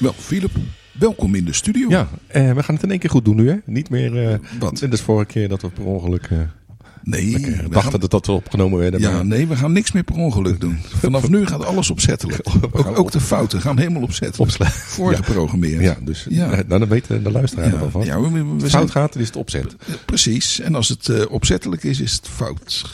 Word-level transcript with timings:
Wel, 0.00 0.12
Philip, 0.12 0.50
welkom 0.98 1.34
in 1.34 1.44
de 1.44 1.52
studio. 1.52 1.88
Ja, 1.88 2.08
eh, 2.26 2.52
we 2.52 2.62
gaan 2.62 2.74
het 2.74 2.84
in 2.84 2.90
één 2.90 2.98
keer 2.98 3.10
goed 3.10 3.24
doen 3.24 3.36
nu, 3.36 3.48
hè? 3.48 3.56
Niet 3.64 3.90
meer. 3.90 4.28
eh 4.28 4.38
Wat? 4.58 4.80
Net 4.80 4.90
als 4.90 5.00
vorige 5.00 5.26
keer 5.32 5.48
dat 5.48 5.62
we 5.62 5.68
per 5.68 5.84
ongeluk. 5.84 6.26
eh, 6.30 6.38
nee, 7.02 7.32
we 7.40 7.68
dachten 7.70 7.90
gaan- 7.90 8.00
dat 8.00 8.10
dat 8.10 8.26
we 8.26 8.32
opgenomen 8.32 8.78
werden. 8.78 9.00
ja, 9.00 9.10
maar- 9.12 9.26
nee, 9.26 9.46
we 9.46 9.56
gaan 9.56 9.72
niks 9.72 9.92
meer 9.92 10.02
per 10.02 10.14
ongeluk 10.16 10.60
doen. 10.60 10.78
Vanaf 10.82 11.28
nu 11.28 11.46
gaat 11.46 11.64
alles 11.64 11.90
opzettelijk. 11.90 12.40
Ook, 12.72 12.98
ook 12.98 13.10
de 13.12 13.20
fouten 13.20 13.60
gaan 13.60 13.78
helemaal 13.78 14.02
opzettelijk. 14.02 14.50
Opsla- 14.50 14.70
Voorgeprogrammeerd. 14.96 15.82
ja, 15.82 15.96
dus 16.04 16.26
Ja. 16.28 16.50
eh, 16.50 16.58
nou, 16.68 16.78
dan 16.80 16.88
weten 16.88 17.22
de 17.22 17.30
luisteraar 17.30 17.64
er 17.66 17.72
Ja, 17.72 17.78
wel 17.78 17.90
van. 17.90 18.04
ja, 18.04 18.20
we, 18.20 18.30
we- 18.30 18.56
we 18.58 18.70
fout 18.70 18.90
gaat, 18.90 19.16
is 19.16 19.26
het 19.26 19.36
opzet. 19.36 19.76
precies. 20.04 20.60
En 20.60 20.74
als 20.74 20.88
het 20.88 21.08
eh, 21.08 21.30
opzettelijk 21.30 21.84
is, 21.84 22.00
is 22.00 22.12
het 22.12 22.28
fout. 22.28 22.84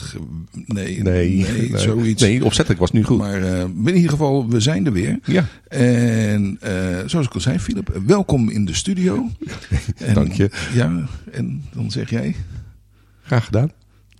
Nee, 0.65 1.01
Nee, 1.01 1.45
nee, 1.57 1.71
zoiets. 1.77 2.21
Nee, 2.21 2.45
opzettelijk 2.45 2.79
was 2.81 2.91
nu 2.91 3.03
goed. 3.03 3.17
Maar 3.17 3.41
eh, 3.43 3.59
in 3.85 3.95
ieder 3.95 4.09
geval, 4.09 4.49
we 4.49 4.59
zijn 4.59 4.85
er 4.85 4.91
weer. 4.91 5.19
ja, 5.25 5.45
En 5.67 6.57
eh, 6.61 6.73
zoals 7.05 7.25
ik 7.25 7.33
al 7.33 7.39
zei, 7.41 7.59
Philip, 7.59 7.89
eh, 7.89 8.01
welkom 8.05 8.49
in 8.49 8.65
de 8.65 8.73
studio. 8.73 9.29
Dank 10.13 10.31
je. 10.31 10.49
Ja, 10.73 11.05
en 11.31 11.63
dan 11.73 11.91
zeg 11.91 12.09
jij... 12.09 12.35
graag 13.23 13.45
gedaan. 13.45 13.71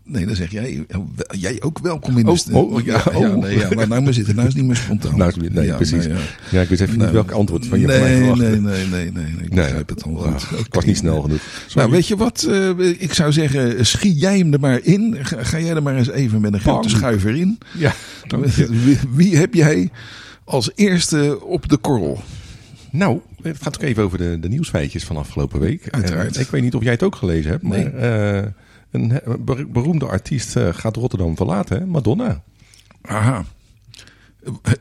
Nee, 0.08 0.26
dan 0.26 0.36
zeg 0.36 0.52
jij, 0.52 0.86
eh, 0.88 0.98
wel- 1.16 1.40
jij 1.40 1.62
ook 1.62 1.80
welkom 1.80 2.18
in 2.18 2.26
de 2.26 2.32
Oh, 2.32 2.38
studio. 2.38 2.60
oh, 2.62 2.86
ja, 2.86 3.04
oh. 3.14 3.36
nee, 3.36 3.58
ja, 3.58 3.70
maar 3.76 3.88
nou 3.88 4.02
maar 4.02 4.14
zitten, 4.14 4.36
nou 4.36 4.48
is 4.48 4.54
het 4.54 4.62
niet 4.64 4.72
meer 4.72 4.82
spontaan. 4.82 5.18
Nou, 5.18 5.30
is 5.30 5.36
het 5.44 5.54
nee, 5.54 5.66
Ja, 5.66 5.76
precies. 5.76 6.06
nee, 6.06 6.14
ja. 6.18 6.22
Ja, 6.52 6.62
ik 6.62 6.70
wist 6.70 6.82
even 6.82 6.94
Nou, 6.98 7.04
niet 7.12 7.14
welk 7.16 7.32
antwoord 7.32 7.66
van 7.66 7.80
je 7.80 7.88
van 7.88 8.00
mij 8.00 8.10
nee, 8.10 8.18
verwacht. 8.18 8.40
nee, 8.42 8.60
nee, 8.60 8.86
nee, 8.88 9.12
nee, 9.12 9.26
ik 9.44 9.50
begrijp 9.56 9.90
het 9.90 10.04
al 10.04 10.14
goed. 10.16 10.60
Ik 10.60 10.74
was 10.74 10.86
niet 10.86 10.98
snel 10.98 11.22
genoeg. 11.22 11.40
Nou, 11.76 11.92
weet 11.92 12.08
je 12.08 12.16
wat? 12.16 12.44
eh, 12.50 12.70
ik 12.80 13.14
zou 13.14 13.32
zeggen, 13.32 13.86
schiet 13.86 14.20
jij 14.20 14.38
hem 14.38 14.54
er 14.54 14.60
maar 14.60 14.80
in. 14.84 15.18
Ga, 15.22 15.44
ga 15.44 15.60
jij 15.60 15.76
er 15.76 15.84
maar 15.84 15.96
eens 15.96 16.10
even 16.10 16.42
met 16.42 16.54
een 16.54 16.60
grote 16.60 16.90
schuiver 16.90 17.36
in. 17.36 17.58
Ja. 17.78 17.94
Wie, 18.70 18.98
wie 19.14 19.38
heb 19.38 19.54
jij 19.54 19.90
als 20.44 20.72
eerste 20.76 21.40
op 21.46 21.70
de 21.70 21.78
korrel? 21.78 22.22
Nou, 22.92 23.20
het 23.42 23.58
gaat 23.62 23.76
ook 23.76 23.82
even 23.84 24.04
over 24.04 24.18
de, 24.18 24.38
de 24.40 24.50
nieuwsfeitjes 24.50 25.04
van 25.04 25.18
afgelopen 25.18 25.60
week. 25.60 25.88
Uiteraard. 25.92 26.36
En 26.36 26.42
ik 26.42 26.48
weet 26.50 26.62
niet 26.62 26.76
of 26.76 26.84
jij 26.84 26.92
het 26.92 27.04
ook 27.04 27.16
gelezen 27.16 27.52
hebt, 27.52 27.64
maar 27.64 27.78
Nee. 27.78 27.88
eh, 27.90 28.44
een 28.92 29.12
eh, 29.22 29.34
ber- 29.40 29.72
beroemde 29.72 30.06
artiest 30.06 30.56
eh, 30.56 30.68
gaat 30.72 30.96
Rotterdam 30.96 31.36
verlaten, 31.36 31.80
hè? 31.80 31.86
Madonna. 31.86 32.44
Aha. 33.02 33.46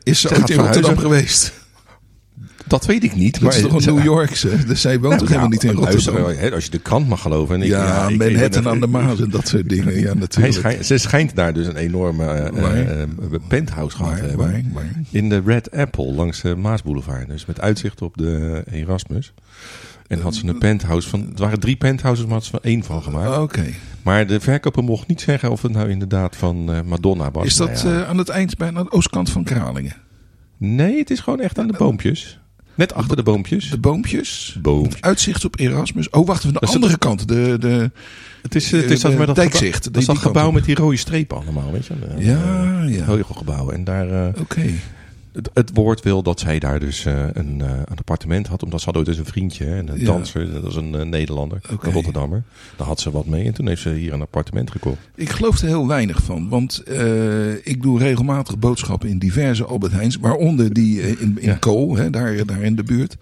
Is 0.03 0.21
ze 0.21 0.29
Ze 0.29 0.29
ooit 0.29 0.41
gaat 0.41 0.51
in 0.51 0.59
Rotterdam 0.59 0.97
geweest? 0.99 1.53
Dat 2.67 2.87
weet 2.87 3.05
ik 3.05 3.15
niet. 3.17 3.41
Maar 3.41 3.55
is 3.57 3.61
toch 3.63 3.87
een 3.87 3.95
New 3.95 4.05
Yorkse? 4.05 4.65
Dus 4.67 4.81
zij 4.81 5.01
woont 5.01 5.13
toch 5.19 5.21
Ja, 5.23 5.27
helemaal 5.29 5.49
niet 5.49 5.65
in 5.65 5.71
Rotterdam? 5.73 6.25
hè, 6.37 6.53
als 6.53 6.65
je 6.65 6.71
de 6.71 6.79
krant 6.79 7.09
mag 7.09 7.21
geloven. 7.23 7.55
En 7.55 7.63
ik, 7.63 7.69
Ja, 7.69 8.09
ik- 8.09 8.19
Manhattan 8.19 8.63
ik- 8.63 8.69
aan 8.69 8.81
de 8.81 8.87
Maas 8.87 9.21
en 9.21 9.31
dat 9.31 9.49
soort 9.49 9.69
dingen. 9.69 10.01
Ja, 10.01 10.15
natuurlijk. 10.15 10.55
schijnt, 10.55 10.87
ze 10.87 10.99
schijnt 10.99 11.35
daar 11.37 11.53
dus 11.53 11.67
een 11.67 11.77
enorme 11.77 12.25
eh, 12.27 13.03
penthouse 13.49 13.97
gehad 13.97 14.17
te 14.17 14.25
hebben. 14.25 14.47
waar, 14.53 14.63
waar? 14.73 14.91
In 15.11 15.29
de 15.29 15.43
Red 15.45 15.71
Apple 15.71 16.13
langs 16.13 16.41
de 16.41 16.57
Maasboulevard. 16.57 17.29
Dus 17.29 17.47
met 17.47 17.61
uitzicht 17.61 18.03
op 18.03 18.17
de 18.17 18.63
Erasmus. 18.71 19.33
En 20.09 20.21
had 20.21 20.35
ze 20.35 20.47
een 20.47 20.59
penthouse 20.59 21.09
van. 21.09 21.21
Het 21.29 21.39
waren 21.39 21.61
drie 21.61 21.77
penthouses, 21.77 22.25
maar 22.25 22.35
had 22.35 22.45
ze 22.45 22.53
er 22.53 22.61
één 22.63 22.85
van 22.85 23.03
gemaakt. 23.03 23.39
Oké. 23.39 23.65
Maar 24.03 24.27
de 24.27 24.41
verkoper 24.41 24.85
mocht 24.85 25.07
niet 25.09 25.21
zeggen 25.21 25.51
of 25.51 25.63
het 25.63 25.73
nou 25.73 25.91
inderdaad 25.91 26.37
van 26.37 26.73
eh, 26.73 26.81
Madonna 26.83 27.31
was. 27.31 27.47
Is 27.47 27.57
dat 27.57 27.83
Nou 27.83 27.95
ja. 27.95 28.03
eh, 28.03 28.09
aan 28.09 28.19
het 28.19 28.29
eind 28.29 28.57
bijna 28.57 28.79
aan 28.79 28.85
de 28.85 28.93
oostkant 28.93 29.31
van 29.31 29.45
Kralingen? 29.45 29.95
Nee, 30.57 30.99
het 30.99 31.11
is 31.11 31.21
gewoon 31.21 31.41
echt 31.41 31.59
aan 31.59 31.67
de 31.67 31.75
boompjes. 31.79 32.39
Net 32.75 32.95
achter 32.95 33.17
de 33.17 33.23
boompjes. 33.23 33.71
De 33.71 33.79
boompjes? 33.79 34.59
Boompjes. 34.63 35.01
Uitzicht 35.03 35.45
op 35.45 35.59
Erasmus. 35.59 36.11
Oh, 36.11 36.27
wacht 36.27 36.39
even. 36.45 36.53
De 36.53 36.59
Dat 36.61 36.75
andere 36.75 36.93
het- 36.93 37.01
kant. 37.01 37.29
De, 37.29 37.57
de, 37.61 37.91
Het 38.43 38.55
is, 38.55 38.71
het 38.71 38.91
is 38.91 39.01
de 39.01 39.09
dat 39.09 39.19
met 39.19 39.27
dat 39.27 39.37
dijkzicht, 39.37 39.75
gebouw- 39.75 39.93
Dat 39.93 40.01
is 40.01 40.07
dat 40.07 40.19
gebouw 40.19 40.51
met 40.51 40.65
die 40.65 40.75
rode 40.75 40.97
strepen 40.97 41.37
allemaal, 41.37 41.73
weet 41.73 41.87
je? 41.87 41.95
De- 41.99 42.25
ja, 42.25 42.81
de 42.85 42.93
ja. 42.93 43.05
Heugelgebouw. 43.05 43.71
En 43.71 43.85
daar, 43.85 44.11
eh, 44.27 44.41
Oké. 44.41 44.63
Het, 45.37 45.51
het 45.55 45.71
woord 45.75 46.03
wil 46.03 46.23
dat 46.23 46.41
zij 46.41 46.59
daar 46.59 46.81
dus 46.81 47.05
eh, 47.05 47.25
een, 47.33 47.61
eh, 47.61 47.69
een 47.71 47.99
appartement 47.99 48.47
had. 48.47 48.63
Omdat 48.63 48.81
ze 48.81 48.91
had 48.93 49.09
eens 49.09 49.19
een 49.19 49.25
vriendje, 49.25 49.65
hè, 49.65 49.79
een 49.79 49.91
Ja. 49.99 50.05
danser. 50.05 50.53
Dat 50.53 50.63
was 50.63 50.77
een 50.77 50.95
eh, 50.95 51.05
Nederlander, 51.07 51.61
een 51.83 51.93
Rotterdammer. 51.93 52.43
Daar 52.77 52.87
had 52.87 53.01
ze 53.01 53.11
wat 53.11 53.27
mee 53.27 53.45
en 53.47 53.55
toen 53.55 53.69
heeft 53.69 53.83
ze 53.83 53.91
hier 53.91 54.13
een 54.13 54.21
appartement 54.21 54.71
gekocht. 54.71 54.99
Ik 55.15 55.31
geloof 55.31 55.61
er 55.61 55.67
heel 55.67 55.87
weinig 55.89 56.23
van. 56.23 56.49
Want 56.49 56.83
ik 57.63 57.83
doe 57.83 57.99
regelmatig 57.99 58.59
boodschappen 58.59 59.09
in 59.09 59.19
diverse 59.19 59.65
Albert 59.65 59.93
Heijns. 59.93 60.17
Waaronder 60.17 60.73
die 60.73 61.01
in, 61.03 61.19
in 61.19 61.39
Ja. 61.41 61.55
Kool, 61.55 61.97
hè, 61.97 62.11
daar, 62.11 62.47
daar 62.47 62.63
in 62.63 62.77
de 62.77 62.83
buurt. 62.83 63.17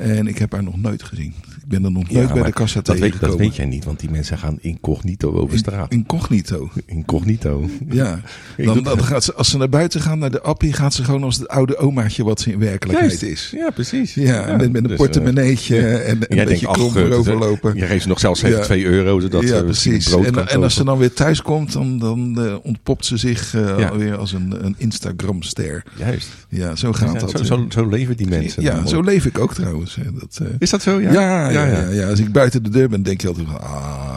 En 0.00 0.26
ik 0.26 0.38
heb 0.38 0.52
haar 0.52 0.62
nog 0.62 0.76
nooit 0.76 1.02
gezien. 1.02 1.34
Ik 1.62 1.68
ben 1.76 1.84
er 1.84 1.90
nog 1.92 2.10
nooit 2.10 2.32
bij 2.32 2.42
de 2.42 2.52
kassa 2.52 2.80
dat 2.80 2.98
weet, 2.98 3.20
dat 3.20 3.36
weet 3.36 3.56
jij 3.56 3.66
niet, 3.66 3.84
want 3.84 4.00
die 4.00 4.10
mensen 4.10 4.38
gaan 4.38 4.58
incognito 4.60 5.32
over 5.32 5.58
straat. 5.58 5.92
Incognito. 5.92 6.70
Incognito. 6.86 7.68
Ja, 7.88 8.20
dan, 8.56 8.82
dan 8.82 9.04
gaat 9.04 9.24
ze, 9.24 9.34
als 9.34 9.50
ze 9.50 9.58
naar 9.58 9.68
buiten 9.68 10.00
gaan, 10.00 10.18
naar 10.18 10.30
de 10.30 10.40
appie, 10.40 10.72
gaat 10.72 10.94
ze 10.94 11.04
gewoon 11.04 11.22
als 11.22 11.38
het 11.38 11.48
oude 11.48 11.76
omaatje 11.76 12.24
wat 12.24 12.40
ze 12.40 12.52
in 12.52 12.58
werkelijkheid 12.58 13.20
Juist. 13.20 13.32
is. 13.32 13.52
Ja, 13.56 13.70
precies. 13.70 14.14
Ja, 14.14 14.56
met, 14.56 14.72
met 14.72 14.82
een 14.82 14.88
dus, 14.88 14.96
portemonneetje 14.96 15.78
en, 15.78 16.04
en 16.04 16.28
eh, 16.28 16.38
een 16.38 16.44
beetje 16.44 16.66
krom 16.66 16.86
eh, 16.86 16.92
vooroverlopen. 16.92 17.76
Je 17.76 17.86
geeft 17.86 18.02
ze 18.02 18.08
nog 18.08 18.20
zelfs 18.20 18.42
even 18.42 18.58
Ja. 18.58 18.64
2 18.64 18.84
euro, 18.84 19.20
zodat 19.20 19.42
ja, 19.42 19.62
precies. 19.62 20.08
brood 20.08 20.24
En, 20.24 20.48
en 20.48 20.62
als 20.62 20.74
ze 20.74 20.84
dan 20.84 20.98
weer 20.98 21.12
thuis 21.12 21.42
komt, 21.42 21.72
dan, 21.72 21.98
dan 21.98 22.40
eh, 22.46 22.56
ontpopt 22.62 23.06
ze 23.06 23.16
zich 23.16 23.54
eh, 23.54 23.78
Ja. 23.78 23.88
alweer 23.88 24.16
als 24.16 24.32
een, 24.32 24.64
een 24.64 24.74
Instagram-ster. 24.78 25.82
Juist. 25.98 26.28
Ja, 26.48 26.76
zo 26.76 26.92
gaat 26.92 27.20
dat. 27.20 27.46
zo, 27.46 27.66
zo, 27.68 27.88
leven 27.88 28.16
die 28.16 28.26
mensen. 28.26 28.62
ja, 28.62 28.86
zo 28.86 29.00
leef 29.00 29.26
ik 29.26 29.38
ook 29.38 29.54
trouwens. 29.54 29.89
Dat, 30.12 30.38
eh, 30.42 30.46
Is 30.58 30.70
dat 30.70 30.82
zo? 30.82 31.00
Ja, 31.00 31.12
ja, 31.12 31.48
ja, 31.50 31.64
ja, 31.64 31.88
ja. 31.88 32.08
Als 32.08 32.20
ik 32.20 32.32
buiten 32.32 32.62
de 32.62 32.70
deur 32.70 32.88
ben, 32.88 33.02
denk 33.02 33.20
je 33.20 33.28
altijd 33.28 33.46
van, 33.46 33.60
ah, 33.60 34.09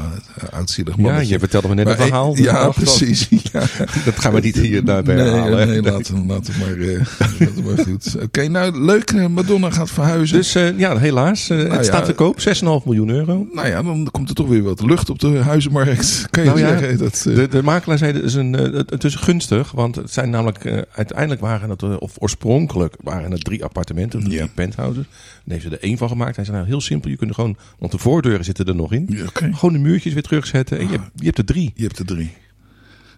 oudzielig 0.51 0.95
Ja, 0.95 1.01
mannetje. 1.01 1.33
je 1.33 1.39
vertelde 1.39 1.67
me 1.67 1.73
net 1.75 1.85
Maar, 1.85 1.99
een 1.99 2.05
verhaal. 2.05 2.33
eh, 2.35 2.43
Ja, 2.43 2.63
dat- 2.63 2.73
precies. 2.75 3.27
Ja. 3.53 3.59
Dat 4.05 4.19
gaan 4.19 4.33
we 4.33 4.39
niet 4.39 4.55
hier 4.55 4.83
daarbij 4.85 5.15
nee, 5.15 5.29
halen. 5.29 5.67
Nee, 5.67 5.81
laten, 5.81 6.25
laten 6.27 6.53
we 6.53 6.59
maar, 6.59 6.77
eh, 6.87 6.99
laten 7.39 7.63
maar 7.63 7.77
goed. 7.85 8.15
Oké, 8.23 8.47
nou 8.47 8.81
leuk. 8.85 9.11
eh, 9.11 9.27
Madonna 9.27 9.69
gaat 9.69 9.91
verhuizen. 9.91 10.37
Dus 10.37 10.55
eh, 10.55 10.77
ja, 10.79 10.97
helaas. 10.97 11.49
eh, 11.49 11.57
Nou 11.57 11.69
het 11.69 11.77
ja, 11.77 11.83
staat 11.83 12.05
te 12.05 12.13
koop. 12.13 12.39
6,5 12.39 12.85
miljoen 12.85 13.09
euro. 13.09 13.47
nou 13.53 13.67
ja, 13.67 13.83
dan 13.83 14.07
komt 14.11 14.29
er 14.29 14.35
toch 14.35 14.47
weer 14.47 14.63
wat 14.63 14.81
lucht 14.81 15.09
op 15.09 15.19
de 15.19 15.37
huizenmarkt. 15.37 16.27
Kan 16.29 16.43
je 16.43 16.49
Nou 16.49 16.61
ja, 16.61 16.67
zeggen. 16.77 16.97
Dat, 16.97 17.25
eh, 17.27 17.35
De, 17.35 17.47
de 17.47 17.63
makelaar 17.63 17.97
zei, 17.97 18.13
het 18.13 18.23
is, 18.23 18.33
een, 18.33 18.55
eh, 18.55 18.73
het, 18.85 19.03
is 19.03 19.15
gunstig. 19.15 19.71
Want 19.71 19.95
het 19.95 20.11
zijn 20.11 20.29
namelijk, 20.29 20.65
eh, 20.65 20.77
uiteindelijk 20.95 21.41
waren 21.41 21.69
het, 21.69 21.83
eh, 21.83 21.95
of 21.99 22.11
oorspronkelijk 22.19 22.95
waren 23.01 23.31
het 23.31 23.43
drie 23.43 23.63
appartementen. 23.63 24.23
Drie 24.23 24.33
Ja. 24.37 24.47
penthouses. 24.53 25.05
Daar 25.45 25.57
heeft 25.57 25.63
ze 25.63 25.69
er 25.77 25.83
één 25.83 25.97
van 25.97 26.07
gemaakt. 26.09 26.35
Hij 26.35 26.45
zei, 26.45 26.57
nou 26.57 26.69
heel 26.69 26.81
simpel. 26.81 27.09
Je 27.09 27.17
kunt 27.17 27.29
er 27.29 27.35
gewoon, 27.35 27.57
want 27.79 27.91
de 27.91 27.97
voordeuren 27.97 28.45
zitten 28.45 28.65
er 28.65 28.75
nog 28.75 28.93
in. 28.93 29.05
ja. 29.09 29.25
Gewoon 29.51 29.73
de 29.73 29.79
muurtjes 29.79 30.12
weer 30.13 30.23
terugzetten. 30.23 30.77
En 30.79 30.85
je, 30.85 30.91
hebt- 30.91 31.11
je 31.15 31.25
hebt 31.25 31.37
er 31.37 31.45
drie. 31.45 31.71
Je 31.75 31.83
hebt 31.83 31.99
er 31.99 32.05
drie. 32.05 32.31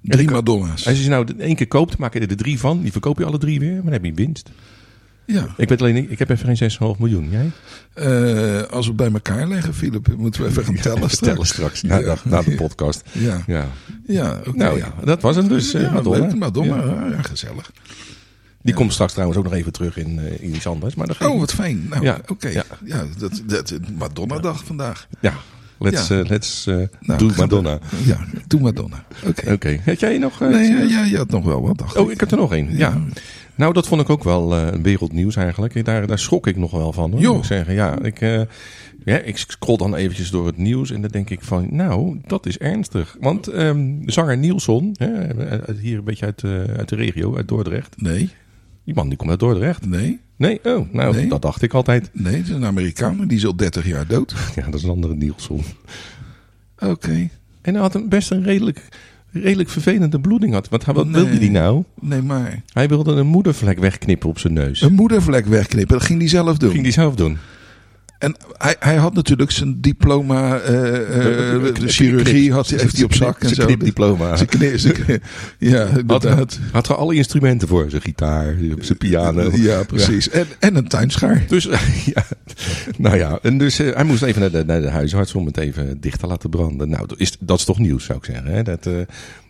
Drie 0.02 0.30
Madonna's. 0.30 0.88
Als 0.88 0.98
je 0.98 1.04
ze 1.04 1.10
nou 1.10 1.26
één 1.40 1.56
keer 1.56 1.68
koopt, 1.68 1.98
maak 1.98 2.14
je 2.14 2.20
er 2.20 2.28
de 2.28 2.36
drie 2.36 2.60
van. 2.60 2.82
Die 2.82 2.92
verkoop 2.92 3.18
je 3.20 3.26
alle 3.26 3.38
drie 3.38 3.60
weer. 3.60 3.74
Maar 3.74 3.84
dan 3.84 3.92
heb 3.94 4.06
je 4.06 4.14
winst. 4.14 4.50
Ja. 5.26 5.48
Ik 5.58 5.70
weet 5.70 5.82
alleen, 5.82 6.12
ik 6.12 6.20
heb 6.20 6.30
even 6.30 6.56
geen 6.58 6.72
6,5 6.72 7.00
miljoen. 7.00 7.30
Jij? 7.30 7.52
Eh, 7.94 8.62
als 8.72 8.88
we 8.88 8.94
bij 8.94 9.12
elkaar 9.12 9.48
leggen, 9.48 9.74
Philip, 9.74 10.08
moeten 10.18 10.42
we 10.42 10.48
even 10.48 10.64
gaan 10.66 10.76
tellen 10.92 11.10
straks. 11.10 11.18
Tellen 11.34 11.46
straks. 11.48 11.82
Na, 11.82 11.98
Ja. 11.98 12.06
na, 12.06 12.18
na 12.24 12.42
de 12.42 12.56
podcast. 12.56 13.02
Ja, 13.12 13.44
Ja. 13.48 13.68
ja. 14.08 14.42
Nou 14.54 14.78
ja, 14.78 14.94
dat 15.04 15.22
was 15.22 15.36
hem 15.36 15.48
dus. 15.48 15.74
eh, 15.74 15.82
Ja, 15.82 15.92
Madonna. 15.92 16.18
leuk, 16.26 16.36
Madonna. 16.36 16.76
Ja. 17.10 17.22
Gezellig. 17.22 17.72
Die 18.62 18.74
komt 18.74 18.94
straks 18.94 19.12
trouwens 19.12 19.38
ook 19.40 19.44
nog 19.46 19.54
even 19.54 19.72
terug 19.72 19.98
in, 19.98 20.20
eh, 20.20 20.42
in 20.44 20.56
iets 20.56 20.68
anders. 20.68 20.96
Maar 20.96 21.18
Oh, 21.20 21.40
wat 21.40 21.54
fijn. 21.54 21.86
Nou, 21.90 22.04
Ja, 22.04 22.20
oké. 22.28 22.48
ja. 22.48 22.64
Ja, 22.86 23.06
dat, 23.18 23.42
dat, 23.46 23.74
Madonna-dag 23.98 24.64
vandaag. 24.66 25.08
Ja, 25.20 25.34
let's, 25.80 26.08
Ja. 26.08 26.20
eh, 26.20 26.30
let's 26.30 26.68
eh, 26.68 26.76
Nou, 27.00 27.20
do 27.20 27.30
Madonna. 27.38 27.80
we- 27.90 28.08
Ja, 28.10 28.18
doe 28.48 28.60
Madonna. 28.62 29.06
Oké. 29.28 29.52
Oké, 29.52 29.80
had 29.86 30.00
jij 30.00 30.18
nog... 30.18 30.42
eh, 30.42 30.48
Nee, 30.50 30.88
ja, 30.88 31.04
je 31.04 31.18
had 31.18 31.30
nog 31.30 31.46
wel 31.46 31.62
wat, 31.62 31.78
dacht 31.78 31.98
Oh, 31.98 32.12
ik 32.12 32.20
heb 32.20 32.32
er 32.32 32.38
nog 32.38 32.54
één. 32.54 32.78
Ja. 32.78 32.98
Nou, 33.56 33.74
dat 33.74 33.88
vond 33.88 34.02
ik 34.02 34.10
ook 34.10 34.24
wel 34.24 34.54
een 34.58 34.84
wereldnieuws 34.84 35.36
eigenlijk. 35.36 35.86
Daar, 35.86 36.08
daar 36.08 36.20
schrok 36.20 36.48
ik 36.48 36.56
nog 36.58 36.72
wel 36.72 36.94
van. 36.94 37.12
Hoor, 37.12 37.22
moet 37.22 37.38
ik 37.38 37.44
zeggen. 37.44 37.74
Ja, 37.74 38.02
ik, 38.02 38.20
ja, 39.06 39.18
ik 39.18 39.38
scroll 39.38 39.78
dan 39.78 39.96
eventjes 39.96 40.30
door 40.30 40.46
het 40.46 40.58
nieuws 40.58 40.92
en 40.92 41.02
dan 41.02 41.10
denk 41.12 41.30
ik 41.30 41.42
van, 41.42 41.68
nou, 41.72 42.20
dat 42.28 42.46
is 42.46 42.58
ernstig. 42.58 43.18
Want 43.20 43.48
ehm, 43.48 43.94
zanger 44.06 44.38
Nielson, 44.38 44.96
hè, 44.98 45.08
hier 45.82 45.98
een 45.98 46.04
beetje 46.04 46.26
uit, 46.26 46.44
uit 46.78 46.90
de 46.90 46.96
regio, 46.96 47.36
uit 47.36 47.48
Dordrecht. 47.48 48.02
Nee, 48.02 48.30
Die 48.86 48.94
man 48.96 49.10
die 49.10 49.18
komt 49.18 49.30
uit 49.30 49.40
Dordrecht. 49.40 49.86
nee, 49.86 50.20
Nee, 50.38 50.60
oh, 50.64 50.94
nou, 50.94 51.16
Nee. 51.16 51.28
dat 51.28 51.42
dacht 51.42 51.62
ik 51.62 51.74
altijd. 51.74 52.10
nee. 52.14 52.36
Het 52.36 52.44
is 52.48 52.50
een 52.54 52.66
Amerikaan 52.66 53.28
die 53.28 53.38
is 53.38 53.46
al 53.46 53.56
30 53.56 53.88
jaar 53.88 54.08
dood. 54.08 54.34
Ja, 54.56 54.66
dat 54.66 54.74
is 54.74 54.84
een 54.84 54.90
andere 54.90 55.16
Nielson. 55.16 55.62
Oké. 56.80 57.30
En 57.62 57.74
hij 57.74 57.82
had 57.82 57.96
een, 57.96 58.10
best 58.10 58.32
een 58.32 58.44
redelijk, 58.44 58.88
redelijk 59.32 59.70
vervelende 59.70 60.20
bloeding. 60.20 60.54
Had. 60.54 60.70
Want 60.70 60.86
wat 60.86 61.08
Nee. 61.08 61.24
wilde 61.24 61.38
hij 61.38 61.50
nou? 61.50 61.84
Nee, 62.02 62.22
maar. 62.22 62.62
Hij 62.74 62.88
wilde 62.88 63.12
een 63.12 63.28
moedervlek 63.28 63.80
wegknippen 63.80 64.30
op 64.30 64.40
zijn 64.40 64.54
neus. 64.54 64.82
Een 64.82 64.94
moedervlek 64.94 65.46
wegknippen, 65.46 65.98
dat 65.98 66.06
ging 66.06 66.20
hij 66.20 66.28
zelf 66.30 66.58
doen. 66.58 66.72
ging 66.72 66.84
hij 66.84 66.92
zelf 66.92 67.16
doen. 67.16 67.38
En 68.26 68.36
hij, 68.58 68.76
hij 68.80 68.96
had 68.96 69.14
natuurlijk 69.14 69.52
zijn 69.52 69.82
diploma, 69.82 70.60
eh, 70.60 70.78
eh, 70.96 71.64
de, 71.64 71.72
de 71.80 71.88
chirurgie 71.88 72.52
had, 72.54 72.70
hij- 72.70 72.80
heeft 72.80 72.96
hij 72.96 73.04
op 73.06 73.14
zak 73.14 73.40
en 73.40 73.48
Zijn 73.48 73.56
zo. 73.62 73.66
knipdiploma. 73.66 74.36
Zijn 74.36 74.80
zijn 74.80 74.94
knie- 74.94 75.20
ja, 75.60 75.86
Had, 75.86 75.98
inderdaad. 75.98 76.60
had 76.72 76.88
er 76.90 76.96
alle 76.96 77.16
instrumenten 77.16 77.68
voor. 77.68 77.86
Zijn 77.90 78.02
gitaar, 78.02 78.56
zijn 78.80 78.98
piano. 78.98 79.50
Ja, 79.54 79.84
precies. 79.84 80.30
En, 80.30 80.46
en 80.60 80.76
een 80.76 80.88
tuinschaar. 80.88 81.44
Dus, 81.48 81.64
ja, 82.16 82.26
nou 82.98 83.18
ja, 83.18 83.40
en 83.42 83.58
dus 83.58 83.80
eh, 83.80 83.94
hij 83.96 84.04
moest 84.04 84.24
even 84.24 84.42
naar 84.42 84.52
de, 84.52 84.64
naar 84.66 84.82
de 84.82 84.90
huisarts 84.90 85.34
om 85.34 85.46
het 85.46 85.58
even 85.58 85.98
dicht 86.02 86.20
te 86.20 86.28
laten 86.28 86.50
branden. 86.50 86.90
Nou, 86.90 87.08
dat 87.08 87.20
is, 87.20 87.38
dat 87.40 87.60
is 87.60 87.66
toch 87.66 87.80
nieuws, 87.80 88.06
zou 88.06 88.18
ik 88.18 88.26
zeggen. 88.26 88.46
Hè? 88.46 88.64
Dat, 88.64 88.86
eh, 88.86 88.94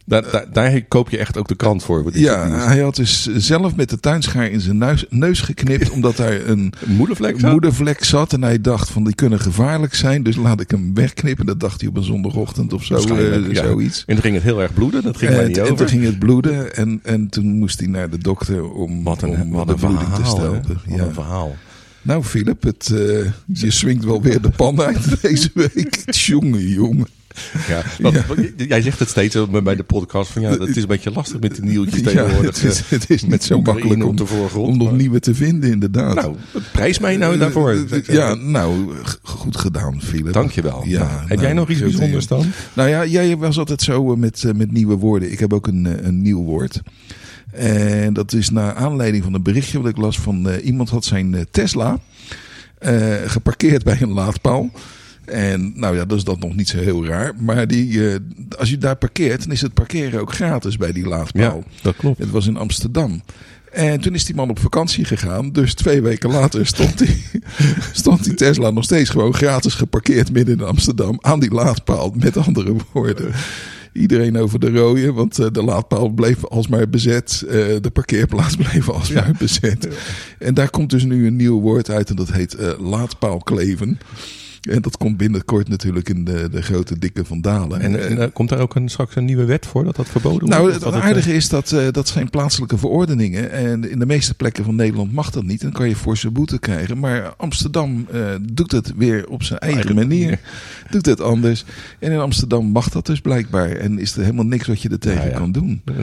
Daar, 0.08 0.32
daar, 0.32 0.46
daar 0.54 0.82
koop 0.82 1.10
je 1.10 1.18
echt 1.18 1.38
ook 1.38 1.48
de 1.48 1.56
krant 1.56 1.84
voor. 1.84 2.10
Ja, 2.14 2.50
hij 2.50 2.80
had 2.80 2.96
dus 2.96 3.26
zelf 3.36 3.76
met 3.76 3.90
de 3.90 4.00
tuinschaar 4.00 4.50
in 4.50 4.62
zijn 4.62 4.78
neus, 4.78 5.06
neus 5.10 5.42
geknipt. 5.42 5.90
omdat 5.90 6.18
daar 6.18 6.42
een 6.50 6.74
moedervlek 6.86 7.40
zat? 7.40 7.52
moedervlek 7.52 8.04
zat. 8.04 8.34
En 8.34 8.44
hij 8.44 8.62
dacht 8.62 8.90
van 8.90 9.04
die 9.04 9.16
kunnen 9.16 9.40
gevaarlijk 9.40 9.96
zijn. 9.96 10.24
Dus 10.24 10.36
laat 10.36 10.62
ik 10.62 10.72
hem 10.72 10.94
wegknippen. 10.94 11.46
Dat 11.46 11.60
dacht 11.60 11.80
hij 11.82 11.90
op 11.90 11.98
een 11.98 12.04
zondagochtend 12.04 12.74
of 12.74 12.84
zo. 12.84 12.96
Eh, 12.96 13.52
ja. 13.52 13.64
Zoiets. 13.64 14.00
En 14.06 14.14
toen 14.14 14.24
ging 14.24 14.34
het 14.36 14.44
heel 14.44 14.62
erg 14.62 14.74
bloeden. 14.74 15.04
Dat 15.04 15.18
ging 15.18 15.32
En, 15.32 15.38
mij 15.38 15.48
niet 15.48 15.58
en 15.58 15.64
over. 15.64 15.76
toen 15.76 15.88
ging 15.88 16.04
het 16.04 16.20
bloeden. 16.20 16.76
En, 16.76 17.00
en 17.04 17.30
toen 17.30 17.46
moest 17.60 17.80
hij 17.80 17.88
naar 17.88 18.10
de 18.10 18.18
dokter 18.18 18.72
om, 18.72 19.04
Wat 19.04 19.22
een, 19.22 19.42
om 19.42 19.52
wat 19.52 19.68
een 19.70 19.74
te 19.76 19.80
verhaal. 19.80 20.18
hè? 20.22 20.26
stellen. 20.26 20.64
Wat 20.68 20.98
Ja. 20.98 21.04
een 21.04 21.14
verhaal. 21.14 21.56
Nou, 22.02 22.24
Philip, 22.24 22.64
het, 22.64 22.90
eh, 22.92 22.98
je 23.46 23.72
swingt 23.72 24.04
wel 24.04 24.22
weer 24.22 24.42
de 24.42 24.50
pan 24.50 24.82
uit 24.82 25.22
deze 25.22 25.50
week. 25.54 26.04
Jongen, 26.12 26.68
jongen. 26.68 27.08
Ja, 27.68 27.84
dat, 28.00 28.14
Jij 28.58 28.82
zegt 28.82 29.00
het 29.00 29.10
steeds 29.10 29.36
eh, 29.36 29.62
bij 29.64 29.76
de 29.76 29.84
podcast 29.84 30.32
van 30.32 30.42
ja, 30.42 30.50
het 30.50 30.76
is 30.76 30.82
een 30.82 30.88
beetje 30.88 31.12
lastig 31.12 31.40
met 31.40 31.56
de 31.56 31.62
nieuwtjes 31.62 32.00
Ja, 32.00 32.06
tegenwoordig. 32.06 32.62
het, 32.62 32.72
is, 32.72 32.90
het 32.90 33.10
is 33.10 33.24
niet 33.24 33.44
zo 33.44 33.62
makkelijk 33.62 34.06
om, 34.06 34.18
om 34.56 34.78
nog 34.78 34.92
nieuwe 34.92 35.20
te 35.20 35.36
vinden, 35.36 35.72
inderdaad. 35.72 36.16
Nou, 36.16 36.36
prijs 36.72 37.00
mij 37.00 37.18
nou 37.18 37.38
daarvoor. 37.38 37.72
Eh, 37.90 38.04
Ja, 38.04 38.34
nou, 38.34 38.94
goed 39.22 39.58
gedaan, 39.58 40.02
Philip. 40.02 40.34
Dankjewel. 40.34 40.84
Ja, 40.86 41.00
Nou, 41.00 41.20
heb 41.20 41.30
nou, 41.30 41.42
jij 41.42 41.54
nog 41.54 41.70
iets 41.70 41.80
zo 41.80 41.86
bijzonders 41.86 42.28
dan? 42.28 42.46
Nou 42.74 42.90
ja, 42.90 43.06
jij 43.06 43.38
was 43.38 43.58
altijd 43.58 43.82
zo 43.82 44.12
eh, 44.12 44.18
met, 44.18 44.44
eh, 44.44 44.54
met 44.54 44.72
nieuwe 44.72 44.96
woorden. 44.96 45.32
Ik 45.32 45.40
heb 45.40 45.54
ook 45.54 45.68
een, 45.68 45.86
eh, 45.86 46.06
een 46.06 46.22
nieuw 46.22 46.44
woord. 46.44 46.82
En 47.52 48.14
dat 48.14 48.34
is 48.34 48.50
naar 48.50 48.74
aanleiding 48.74 49.24
van 49.24 49.34
een 49.34 49.44
berichtje 49.44 49.82
wat 49.82 49.90
ik 49.92 49.98
las 49.98 50.20
van 50.20 50.50
eh, 50.50 50.66
iemand 50.66 50.90
had 50.90 51.06
zijn 51.06 51.36
eh, 51.36 51.42
Tesla 51.52 52.00
eh, 52.78 53.14
geparkeerd 53.26 53.84
bij 53.84 54.02
een 54.02 54.12
laadpaal. 54.14 54.70
En 55.26 55.74
nou 55.76 55.96
ja, 55.96 56.06
dat 56.06 56.18
is 56.18 56.24
dat 56.24 56.40
nog 56.40 56.56
niet 56.56 56.70
zo 56.70 56.78
heel 56.78 57.06
raar. 57.06 57.34
Maar 57.40 57.68
die, 57.68 58.10
eh, 58.10 58.16
als 58.58 58.70
je 58.70 58.78
daar 58.78 58.96
parkeert, 58.96 59.44
dan 59.44 59.52
is 59.52 59.62
het 59.62 59.74
parkeren 59.74 60.20
ook 60.22 60.34
gratis 60.34 60.78
bij 60.78 60.92
die 60.92 61.08
laadpaal. 61.08 61.64
dat 61.82 61.96
klopt. 61.96 62.20
Het 62.20 62.32
was 62.32 62.48
in 62.48 62.58
Amsterdam. 62.58 63.22
En 63.72 64.00
toen 64.00 64.14
is 64.14 64.26
die 64.26 64.36
man 64.36 64.50
op 64.50 64.60
vakantie 64.60 65.06
gegaan. 65.06 65.52
Dus 65.52 65.74
twee 65.74 66.02
weken 66.02 66.30
later 66.30 66.66
stond 66.66 66.98
die, 66.98 67.24
stond 67.92 68.24
die 68.24 68.34
Tesla 68.34 68.70
nog 68.70 68.84
steeds 68.84 69.10
gewoon 69.10 69.34
gratis 69.34 69.74
geparkeerd 69.74 70.32
midden 70.32 70.58
in 70.58 70.66
Amsterdam. 70.66 71.18
Aan 71.22 71.40
die 71.40 71.52
laadpaal. 71.52 72.14
Met 72.18 72.38
andere 72.38 72.76
woorden. 72.92 73.32
Iedereen 73.94 74.38
over 74.38 74.60
de 74.60 74.72
rode, 74.72 75.14
want 75.14 75.40
eh, 75.40 75.48
de 75.52 75.64
laadpaal 75.64 76.10
bleef 76.10 76.46
alsmaar 76.46 76.90
bezet. 76.90 77.44
Eh, 77.48 77.54
de 77.82 77.90
parkeerplaats 77.94 78.56
bleef 78.70 78.90
alsmaar 78.90 79.36
bezet. 79.40 79.88
En 80.40 80.54
daar 80.54 80.70
komt 80.70 80.90
dus 80.90 81.04
nu 81.04 81.28
een 81.28 81.36
nieuw 81.36 81.60
woord 81.60 81.90
uit 81.90 82.10
en 82.10 82.16
dat 82.16 82.32
heet 82.32 82.58
laadpaalkleven. 82.80 84.00
En 84.66 84.82
dat 84.82 84.98
komt 84.98 85.18
binnenkort 85.18 85.68
natuurlijk 85.70 86.10
in 86.10 86.24
de, 86.26 86.50
de 86.52 86.62
grote 86.62 87.00
dikke 87.00 87.26
vandalen. 87.26 87.80
En, 87.80 88.08
en, 88.10 88.18
eh, 88.22 88.28
komt 88.34 88.50
daar 88.50 88.60
ook 88.60 88.76
een, 88.76 88.90
straks 88.90 89.16
een 89.16 89.26
nieuwe 89.26 89.46
wet 89.46 89.66
voor 89.66 89.84
dat 89.84 89.96
dat 89.96 90.08
verboden 90.10 90.50
Nou, 90.50 90.62
wordt? 90.62 90.76
het 90.76 90.86
Of 90.86 90.94
dat 90.94 91.02
aardige 91.02 91.34
is 91.34 91.50
dat 91.50 91.72
eh, 91.72 91.88
dat 91.92 92.08
zijn 92.08 92.30
plaatselijke 92.30 92.78
verordeningen. 92.78 93.52
En 93.52 93.90
in 93.92 94.00
de 94.00 94.06
meeste 94.06 94.34
plekken 94.34 94.64
van 94.64 94.76
Nederland 94.76 95.14
mag 95.14 95.30
dat 95.32 95.44
niet. 95.44 95.62
Dan 95.62 95.72
kan 95.72 95.90
je 95.90 95.96
forse 95.96 96.32
boete 96.32 96.60
krijgen. 96.60 97.00
Maar 97.00 97.34
Amsterdam 97.38 98.08
eh, 98.12 98.22
doet 98.42 98.72
het 98.72 98.94
weer 98.98 99.28
op 99.30 99.44
zijn 99.44 99.60
eigen, 99.60 99.80
Eigen 99.80 99.96
manier. 100.08 100.20
manier. 100.24 100.40
Doet 100.90 101.06
het 101.06 101.22
anders. 101.22 101.66
En 102.00 102.12
in 102.12 102.20
Amsterdam 102.20 102.66
mag 102.66 102.90
dat 102.90 103.06
dus 103.06 103.20
blijkbaar. 103.22 103.70
En 103.72 104.00
is 104.00 104.16
er 104.16 104.22
helemaal 104.24 104.46
niks 104.46 104.68
wat 104.68 104.82
je 104.82 104.90
er 104.90 105.00
tegen 105.00 105.18
Nou 105.20 105.30
ja. 105.32 105.38
kan 105.38 105.52
doen. 105.52 105.82
eh, 105.86 105.96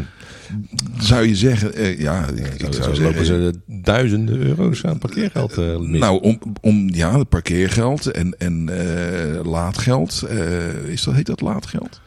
Zou 0.99 1.27
je 1.27 1.37
zeggen, 1.37 1.75
eh, 1.75 1.99
ja, 2.01 2.27
ik, 2.35 2.47
ik 2.47 2.75
zo, 2.75 2.83
zou 2.83 2.95
zo 2.95 3.03
lopen 3.03 3.25
ze 3.27 3.53
duizenden 3.67 4.39
euro's 4.39 4.85
aan 4.85 4.99
parkeergeld 4.99 5.59
eh, 5.59 5.79
mis. 5.79 6.01
Nou, 6.01 6.23
om, 6.23 6.39
om 6.61 6.89
ja, 6.95 7.19
het 7.19 7.29
parkeergeld 7.29 8.07
en, 8.07 8.35
en 8.39 8.69
eh, 8.69 9.45
laadgeld. 9.45 10.23
eh, 10.23 10.89
is 10.89 11.03
dat, 11.03 11.15
heet 11.15 11.27
dat 11.27 11.41
laadgeld? 11.41 12.01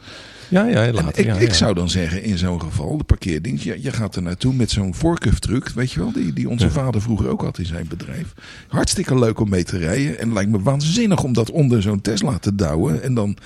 ja, 0.48 0.64
ja, 0.64 0.92
later. 0.92 1.18
ik, 1.18 1.24
ja, 1.26 1.34
ik 1.36 1.48
ja. 1.48 1.54
zou 1.54 1.74
dan 1.74 1.88
zeggen, 1.90 2.22
in 2.22 2.38
zo'n 2.38 2.60
geval, 2.60 2.96
de 2.98 3.04
parkeerdienst, 3.04 3.64
je, 3.64 3.82
je 3.82 3.92
gaat 3.92 4.16
er 4.16 4.22
naartoe 4.22 4.54
met 4.54 4.70
zo'n 4.70 4.94
voorkuftruck, 4.94 5.68
weet 5.68 5.92
je 5.92 6.00
wel, 6.00 6.12
die, 6.12 6.32
die 6.32 6.48
onze 6.48 6.64
Ja. 6.64 6.70
vader 6.70 7.02
vroeger 7.02 7.28
ook 7.28 7.42
had 7.42 7.58
in 7.58 7.66
zijn 7.66 7.86
bedrijf. 7.88 8.32
Hartstikke 8.68 9.18
leuk 9.18 9.40
om 9.40 9.48
mee 9.48 9.64
te 9.64 9.78
rijden 9.78 10.18
en 10.18 10.32
lijkt 10.32 10.50
me 10.50 10.60
waanzinnig 10.62 11.22
om 11.22 11.32
dat 11.32 11.50
onder 11.50 11.82
zo'n 11.82 12.00
Tesla 12.00 12.38
te 12.38 12.54
douwen 12.54 13.02
en 13.02 13.14
dan 13.14 13.36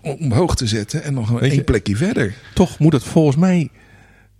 om- 0.00 0.16
omhoog 0.20 0.56
te 0.56 0.66
zetten 0.66 1.02
en 1.02 1.14
nog 1.14 1.40
een 1.40 1.64
plekje 1.64 1.96
verder. 1.96 2.34
Toch 2.54 2.78
moet 2.78 2.92
het 2.92 3.04
volgens 3.04 3.36
mij 3.36 3.68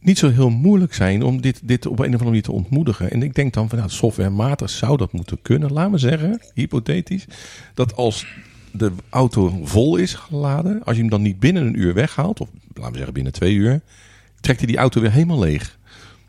niet 0.06 0.18
zo 0.18 0.30
heel 0.30 0.50
moeilijk 0.50 0.94
zijn 0.94 1.22
om 1.22 1.40
dit, 1.40 1.60
dit 1.62 1.86
op 1.86 1.98
een 1.98 2.04
of 2.04 2.04
andere 2.04 2.24
manier 2.24 2.42
te 2.42 2.52
ontmoedigen. 2.52 3.10
En 3.10 3.22
ik 3.22 3.34
denk 3.34 3.54
dan 3.54 3.68
van 3.68 3.78
nou, 3.78 3.90
softwarematig 3.90 4.70
zou 4.70 4.96
dat 4.96 5.12
moeten 5.12 5.42
kunnen. 5.42 5.72
Laten 5.72 5.92
we 5.92 5.98
zeggen, 5.98 6.40
hypothetisch, 6.54 7.26
dat 7.74 7.96
als 7.96 8.26
de 8.70 8.92
auto 9.10 9.60
vol 9.62 9.96
is 9.96 10.14
geladen, 10.14 10.84
als 10.84 10.96
je 10.96 11.00
hem 11.00 11.10
dan 11.10 11.22
niet 11.22 11.40
binnen 11.40 11.66
een 11.66 11.80
uur 11.80 11.94
weghaalt, 11.94 12.40
of 12.40 12.48
laten 12.74 12.90
we 12.90 12.96
zeggen 12.96 13.14
binnen 13.14 13.32
twee 13.32 13.54
uur, 13.54 13.80
trekt 14.40 14.58
hij 14.58 14.68
die 14.68 14.76
auto 14.76 15.00
weer 15.00 15.12
helemaal 15.12 15.38
leeg. 15.38 15.78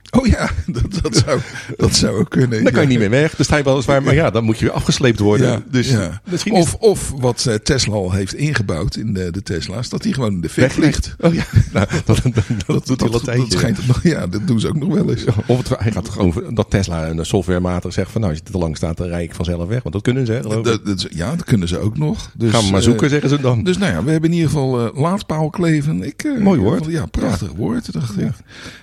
Oh 0.09 0.27
ja, 0.27 0.49
dat, 0.67 0.99
dat, 1.01 1.15
zou, 1.15 1.39
dat 1.77 1.95
zou 1.95 2.19
ook 2.19 2.29
kunnen. 2.29 2.63
Dan 2.63 2.73
kan 2.73 2.81
je 2.81 2.87
ja. 2.87 2.99
niet 2.99 2.99
meer 2.99 3.19
weg. 3.19 3.35
Dan 3.35 3.45
sta 3.45 3.57
je 3.57 3.63
weliswaar, 3.63 4.03
maar 4.03 4.13
ja, 4.13 4.29
dan 4.29 4.43
moet 4.43 4.59
je 4.59 4.65
weer 4.65 4.73
afgesleept 4.73 5.19
worden. 5.19 5.47
Ja, 5.47 5.61
dus 5.69 5.89
ja. 5.89 6.21
misschien 6.29 6.53
is 6.53 6.63
Of, 6.63 6.73
of 6.73 7.13
wat 7.17 7.45
eh, 7.45 7.55
Tesla 7.55 7.93
al 7.93 8.11
heeft 8.11 8.33
ingebouwd 8.33 8.95
in 8.95 9.13
de, 9.13 9.31
de 9.31 9.43
Tesla's, 9.43 9.89
dat 9.89 10.01
die 10.01 10.13
gewoon 10.13 10.33
in 10.33 10.41
de 10.41 10.49
fik 10.49 10.75
ligt. 10.75 11.15
Oh 11.19 11.33
ja, 11.33 11.43
nou, 11.73 11.87
dat, 12.05 12.21
dat, 12.23 12.33
dat, 12.67 12.87
doet 12.87 12.99
hij 12.99 13.09
al 13.09 13.15
een 13.15 13.47
tijdje. 13.49 13.83
nog, 13.87 14.03
ja, 14.03 14.27
dat 14.27 14.47
doen 14.47 14.59
ze 14.59 14.67
ook 14.67 14.75
nog 14.75 14.93
wel 14.93 15.09
eens. 15.09 15.25
Of 15.45 15.57
het, 15.57 15.79
hij 15.79 15.91
gaat 15.91 16.09
gewoon 16.09 16.53
dat 16.53 16.69
Tesla 16.69 17.07
een 17.07 17.25
softwarematig 17.25 17.93
zegt 17.93 18.11
van 18.11 18.21
nou, 18.21 18.33
als 18.33 18.41
je 18.45 18.51
te 18.51 18.57
lang 18.57 18.77
staat, 18.77 18.97
dan 18.97 19.07
rijd 19.07 19.29
ik 19.29 19.35
vanzelf 19.35 19.67
weg. 19.67 19.83
Want 19.83 19.93
dat 19.93 20.03
kunnen 20.03 20.25
ze, 20.25 20.31
hè. 20.31 20.41
Dat, 20.41 20.63
dat, 20.63 21.07
ja, 21.09 21.35
dat 21.35 21.43
kunnen 21.43 21.67
ze 21.67 21.79
ook 21.79 21.97
nog. 21.97 22.31
Dus, 22.37 22.51
Gaan 22.51 22.63
we 22.63 22.69
maar 22.71 22.79
eh, 22.79 22.85
zoeken, 22.85 23.09
zeggen 23.09 23.29
ze 23.29 23.41
dan. 23.41 23.63
Dus 23.63 23.77
nou 23.77 23.91
ja, 23.91 24.03
we 24.03 24.11
hebben 24.11 24.29
in 24.29 24.35
ieder 24.35 24.49
geval 24.49 24.87
eh 24.87 25.01
laadpaal 25.01 25.49
kleven. 25.49 26.03
Ik, 26.03 26.23
eh, 26.23 26.37
Mooi 26.37 26.59
woord. 26.59 26.85
Ja, 26.85 27.05
prachtig 27.05 27.51
woord, 27.55 27.93
dacht 27.93 28.17
ik. 28.17 28.31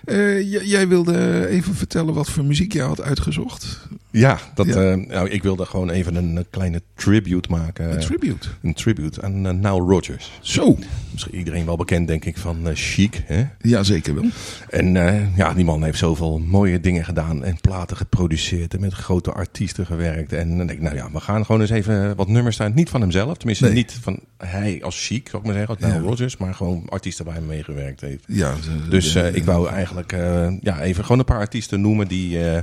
Eh, 0.04 0.52
jij 0.70 0.88
wilde 0.88 1.13
even 1.48 1.74
vertellen 1.74 2.14
wat 2.14 2.30
voor 2.30 2.44
muziek 2.44 2.72
jij 2.72 2.86
had 2.86 3.00
uitgezocht. 3.00 3.88
Ja, 4.20 4.38
dat, 4.54 4.66
Ja. 4.66 4.90
eh, 4.90 4.96
nou, 5.08 5.28
ik 5.28 5.42
wilde 5.42 5.66
gewoon 5.66 5.90
even 5.90 6.14
een, 6.14 6.38
eh, 6.38 6.44
kleine 6.50 6.82
tribute 6.94 7.50
maken. 7.50 7.92
Een 7.92 8.00
tribute. 8.00 8.48
Een 8.62 8.74
tribute 8.74 9.22
aan 9.22 9.46
uh, 9.46 9.52
Nile 9.52 9.70
Rodgers. 9.80 10.30
Zo. 10.40 10.78
Misschien 11.12 11.34
iedereen 11.36 11.66
wel 11.66 11.76
bekend, 11.76 12.08
denk 12.08 12.24
ik, 12.24 12.36
van 12.36 12.68
eh, 12.68 12.72
Chic. 12.74 13.22
Hè? 13.26 13.44
Ja, 13.60 13.82
zeker 13.82 14.14
wel. 14.14 14.24
En 14.70 14.96
eh, 14.96 15.36
ja, 15.36 15.54
die 15.54 15.64
man 15.64 15.84
heeft 15.84 15.98
zoveel 15.98 16.38
mooie 16.38 16.80
dingen 16.80 17.04
gedaan 17.04 17.44
en 17.44 17.60
platen 17.60 17.96
geproduceerd 17.96 18.74
en 18.74 18.80
met 18.80 18.92
grote 18.92 19.32
artiesten 19.32 19.86
gewerkt. 19.86 20.32
En 20.32 20.48
dan 20.48 20.66
denk 20.66 20.70
ik, 20.78 20.80
nou 20.80 20.96
ja, 20.96 21.10
we 21.12 21.20
gaan 21.20 21.44
gewoon 21.44 21.60
eens 21.60 21.70
even 21.70 22.16
wat 22.16 22.28
nummers 22.28 22.54
staan. 22.54 22.72
Niet 22.74 22.90
van 22.90 23.00
hemzelf, 23.00 23.36
tenminste 23.36 23.64
Nee. 23.64 23.74
niet 23.74 23.98
van 24.00 24.18
hij 24.38 24.80
als 24.82 25.06
Chic, 25.06 25.28
zou 25.28 25.42
ik 25.42 25.48
maar 25.48 25.56
zeggen, 25.58 25.74
als 25.74 25.84
Nile 25.84 26.02
Ja. 26.02 26.08
Rodgers, 26.08 26.36
maar 26.36 26.54
gewoon 26.54 26.82
artiesten 26.88 27.24
waar 27.24 27.34
hij 27.34 27.42
meegewerkt 27.44 28.00
heeft. 28.00 28.24
Ja, 28.26 28.54
Dus 28.90 29.14
eh, 29.14 29.34
ik 29.34 29.44
wou 29.44 29.68
eigenlijk 29.68 30.12
eh, 30.12 30.52
ja, 30.60 30.80
even 30.80 31.02
gewoon 31.04 31.18
een 31.18 31.24
paar 31.24 31.38
artiesten 31.38 31.80
noemen 31.80 32.08
die, 32.08 32.50
eh, 32.50 32.62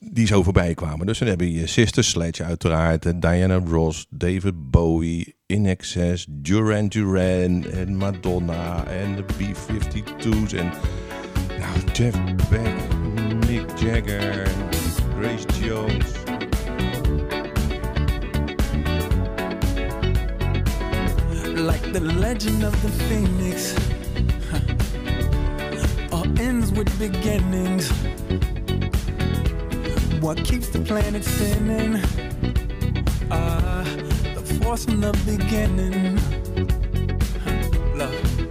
die 0.00 0.26
zo 0.26 0.42
voorbij 0.42 0.74
kwamen. 0.74 1.06
Dus 1.06 1.18
dan 1.18 1.28
heb 1.28 1.40
je 1.40 1.66
Sister 1.66 2.04
Sledge 2.04 2.44
uiteraard, 2.44 3.06
eh, 3.06 3.12
Diana 3.16 3.60
Ross, 3.68 4.06
David 4.10 4.70
Bowie, 4.70 5.34
In 5.46 5.66
Excess, 5.66 6.26
Duran 6.30 6.88
Duran 6.88 7.64
en 7.64 7.96
Madonna 7.96 8.84
en 8.86 9.16
de 9.16 9.22
B-52's 9.22 10.52
en 10.52 10.72
nou, 11.58 11.92
Jeff 11.92 12.18
Beck, 12.50 12.74
Mick 13.46 13.78
Jagger, 13.78 14.48
Grace 15.18 15.46
Jones. 15.60 16.04
like 21.56 21.92
the 21.94 22.00
legend 22.00 22.62
of 22.64 22.82
the 22.82 22.88
phoenix 23.08 23.74
all 26.12 26.26
ends 26.38 26.70
with 26.70 26.86
beginnings 26.98 27.90
what 30.26 30.44
keeps 30.44 30.70
the 30.70 30.80
planet 30.80 31.22
spinning 31.22 32.02
ah 33.30 33.84
the 34.34 34.42
force 34.60 34.84
from 34.84 35.00
the 35.00 35.12
beginning 35.24 36.18
Love. 37.96 38.45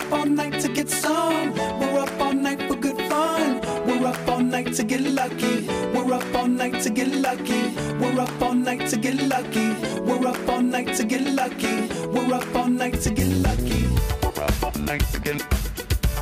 Up 0.00 0.12
all 0.12 0.26
night 0.26 0.60
to 0.60 0.68
get 0.68 0.88
some. 0.88 1.52
We're 1.54 2.00
up 2.00 2.20
all 2.20 2.32
night 2.32 2.62
for 2.68 2.76
good 2.76 2.96
fun. 3.08 3.60
We're 3.86 4.06
up 4.06 4.28
all 4.28 4.40
night 4.40 4.72
to 4.74 4.84
get 4.84 5.00
lucky. 5.00 5.66
We're 5.94 6.12
up 6.12 6.34
all 6.34 6.46
night 6.48 6.80
to 6.82 6.90
get 6.90 7.08
lucky. 7.08 7.74
We're 8.00 8.20
up 8.20 8.42
all 8.42 8.54
night 8.54 8.86
to 8.90 8.96
get 8.96 9.16
lucky. 9.22 9.68
We're 10.00 10.26
up 10.26 10.48
all 10.48 10.62
night 10.62 10.94
to 10.96 11.04
get 11.04 11.22
lucky. 11.22 11.88
We're 12.08 12.34
up 12.34 12.54
all 12.54 12.68
night 12.68 13.00
to 13.02 13.10
get 13.10 13.28
lucky. 13.46 13.88
We're 14.22 14.44
up 14.44 14.62
all 14.62 14.82
night 14.82 15.14
again. 15.14 15.40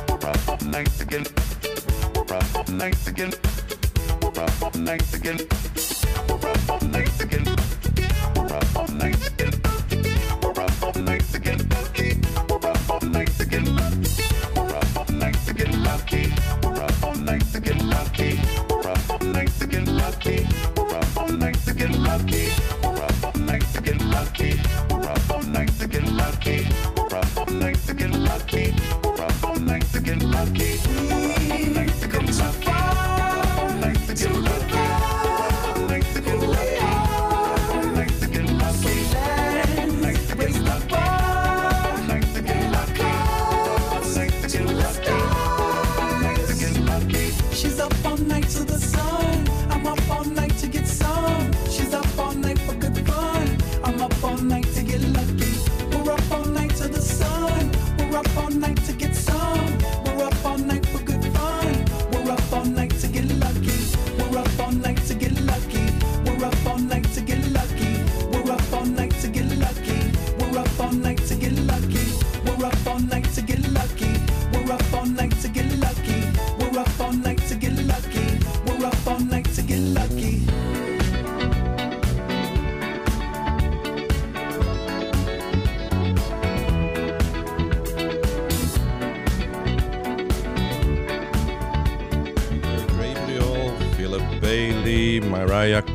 We're 0.09 0.29
up 0.29 0.49
all 0.49 0.67
night 0.69 1.01
again. 1.01 1.25
We're 2.15 2.35
up 2.37 2.55
all 2.55 2.73
night 2.75 3.07
again. 3.07 3.33
We're 4.21 4.43
up 4.43 4.63
all 4.63 4.81
night 4.81 5.13
again. 5.13 5.37
We're 5.37 5.86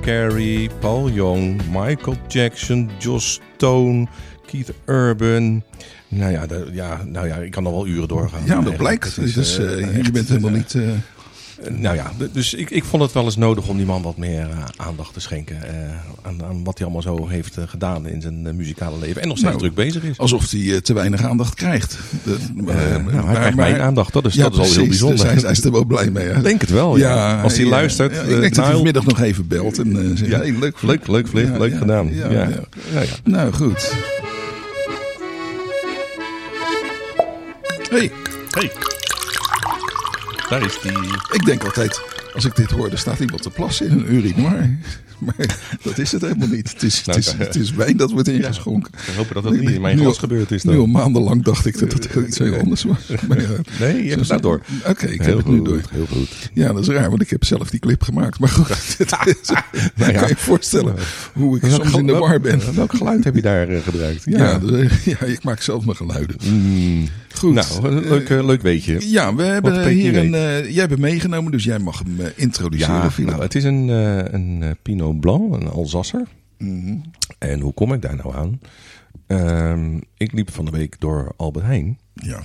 Carey, 0.02 0.70
Paul 0.80 1.10
Young, 1.10 1.60
Michael 1.70 2.16
Jackson, 2.28 2.90
Joss 2.98 3.40
Stone, 3.56 4.06
Keith 4.46 4.72
Urban. 4.86 5.62
Nou 6.08 6.32
ja, 6.32 6.46
de- 6.46 6.68
ja, 6.72 7.00
nou 7.04 7.26
ja, 7.26 7.36
ik 7.36 7.50
kan 7.50 7.62
nog 7.62 7.72
wel 7.72 7.86
uren 7.86 8.08
doorgaan. 8.08 8.40
Ja, 8.44 8.60
dat 8.60 8.76
blijkt. 8.76 9.18
Is, 9.18 9.32
Dus, 9.34 9.58
eh, 9.58 9.82
eh, 9.82 10.02
je 10.04 10.10
bent 10.10 10.28
helemaal 10.28 10.50
eh, 10.50 10.56
niet... 10.56 10.74
eh, 10.74 10.82
Nou 11.70 11.96
ja, 11.96 12.12
dus 12.32 12.54
ik, 12.54 12.70
ik 12.70 12.84
vond 12.84 13.02
het 13.02 13.12
wel 13.12 13.24
eens 13.24 13.36
nodig 13.36 13.68
om 13.68 13.76
die 13.76 13.86
man 13.86 14.02
wat 14.02 14.16
meer 14.16 14.40
eh, 14.50 14.64
aandacht 14.76 15.12
te 15.12 15.20
schenken. 15.20 15.62
eh, 15.62 15.72
aan, 16.22 16.44
aan 16.44 16.64
wat 16.64 16.78
hij 16.78 16.86
allemaal 16.86 17.16
zo 17.16 17.28
heeft 17.28 17.56
eh, 17.56 17.64
gedaan 17.66 18.06
in 18.06 18.20
zijn 18.20 18.56
muzikale 18.56 18.98
leven. 18.98 19.22
En 19.22 19.28
nog 19.28 19.38
steeds 19.38 19.52
Nou, 19.56 19.72
druk 19.72 19.74
bezig 19.86 20.02
is. 20.02 20.18
alsof 20.18 20.50
hij 20.50 20.60
eh, 20.60 20.76
te 20.76 20.92
weinig 20.94 21.22
aandacht 21.22 21.54
krijgt. 21.54 21.98
De- 22.24 22.36
nou, 22.54 22.72
hij 23.26 23.34
krijgt 23.34 23.56
mijn 23.56 23.80
aandacht, 23.80 24.12
dat 24.12 24.24
is, 24.24 24.34
Ja, 24.34 24.42
dat 24.42 24.52
is 24.52 24.58
al 24.58 24.64
heel 24.74 24.86
bijzonder. 24.86 25.16
Dus 25.18 25.26
hij, 25.26 25.34
hij 25.42 25.50
is 25.50 25.64
er 25.64 25.72
wel 25.72 25.84
blij 25.84 26.10
mee. 26.10 26.28
Ik 26.28 26.42
denk 26.42 26.60
het 26.60 26.70
wel, 26.70 26.96
ja. 26.96 27.42
Als 27.42 27.54
hij 27.54 27.64
ja, 27.64 27.70
luistert. 27.70 28.14
ja, 28.14 28.20
ik 28.22 28.28
denk 28.28 28.42
dat 28.42 28.54
hij 28.54 28.64
Nile- 28.64 28.74
vanmiddag 28.74 29.04
nog 29.04 29.20
even 29.20 29.46
belt 29.46 29.78
en 29.78 29.96
eh 29.96 30.16
zegt, 30.16 30.30
Ja, 30.30 30.38
hey, 30.38 30.50
leuk. 30.60 30.82
leuk, 30.82 31.06
leuk, 31.06 31.32
leuk, 31.32 31.46
Ja, 31.46 31.58
leuk 31.58 31.72
ja, 31.72 31.78
gedaan. 31.78 32.14
ja, 32.14 32.30
Ja, 32.30 32.40
ja. 32.48 32.48
Ja, 32.94 33.00
ja. 33.00 33.06
Nou, 33.24 33.52
goed. 33.52 33.92
Hey, 37.90 38.10
Hey, 38.50 38.70
daar 40.52 40.64
is 40.66 40.78
die. 40.82 40.92
ik 41.32 41.44
denk 41.44 41.64
altijd, 41.64 42.00
als 42.34 42.44
ik 42.44 42.56
dit 42.56 42.70
hoor, 42.70 42.90
er 42.90 42.98
staat 42.98 43.20
iemand 43.20 43.42
te 43.42 43.50
plassen 43.50 43.86
in 43.88 43.92
een 43.98 44.14
urinoir. 44.14 44.78
Maar 45.18 45.58
dat 45.82 45.98
is 45.98 46.12
het 46.12 46.22
helemaal 46.22 46.48
niet. 46.48 46.72
Het 46.72 46.82
is, 46.82 47.02
het 47.06 47.16
is, 47.16 47.32
het 47.38 47.56
is 47.56 47.72
wijn 47.72 47.96
dat 47.96 48.10
wordt 48.10 48.28
ingeschonken. 48.28 48.92
We 49.06 49.12
hopen 49.16 49.34
dat 49.34 49.42
dat 49.42 49.52
niet 49.52 49.70
in 49.70 49.80
mijn 49.80 49.96
glas 49.98 50.06
al- 50.08 50.14
gebeurd 50.14 50.50
is 50.50 50.62
Nu 50.64 50.70
al 50.72 50.76
dan. 50.78 50.90
maandenlang 50.90 51.42
dacht 51.44 51.66
ik 51.66 51.78
dat 51.78 51.92
het 51.92 52.08
iets 52.26 52.38
heel 52.38 52.58
anders 52.58 52.82
was. 52.84 52.96
Maar 53.28 53.40
ja, 53.40 53.48
Nee, 53.80 54.02
je 54.02 54.08
hebt 54.08 54.20
het 54.20 54.28
nou 54.28 54.40
door. 54.40 54.60
Oké, 54.86 55.06
ik 55.06 55.18
heb 55.18 55.26
Heel 55.26 55.36
het 55.36 55.46
nu 55.46 55.62
door. 55.62 55.80
heel 55.90 56.06
goed. 56.06 56.50
Ja, 56.54 56.72
dat 56.72 56.82
is 56.82 56.88
raar, 56.88 57.08
want 57.10 57.22
ik 57.22 57.30
heb 57.30 57.44
zelf 57.44 57.70
die 57.70 57.80
clip 57.80 58.02
gemaakt. 58.02 58.38
Maar 58.38 58.48
goed, 58.48 58.68
Nou 59.96 60.12
ja. 60.12 60.18
kan 60.18 60.28
je 60.28 60.36
voorstellen 60.36 60.94
hoe 61.32 61.56
ik 61.56 61.70
soms 61.70 61.92
in 61.94 62.06
de 62.06 62.12
war 62.14 62.40
ben. 62.40 62.74
welk- 62.74 62.94
geluid 62.96 63.24
heb 63.24 63.34
je 63.34 63.42
daar 63.42 63.68
eh, 63.68 63.82
gebruikt? 63.82 64.22
Ja, 64.24 64.58
dus, 64.58 65.04
ja, 65.04 65.20
ik 65.20 65.44
maak 65.44 65.60
zelf 65.62 65.84
mijn 65.84 65.96
geluiden. 65.96 66.36
Mm. 66.44 67.08
Goed. 67.34 67.54
Nou, 67.54 67.86
een 67.88 68.08
leuk, 68.08 68.30
eh, 68.30 68.44
leuk 68.44 68.62
weetje. 68.62 69.10
Ja, 69.10 69.34
we 69.34 69.42
hebben 69.42 69.74
Wat 69.74 69.86
hier 69.86 70.16
een. 70.16 70.34
eh, 70.34 70.70
jij 70.70 70.86
hebt 70.86 70.98
meegenomen, 70.98 71.52
dus 71.52 71.64
jij 71.64 71.78
mag 71.78 71.98
hem 71.98 72.20
eh, 72.20 72.26
introduceren. 72.36 73.10
Ja, 73.16 73.22
nou, 73.24 73.42
het 73.42 73.54
is 73.54 73.64
een, 73.64 73.90
eh, 73.90 74.16
een 74.32 74.58
eh, 74.62 74.70
Pinot 74.82 75.20
Blanc, 75.20 75.54
een 75.54 75.68
Alsasser. 75.68 76.26
Mhm. 76.58 76.94
En 77.38 77.60
hoe 77.60 77.72
kom 77.72 77.92
ik 77.92 78.02
daar 78.02 78.16
nou 78.16 78.34
aan? 78.34 78.60
Ehm, 79.26 79.96
ik 80.16 80.32
liep 80.32 80.50
van 80.52 80.64
de 80.64 80.70
week 80.70 80.96
door 80.98 81.32
Albert 81.36 81.64
Heijn. 81.64 81.98
ja. 82.14 82.42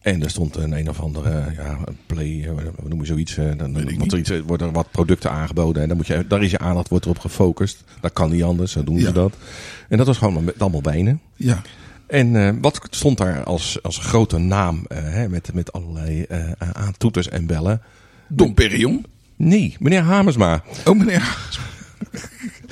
En 0.00 0.22
er 0.22 0.30
stond 0.30 0.56
een 0.56 0.72
een 0.72 0.88
of 0.88 1.00
andere 1.00 1.44
ja, 1.56 1.78
play, 2.06 2.44
eh, 2.44 2.50
wat 2.76 2.88
noem 2.88 3.00
je 3.00 3.06
zoiets? 3.06 3.36
eh, 3.36 3.44
Dan 3.56 3.72
wordt 3.72 4.12
er, 4.12 4.18
iets, 4.18 4.30
eh, 4.30 4.38
er 4.60 4.72
wat 4.72 4.90
producten 4.90 5.30
aangeboden 5.30 5.82
en 5.82 5.88
dan 5.88 5.96
moet 5.96 6.06
je, 6.06 6.24
daar 6.28 6.42
is 6.42 6.50
je 6.50 6.58
aandacht 6.58 6.88
wordt 6.88 7.04
erop 7.04 7.18
gefocust. 7.18 7.84
Dat 8.00 8.12
kan 8.12 8.30
niet 8.30 8.42
anders, 8.42 8.72
zo 8.72 8.84
doen 8.84 8.98
Ja. 8.98 9.06
ze 9.06 9.12
dat. 9.12 9.34
En 9.88 9.96
dat 9.98 10.06
was 10.06 10.18
gewoon 10.18 10.44
met 10.44 10.58
allemaal 10.58 10.82
wijnen. 10.82 11.20
ja. 11.36 11.62
En 12.06 12.36
eh, 12.36 12.52
wat 12.60 12.80
stond 12.90 13.18
daar 13.18 13.44
als, 13.44 13.82
als 13.82 13.98
grote 13.98 14.38
naam 14.38 14.84
eh, 14.88 14.98
hè, 15.02 15.28
met, 15.28 15.54
met 15.54 15.72
allerlei 15.72 16.22
eh 16.22 16.50
aan 16.58 16.94
toeters 16.98 17.28
en 17.28 17.46
bellen? 17.46 17.80
Dom 18.28 18.54
Perignon. 18.54 19.06
Nee, 19.36 19.76
meneer 19.78 20.02
Hamersma. 20.02 20.62
Oh, 20.84 20.98
meneer. 20.98 21.36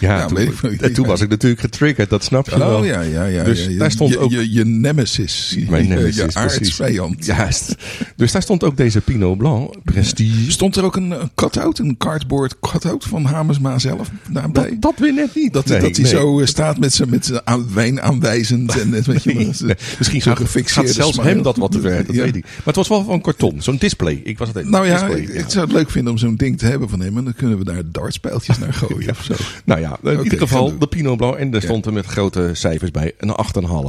Ja, 0.00 0.16
Ja, 0.18 0.26
toen, 0.26 0.38
ik 0.80 0.94
toen 0.94 1.06
was 1.06 1.20
ik 1.20 1.28
natuurlijk 1.28 1.60
getriggerd, 1.60 2.10
dat 2.10 2.24
snap 2.24 2.48
je 2.48 2.58
wel. 2.58 2.78
Oh 2.78 2.86
ja, 2.86 3.00
ja, 3.00 3.24
ja. 3.24 3.44
Dus 3.44 3.64
ja, 3.64 3.70
je- 3.70 3.76
daar 3.76 3.90
stond 3.90 4.10
je, 4.10 4.18
ook- 4.18 4.30
je, 4.30 4.52
je 4.52 4.64
nemesis. 4.64 5.56
Mijn 5.70 5.88
nemesis, 5.88 6.16
Je 6.32 6.38
aardsvijand. 6.38 7.24
Juist. 7.24 7.74
Dus 8.16 8.32
daar 8.32 8.42
stond 8.42 8.64
ook 8.64 8.76
deze 8.76 9.00
Pinot 9.00 9.38
Blanc, 9.38 9.74
Prestige. 9.84 10.50
Stond 10.50 10.76
er 10.76 10.84
ook 10.84 10.96
een, 10.96 11.14
cut-out, 11.34 11.78
een 11.78 11.96
cardboard 11.96 12.54
cut-out 12.60 13.04
van 13.04 13.24
Hamersma 13.24 13.78
zelf 13.78 14.10
daarbij? 14.30 14.68
Dat, 14.68 14.80
dat 14.82 14.94
weer 14.98 15.14
net 15.14 15.34
niet. 15.34 15.52
Dat, 15.52 15.66
Nee, 15.66 15.80
dat 15.80 15.96
hij 15.96 16.02
nee. 16.04 16.12
zo 16.12 16.40
eh, 16.40 16.46
staat 16.46 16.78
met 16.78 16.94
zijn 16.94 17.10
met 17.10 17.26
zijn 17.26 17.40
aan, 17.44 17.68
wijn 17.74 18.00
aanwijzend. 18.02 18.78
En, 18.80 18.88
net, 18.90 19.06
weet 19.06 19.22
je, 19.22 19.34
Nee, 19.34 19.50
wel. 19.58 19.74
Misschien 19.98 20.20
gefixeerde 20.36 20.88
gaat 20.88 20.96
zelfs 20.96 21.14
smile. 21.14 21.28
hem 21.30 21.42
dat 21.42 21.56
wat 21.56 21.72
te 21.72 21.80
ver, 21.80 22.06
dat 22.06 22.14
Ja. 22.14 22.22
weet 22.22 22.36
ik. 22.36 22.42
Maar 22.44 22.62
het 22.64 22.76
was 22.76 22.88
wel 22.88 23.04
van 23.04 23.20
karton, 23.20 23.62
zo'n 23.62 23.76
display. 23.76 24.20
Ik 24.24 24.38
was 24.38 24.48
het 24.48 24.56
even. 24.56 24.70
Nou 24.70 24.86
ja, 24.86 24.92
display, 24.92 25.20
ik, 25.20 25.28
ik 25.28 25.44
zou 25.48 25.64
het 25.64 25.74
leuk 25.74 25.90
vinden 25.90 26.12
om 26.12 26.18
zo'n 26.18 26.36
ding 26.36 26.58
te 26.58 26.66
hebben 26.66 26.88
van 26.88 27.00
hem. 27.00 27.16
En 27.18 27.24
dan 27.24 27.34
kunnen 27.34 27.58
we 27.58 27.64
daar 27.64 27.82
dartspijltjes 27.92 28.58
naar 28.58 28.74
gooien 28.74 29.07
of 29.10 29.22
zo. 29.22 29.34
Nou 29.64 29.80
ja, 29.80 29.98
in 30.02 30.22
ieder 30.22 30.38
geval 30.38 30.78
de 30.78 30.86
Pinot 30.86 31.16
Blanc. 31.16 31.34
En 31.34 31.50
daar 31.50 31.62
stond 31.62 31.86
er 31.86 31.92
met 31.92 32.06
grote 32.06 32.50
cijfers 32.52 32.90
bij 32.90 33.12
een 33.18 33.36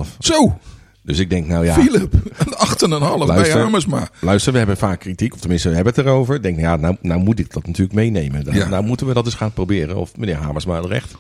8,5. 0.06 0.18
Zo! 0.20 0.60
Dus 1.04 1.20
ik 1.20 1.30
denk, 1.30 1.48
nou 1.48 1.66
ja, 1.66 1.74
Philip, 1.74 2.14
een 2.38 2.54
acht 2.56 2.82
en 2.82 2.92
een 2.92 3.02
half 3.02 3.18
bij 3.18 3.36
Luister. 3.36 3.62
Hamersma. 3.62 4.10
luister, 4.20 4.52
we 4.52 4.58
hebben 4.58 4.78
vaak 4.78 5.00
kritiek, 5.00 5.34
of 5.34 5.40
tenminste, 5.40 5.70
we 5.70 5.76
hebben 5.76 5.94
het 5.96 6.06
erover. 6.06 6.36
Ik 6.36 6.44
denk, 6.44 6.60
ja, 6.60 6.76
nou, 6.76 6.96
nou 7.02 7.22
moet 7.22 7.40
ik 7.40 7.54
dat 7.54 7.68
natuurlijk 7.68 7.96
meenemen. 7.96 8.46
Nou, 8.46 8.58
Ja. 8.58 8.68
nou 8.68 8.84
moeten 8.84 9.08
we 9.08 9.14
dat 9.14 9.26
eens 9.26 9.36
gaan 9.36 9.54
proberen. 9.54 9.96
Of 9.96 10.18
meneer 10.18 10.36
Hamersma 10.36 10.78
er 10.78 10.92
echt 10.92 11.16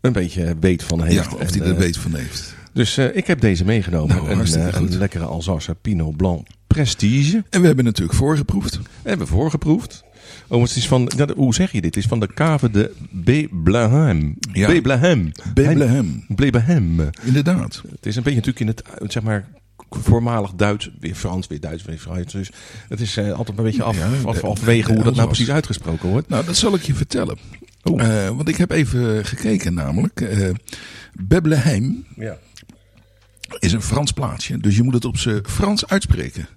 een 0.00 0.12
beetje 0.12 0.56
weet 0.60 0.82
van 0.82 1.02
heeft. 1.02 1.30
Ja, 1.30 1.36
of 1.40 1.50
hij 1.50 1.60
er 1.60 1.70
eh, 1.72 1.76
weet 1.78 1.96
van 1.96 2.14
heeft. 2.14 2.54
Dus 2.72 2.96
eh, 2.96 3.16
ik 3.16 3.26
heb 3.26 3.40
deze 3.40 3.64
meegenomen. 3.64 4.16
Nou, 4.16 4.30
een, 4.30 4.46
eh, 4.46 4.74
een 4.74 4.98
lekkere 4.98 5.24
Alsace 5.24 5.74
Pinot 5.74 6.16
Blanc 6.16 6.46
Prestige. 6.66 7.44
En 7.50 7.60
we 7.60 7.66
hebben 7.66 7.84
natuurlijk 7.84 8.18
voorgeproefd. 8.18 8.78
Hebben 9.02 9.26
we 9.26 9.32
voorgeproefd. 9.32 10.04
Oh, 10.48 10.62
het 10.62 10.76
is 10.76 10.88
van, 10.88 11.10
ja, 11.16 11.26
hoe 11.36 11.54
zeg 11.54 11.72
je 11.72 11.80
dit? 11.80 11.94
Het 11.94 12.04
is 12.04 12.08
van 12.08 12.20
de 12.20 12.26
cave 12.34 12.70
de 12.70 12.94
Beblehem. 13.10 14.36
Ja. 14.52 14.66
Beblehem. 14.66 15.30
Bethlehem. 15.54 16.24
Beblehem. 16.28 17.10
Inderdaad. 17.22 17.82
Het 17.90 18.06
is 18.06 18.16
een 18.16 18.22
beetje 18.22 18.38
natuurlijk 18.38 18.60
in 18.60 18.66
het, 18.66 18.82
eh, 18.82 19.08
zeg 19.08 19.22
maar, 19.22 19.48
voormalig 19.90 20.52
Duits, 20.56 20.90
weer 21.00 21.14
Frans, 21.14 21.46
weer 21.46 21.60
Duits, 21.60 21.82
weer 21.84 21.98
Frans. 21.98 22.32
Dus 22.32 22.50
het 22.88 23.00
is 23.00 23.16
eh, 23.16 23.32
altijd 23.32 23.58
een 23.58 23.64
beetje 23.64 23.82
af, 23.82 23.96
Ja, 23.96 24.08
af, 24.24 24.36
de- 24.40 24.46
afwegen 24.46 24.94
hoe 24.94 25.04
dat 25.04 25.14
nou 25.14 25.26
precies 25.26 25.50
uitgesproken 25.50 26.08
wordt. 26.08 26.28
Nou, 26.28 26.44
dat 26.44 26.56
zal 26.56 26.74
ik 26.74 26.82
je 26.82 26.94
vertellen. 26.94 27.38
Oh. 27.82 28.02
Eh, 28.02 28.28
want 28.28 28.48
ik 28.48 28.56
heb 28.56 28.70
even 28.70 29.24
gekeken 29.26 29.74
namelijk. 29.74 30.20
eh 30.20 30.48
Bethlehem 31.12 32.04
Ja. 32.16 32.36
is 33.58 33.72
een 33.72 33.82
Frans 33.82 34.12
plaatsje. 34.12 34.58
Dus 34.58 34.76
je 34.76 34.82
moet 34.82 34.94
het 34.94 35.04
op 35.04 35.16
zijn 35.18 35.40
Frans 35.46 35.86
uitspreken. 35.86 36.48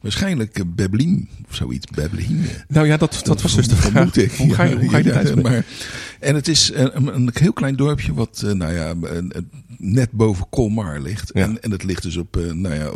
Waarschijnlijk 0.00 0.58
uh, 0.58 0.64
Beblim 0.68 1.28
of 1.48 1.54
zoiets. 1.54 1.86
Beblim. 1.94 2.40
Nou 2.68 2.86
ja, 2.86 2.96
dat, 2.96 3.20
dat 3.22 3.42
was 3.42 3.54
dus 3.54 3.68
de 3.68 3.76
vraag. 3.76 4.16
Ik. 4.16 4.32
Hoe 4.32 4.54
ga 4.54 4.62
je, 4.62 4.76
hoe 4.76 4.88
ga 4.88 4.96
je 4.98 5.04
Ja, 5.04 5.12
uitspreken? 5.12 5.50
maar, 5.50 5.64
En 6.20 6.34
het 6.34 6.48
is 6.48 6.70
een, 6.74 6.96
een, 6.96 7.14
een 7.14 7.30
heel 7.32 7.52
klein 7.52 7.76
dorpje 7.76 8.14
wat 8.14 8.42
eh, 8.46 8.52
nou 8.52 8.72
ja, 8.74 8.94
net 9.78 10.10
boven 10.10 10.46
Colmar 10.50 11.00
ligt. 11.00 11.30
Ja. 11.34 11.42
En, 11.42 11.62
en 11.62 11.70
het 11.70 11.82
ligt 11.84 12.02
dus 12.02 12.16
op 12.16 12.36
eh, 12.36 12.52
nou 12.52 12.74
ja, 12.74 12.90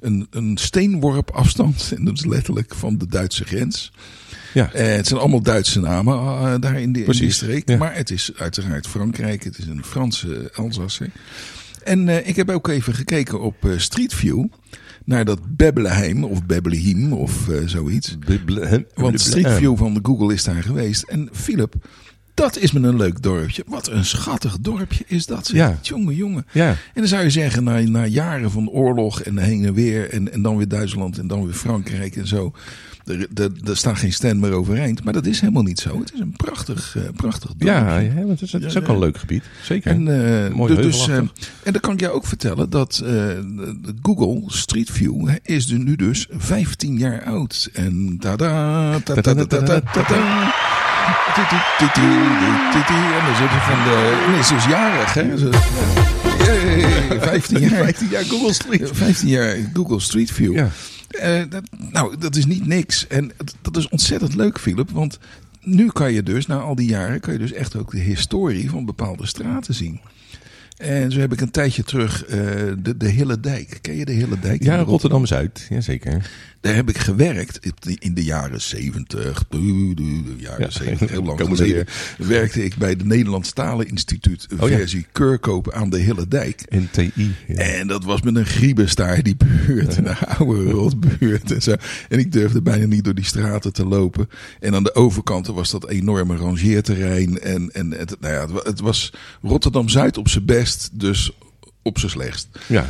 een, 0.00 0.26
een 0.30 0.56
steenworp 0.56 1.30
afstand. 1.30 1.60
En 1.96 2.04
dat 2.04 2.14
is 2.14 2.24
letterlijk 2.24 2.74
van 2.74 2.98
de 2.98 3.06
Duitse 3.06 3.44
grens. 3.44 3.92
Ja. 4.54 4.72
Eh, 4.72 4.96
het 4.96 5.06
zijn 5.06 5.20
allemaal 5.20 5.42
Duitse 5.42 5.80
namen 5.80 6.14
eh, 6.14 6.54
daar 6.60 6.62
in, 6.62 6.72
die- 6.72 6.80
in 6.82 6.92
die 6.92 7.04
Precies, 7.04 7.34
streek. 7.34 7.68
ja. 7.68 7.76
Maar 7.76 7.94
het 7.94 8.10
is 8.10 8.30
uiteraard 8.36 8.86
Frankrijk. 8.86 9.44
Het 9.44 9.58
is 9.58 9.66
een 9.66 9.84
Franse 9.84 10.50
Alsace. 10.54 11.10
En 11.84 12.08
eh, 12.08 12.28
ik 12.28 12.36
heb 12.36 12.50
ook 12.50 12.68
even 12.68 12.94
gekeken 12.94 13.40
op 13.40 13.64
eh, 13.64 13.78
Street 13.78 14.14
View. 14.14 14.44
Naar 15.04 15.24
dat 15.24 15.40
Bebleheim 15.56 16.24
of 16.24 16.46
Beblehem 16.46 17.12
of 17.12 17.48
eh, 17.48 17.56
zoiets. 17.66 18.18
Beblehem. 18.18 18.86
Want 18.94 19.20
Street 19.20 19.50
View 19.50 19.76
van 19.76 19.94
de 19.94 20.00
Google 20.02 20.34
is 20.34 20.44
daar 20.44 20.62
geweest. 20.62 21.02
En 21.02 21.28
Philip, 21.32 21.74
dat 22.34 22.58
is 22.58 22.72
me 22.72 22.88
een 22.88 22.96
leuk 22.96 23.22
dorpje. 23.22 23.64
Wat 23.66 23.88
een 23.88 24.04
schattig 24.04 24.58
dorpje 24.60 25.04
is 25.06 25.26
dat. 25.26 25.46
zeg. 25.46 25.56
Ja. 25.56 25.78
Jongen, 25.82 26.14
jongen. 26.14 26.46
Ja. 26.52 26.68
En 26.68 26.78
dan 26.94 27.06
zou 27.06 27.22
je 27.22 27.30
zeggen, 27.30 27.64
na, 27.64 27.80
na 27.80 28.06
jaren 28.06 28.50
van 28.50 28.68
oorlog 28.68 29.22
en 29.22 29.38
heen 29.38 29.64
en 29.64 29.74
weer. 29.74 30.10
En, 30.10 30.32
en 30.32 30.42
dan 30.42 30.56
weer 30.56 30.68
Duitsland 30.68 31.18
en 31.18 31.26
dan 31.26 31.44
weer 31.44 31.54
Frankrijk 31.54 32.16
en 32.16 32.26
zo. 32.26 32.52
Er, 33.04 33.26
er, 33.34 33.50
er 33.64 33.76
staat 33.76 33.96
geen 33.98 34.12
stand 34.12 34.40
meer 34.40 34.52
overeind. 34.52 35.04
Maar 35.04 35.12
dat 35.12 35.26
is 35.26 35.40
helemaal 35.40 35.62
niet 35.62 35.80
zo. 35.80 35.98
Het 35.98 36.12
is 36.14 36.20
een 36.20 36.32
prachtig, 36.36 36.96
eh, 36.96 37.02
prachtig 37.16 37.50
dorpje. 37.50 37.66
Ja, 37.66 38.14
want 38.14 38.28
het 38.28 38.42
is, 38.42 38.52
het 38.52 38.64
is 38.64 38.76
ook 38.76 38.86
wel 38.86 38.94
een 38.94 39.00
leuk 39.00 39.18
gebied. 39.18 39.44
Zeker. 39.62 39.90
En, 39.90 40.08
eh, 40.46 40.54
Mooi 40.54 40.74
dus, 40.74 41.08
eh, 41.08 41.16
en 41.16 41.30
dan 41.62 41.80
kan 41.80 41.92
ik 41.92 42.00
jou 42.00 42.14
ook 42.14 42.26
vertellen 42.26 42.70
dat 42.70 43.04
Google 44.02 44.42
Street 44.46 44.90
View 44.90 45.28
is 45.42 45.70
er 45.70 45.78
nu 45.78 45.96
dus 45.96 46.26
15 46.30 46.98
jaar 46.98 47.24
oud. 47.24 47.70
En 47.72 48.16
tada, 48.20 48.98
tada, 49.00 49.22
tada, 49.22 49.80
tada. 49.80 50.52
En 53.18 53.26
dan 53.26 53.36
zitten 53.36 53.60
van 53.60 53.84
de. 53.84 54.24
En 54.26 54.38
is 54.38 54.48
dus 54.48 54.64
jarig, 54.64 55.14
hè? 55.14 56.21
Ze- 56.44 56.76
Yay, 57.08 57.20
15 57.20 57.58
jaar. 57.60 57.70
15 57.84 58.08
jaar 58.08 58.24
Google 58.24 58.52
Street. 58.52 58.90
15 58.92 59.28
jaar 59.28 59.56
Google 59.72 60.00
Street 60.00 60.30
View. 60.30 60.54
Ja. 60.54 60.70
Eh, 61.08 61.42
dat, 61.48 61.62
nou, 61.92 62.16
dat 62.18 62.36
is 62.36 62.46
niet 62.46 62.66
niks. 62.66 63.06
En 63.06 63.32
dat 63.62 63.76
is 63.76 63.88
ontzettend 63.88 64.34
leuk, 64.34 64.58
Philip. 64.58 64.90
Want 64.90 65.18
nu 65.62 65.88
kan 65.90 66.12
je 66.12 66.22
dus, 66.22 66.46
na 66.46 66.58
al 66.58 66.74
die 66.74 66.88
jaren, 66.88 67.20
kan 67.20 67.32
je 67.32 67.38
dus 67.38 67.52
echt 67.52 67.76
ook 67.76 67.90
de 67.90 67.98
historie 67.98 68.70
van 68.70 68.84
bepaalde 68.84 69.26
straten 69.26 69.74
zien. 69.74 70.00
En 70.76 71.12
zo 71.12 71.20
heb 71.20 71.32
ik 71.32 71.40
een 71.40 71.50
tijdje 71.50 71.82
terug 71.82 72.24
eh, 72.24 72.38
de, 72.78 72.96
de 72.96 73.08
Hille 73.08 73.40
Dijk. 73.40 73.78
Ken 73.80 73.96
je 73.96 74.04
de 74.04 74.12
Hille 74.12 74.38
Dijk? 74.40 74.62
Ja, 74.62 74.76
Rotterdam-Zuid. 74.78 75.66
Jazeker. 75.68 76.30
Daar 76.62 76.74
heb 76.74 76.88
ik 76.88 76.98
gewerkt 76.98 77.58
in 77.98 78.14
de- 78.14 78.24
jaren 78.24 78.60
zeventig. 78.60 79.44
De 79.48 80.34
jaren 80.38 80.60
Ja, 80.64 80.70
zeventig, 80.70 81.10
heel 81.10 81.22
lang 81.22 81.38
komen 81.38 81.56
geleden. 81.56 81.86
Werkte 82.18 82.64
ik 82.64 82.76
bij 82.76 82.88
het 82.88 83.04
Nederlands 83.04 83.52
Taleninstituut, 83.52 84.46
Oh 84.60 84.68
ja. 84.68 84.76
versie 84.76 85.06
Keurkoop 85.12 85.72
aan 85.72 85.90
de 85.90 85.98
Hille 85.98 86.28
Dijk. 86.28 86.62
In 86.68 86.88
TI. 86.90 87.34
Ja. 87.46 87.54
En 87.54 87.86
dat 87.86 88.04
was 88.04 88.22
met 88.22 88.36
een 88.36 88.46
griebestaar, 88.46 89.22
die 89.22 89.36
buurt. 89.36 89.96
Een 89.96 90.16
oude 90.38 90.70
rotbuurt 90.70 91.52
en 91.52 91.62
zo. 91.62 91.74
En 92.08 92.18
ik 92.18 92.32
durfde 92.32 92.62
bijna 92.62 92.86
niet 92.86 93.04
door 93.04 93.14
die 93.14 93.24
straten 93.24 93.72
te 93.72 93.86
lopen. 93.86 94.28
En 94.60 94.74
aan 94.74 94.84
de 94.84 94.94
overkant 94.94 95.46
was 95.46 95.70
dat 95.70 95.88
enorme 95.88 96.36
rangeerterrein. 96.36 97.40
En, 97.40 97.70
en 97.72 97.90
het, 97.90 98.16
nou 98.20 98.34
ja, 98.34 98.62
het 98.62 98.80
was 98.80 99.12
Rotterdam-Zuid 99.42 100.16
op 100.18 100.28
zijn 100.28 100.44
best, 100.44 100.90
dus 100.92 101.30
op 101.82 101.98
zijn 101.98 102.10
slechtst. 102.10 102.48
ja. 102.66 102.88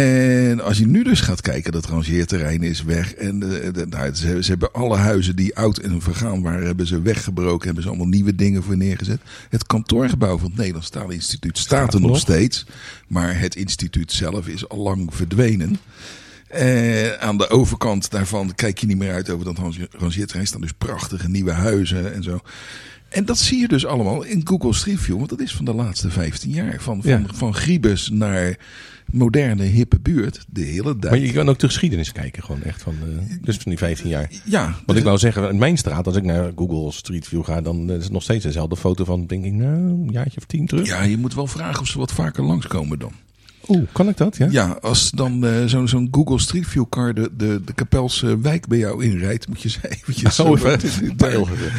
En 0.00 0.60
als 0.60 0.78
je 0.78 0.86
nu 0.86 1.02
dus 1.02 1.20
gaat 1.20 1.40
kijken, 1.40 1.72
dat 1.72 1.86
rangeerterrein 1.86 2.62
is 2.62 2.82
weg. 2.82 3.14
En 3.14 3.38
de, 3.38 3.70
de- 3.72 3.86
nou, 3.86 4.14
ze, 4.14 4.42
ze 4.42 4.50
hebben 4.50 4.72
alle 4.72 4.96
huizen 4.96 5.36
die 5.36 5.56
oud 5.56 5.78
en 5.78 6.00
vergaan 6.02 6.42
waren, 6.42 6.66
hebben 6.66 6.86
ze 6.86 7.02
weggebroken. 7.02 7.64
Hebben 7.64 7.82
ze 7.82 7.88
allemaal 7.88 8.06
nieuwe 8.08 8.34
dingen 8.34 8.62
voor 8.62 8.76
neergezet. 8.76 9.20
Het 9.48 9.66
kantoorgebouw 9.66 10.38
van 10.38 10.48
het 10.48 10.56
Nederlands 10.56 10.88
Taalinstituut 10.88 11.58
staat 11.58 11.94
er 11.94 12.00
nog 12.00 12.18
steeds. 12.18 12.66
Maar 13.08 13.38
het 13.40 13.56
instituut 13.56 14.12
zelf 14.12 14.48
is 14.48 14.68
al 14.68 14.78
lang 14.78 15.14
verdwenen. 15.14 15.78
Eh, 16.48 17.12
aan 17.12 17.38
de 17.38 17.48
overkant 17.50 18.10
daarvan 18.10 18.54
kijk 18.54 18.78
je 18.78 18.86
niet 18.86 18.98
meer 18.98 19.12
uit 19.12 19.30
over 19.30 19.44
dat 19.44 19.58
range- 19.58 19.88
rangeerterrein. 19.90 20.46
staan 20.46 20.60
dus 20.60 20.72
prachtige 20.78 21.28
nieuwe 21.28 21.52
huizen 21.52 22.14
en 22.14 22.22
zo. 22.22 22.40
En 23.08 23.24
dat 23.24 23.38
zie 23.38 23.58
je 23.60 23.68
dus 23.68 23.86
allemaal 23.86 24.22
in 24.22 24.40
Google 24.46 24.74
Street 24.74 25.00
View. 25.00 25.16
Want 25.16 25.28
dat 25.28 25.40
is 25.40 25.54
van 25.54 25.64
de 25.64 25.74
laatste 25.74 26.10
15 26.10 26.50
jaar. 26.50 26.76
Van, 26.80 27.02
van, 27.02 27.10
Ja. 27.10 27.22
van 27.34 27.54
Griebus 27.54 28.08
naar 28.12 28.56
moderne, 29.14 29.62
hippe 29.62 30.00
buurt. 30.00 30.44
De 30.48 30.62
hele 30.62 30.98
dijk. 30.98 31.12
Maar 31.14 31.22
je 31.22 31.32
kan 31.32 31.48
ook 31.48 31.58
de 31.58 31.66
geschiedenis 31.66 32.12
kijken, 32.12 32.42
gewoon 32.42 32.62
echt 32.62 32.82
van, 32.82 32.94
eh, 33.02 33.36
dus 33.40 33.56
van 33.56 33.70
die 33.70 33.78
15 33.78 34.08
jaar. 34.08 34.30
Ja, 34.44 34.74
Wat 34.86 34.96
ik 34.96 35.04
wou 35.04 35.18
zeggen, 35.18 35.48
in 35.50 35.58
mijn 35.58 35.76
straat, 35.76 36.06
als 36.06 36.16
ik 36.16 36.22
naar 36.24 36.52
Google 36.56 36.92
Street 36.92 37.28
View 37.28 37.44
ga, 37.44 37.60
dan 37.60 37.90
is 37.90 38.02
het 38.04 38.12
nog 38.12 38.22
steeds 38.22 38.44
dezelfde 38.44 38.76
foto 38.76 39.04
van, 39.04 39.26
denk 39.26 39.44
ik, 39.44 39.52
nou, 39.52 39.76
een 39.76 40.08
jaartje 40.12 40.36
of 40.40 40.44
tien 40.46 40.66
terug. 40.66 40.86
ja, 40.86 41.02
je 41.02 41.16
moet 41.16 41.34
wel 41.34 41.46
vragen 41.46 41.80
of 41.80 41.86
ze 41.86 41.98
wat 41.98 42.12
vaker 42.12 42.44
langskomen 42.44 42.98
dan. 42.98 43.12
Oeh, 43.68 43.82
kan 43.92 44.08
ik 44.08 44.16
dat? 44.16 44.36
Ja. 44.36 44.48
Ja, 44.50 44.78
als 44.80 45.10
dan 45.10 45.46
eh, 45.46 45.64
zo'n 45.84 46.08
Google 46.10 46.38
Street 46.40 46.66
View 46.66 46.84
car 46.88 47.14
de, 47.14 47.30
de, 47.36 47.60
de 47.64 47.72
Kapelse 47.72 48.38
wijk 48.40 48.66
bij 48.68 48.78
jou 48.78 49.04
inrijdt, 49.04 49.48
moet 49.48 49.62
je 49.62 49.68
ze 49.68 49.78
eventjes... 49.98 50.40
Oh, 50.40 50.46
zo- 50.46 50.54
even 50.66 51.14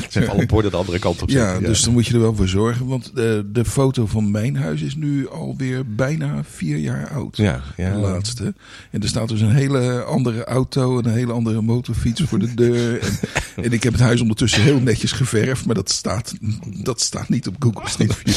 hebben 0.10 0.30
alle 0.30 0.46
borden 0.46 0.72
de 0.72 0.78
andere 0.78 1.00
kant 1.00 1.22
op 1.22 1.30
Ja, 1.30 1.60
dus 1.60 1.82
dan 1.84 1.94
moet 1.94 2.08
je 2.08 2.14
er 2.14 2.20
wel 2.20 2.36
voor 2.36 2.48
zorgen. 2.48 2.86
Want 2.88 3.12
de, 3.16 3.50
de 3.52 3.66
foto 3.66 4.06
van 4.06 4.32
mijn 4.32 4.56
huis 4.58 4.82
is 4.82 4.96
nu 4.96 5.30
alweer 5.30 5.84
bijna 5.96 6.42
vier 6.50 6.78
jaar 6.78 7.10
oud. 7.10 7.38
Ja, 7.38 7.62
ja. 7.78 7.92
De 7.94 7.98
laatste. 8.00 8.54
En 8.92 9.02
er 9.02 9.08
staat 9.08 9.30
dus 9.30 9.42
een 9.42 9.56
hele 9.56 10.04
andere 10.04 10.44
auto 10.44 11.00
en 11.00 11.06
een 11.06 11.14
hele 11.14 11.32
andere 11.32 11.62
motorfiets 11.62 12.22
voor 12.22 12.40
de 12.40 12.54
deur. 12.54 13.00
En, 13.56 13.64
en 13.64 13.72
ik 13.72 13.84
heb 13.84 13.94
het 13.94 14.02
huis 14.02 14.22
ondertussen 14.22 14.62
heel 14.62 14.80
netjes 14.80 15.12
geverfd. 15.12 15.66
Maar 15.66 15.76
dat 15.76 15.90
staat, 15.90 16.34
dat 16.84 17.02
staat 17.02 17.30
niet 17.30 17.48
op 17.48 17.56
Google 17.60 17.90
Street 17.90 18.16
View. 18.16 18.34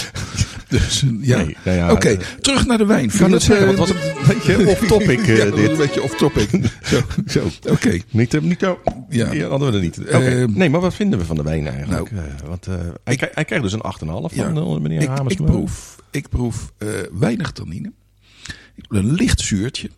Dus 0.68 1.02
eh, 1.02 1.08
ja. 1.20 1.36
Nee, 1.36 1.56
nou 1.64 1.76
ja, 1.76 1.92
Oké, 1.92 2.08
eh, 2.08 2.18
terug 2.40 2.66
naar 2.66 2.78
de 2.78 2.86
wijn. 2.86 3.10
Kan 3.10 3.30
Philip, 3.42 3.58
zeggen, 3.60 3.68
eh, 3.72 3.78
was 3.78 3.88
het 3.88 3.98
een 4.28 4.34
beetje 4.54 4.68
off-topic 4.72 5.18
eh, 5.18 5.36
ja, 5.36 5.44
dat 5.44 5.56
dit. 5.56 5.70
een 5.70 5.76
beetje 5.76 6.02
off-topic. 6.02 6.50
Zo, 6.82 7.00
zo. 7.26 7.48
Oké. 7.70 7.98
Niet, 8.10 8.34
eh, 8.34 8.40
niet, 8.40 8.64
oh, 8.66 8.78
Ja. 9.08 9.30
die 9.30 9.44
hadden 9.44 9.70
we 9.70 9.76
er 9.76 9.82
niet. 9.82 10.56
Nee, 10.56 10.70
maar 10.70 10.80
wat 10.80 10.94
vinden 10.94 11.18
we 11.18 11.24
van 11.24 11.36
de 11.36 11.42
wijn 11.42 11.66
eigenlijk? 11.66 12.10
nou, 12.10 12.26
Eh, 12.26 12.48
want, 12.48 12.66
eh, 12.66 12.74
hij, 13.04 13.16
krijgt- 13.16 13.34
hij 13.34 13.44
krijgt 13.44 13.64
dus 13.64 13.72
een 13.72 13.82
8,5 13.82 14.34
Ja. 14.34 14.52
van 14.52 14.56
eh, 14.56 14.80
meneer 14.80 15.02
Ik, 15.02 15.18
ik 15.30 15.44
proef, 15.44 15.96
ik 16.10 16.28
proef 16.28 16.72
eh, 16.78 16.88
weinig 17.12 17.50
tannine. 17.52 17.92
Ik 18.74 18.86
proef 18.88 18.98
een 19.02 19.12
licht 19.12 19.40
zuurtje. 19.40 19.90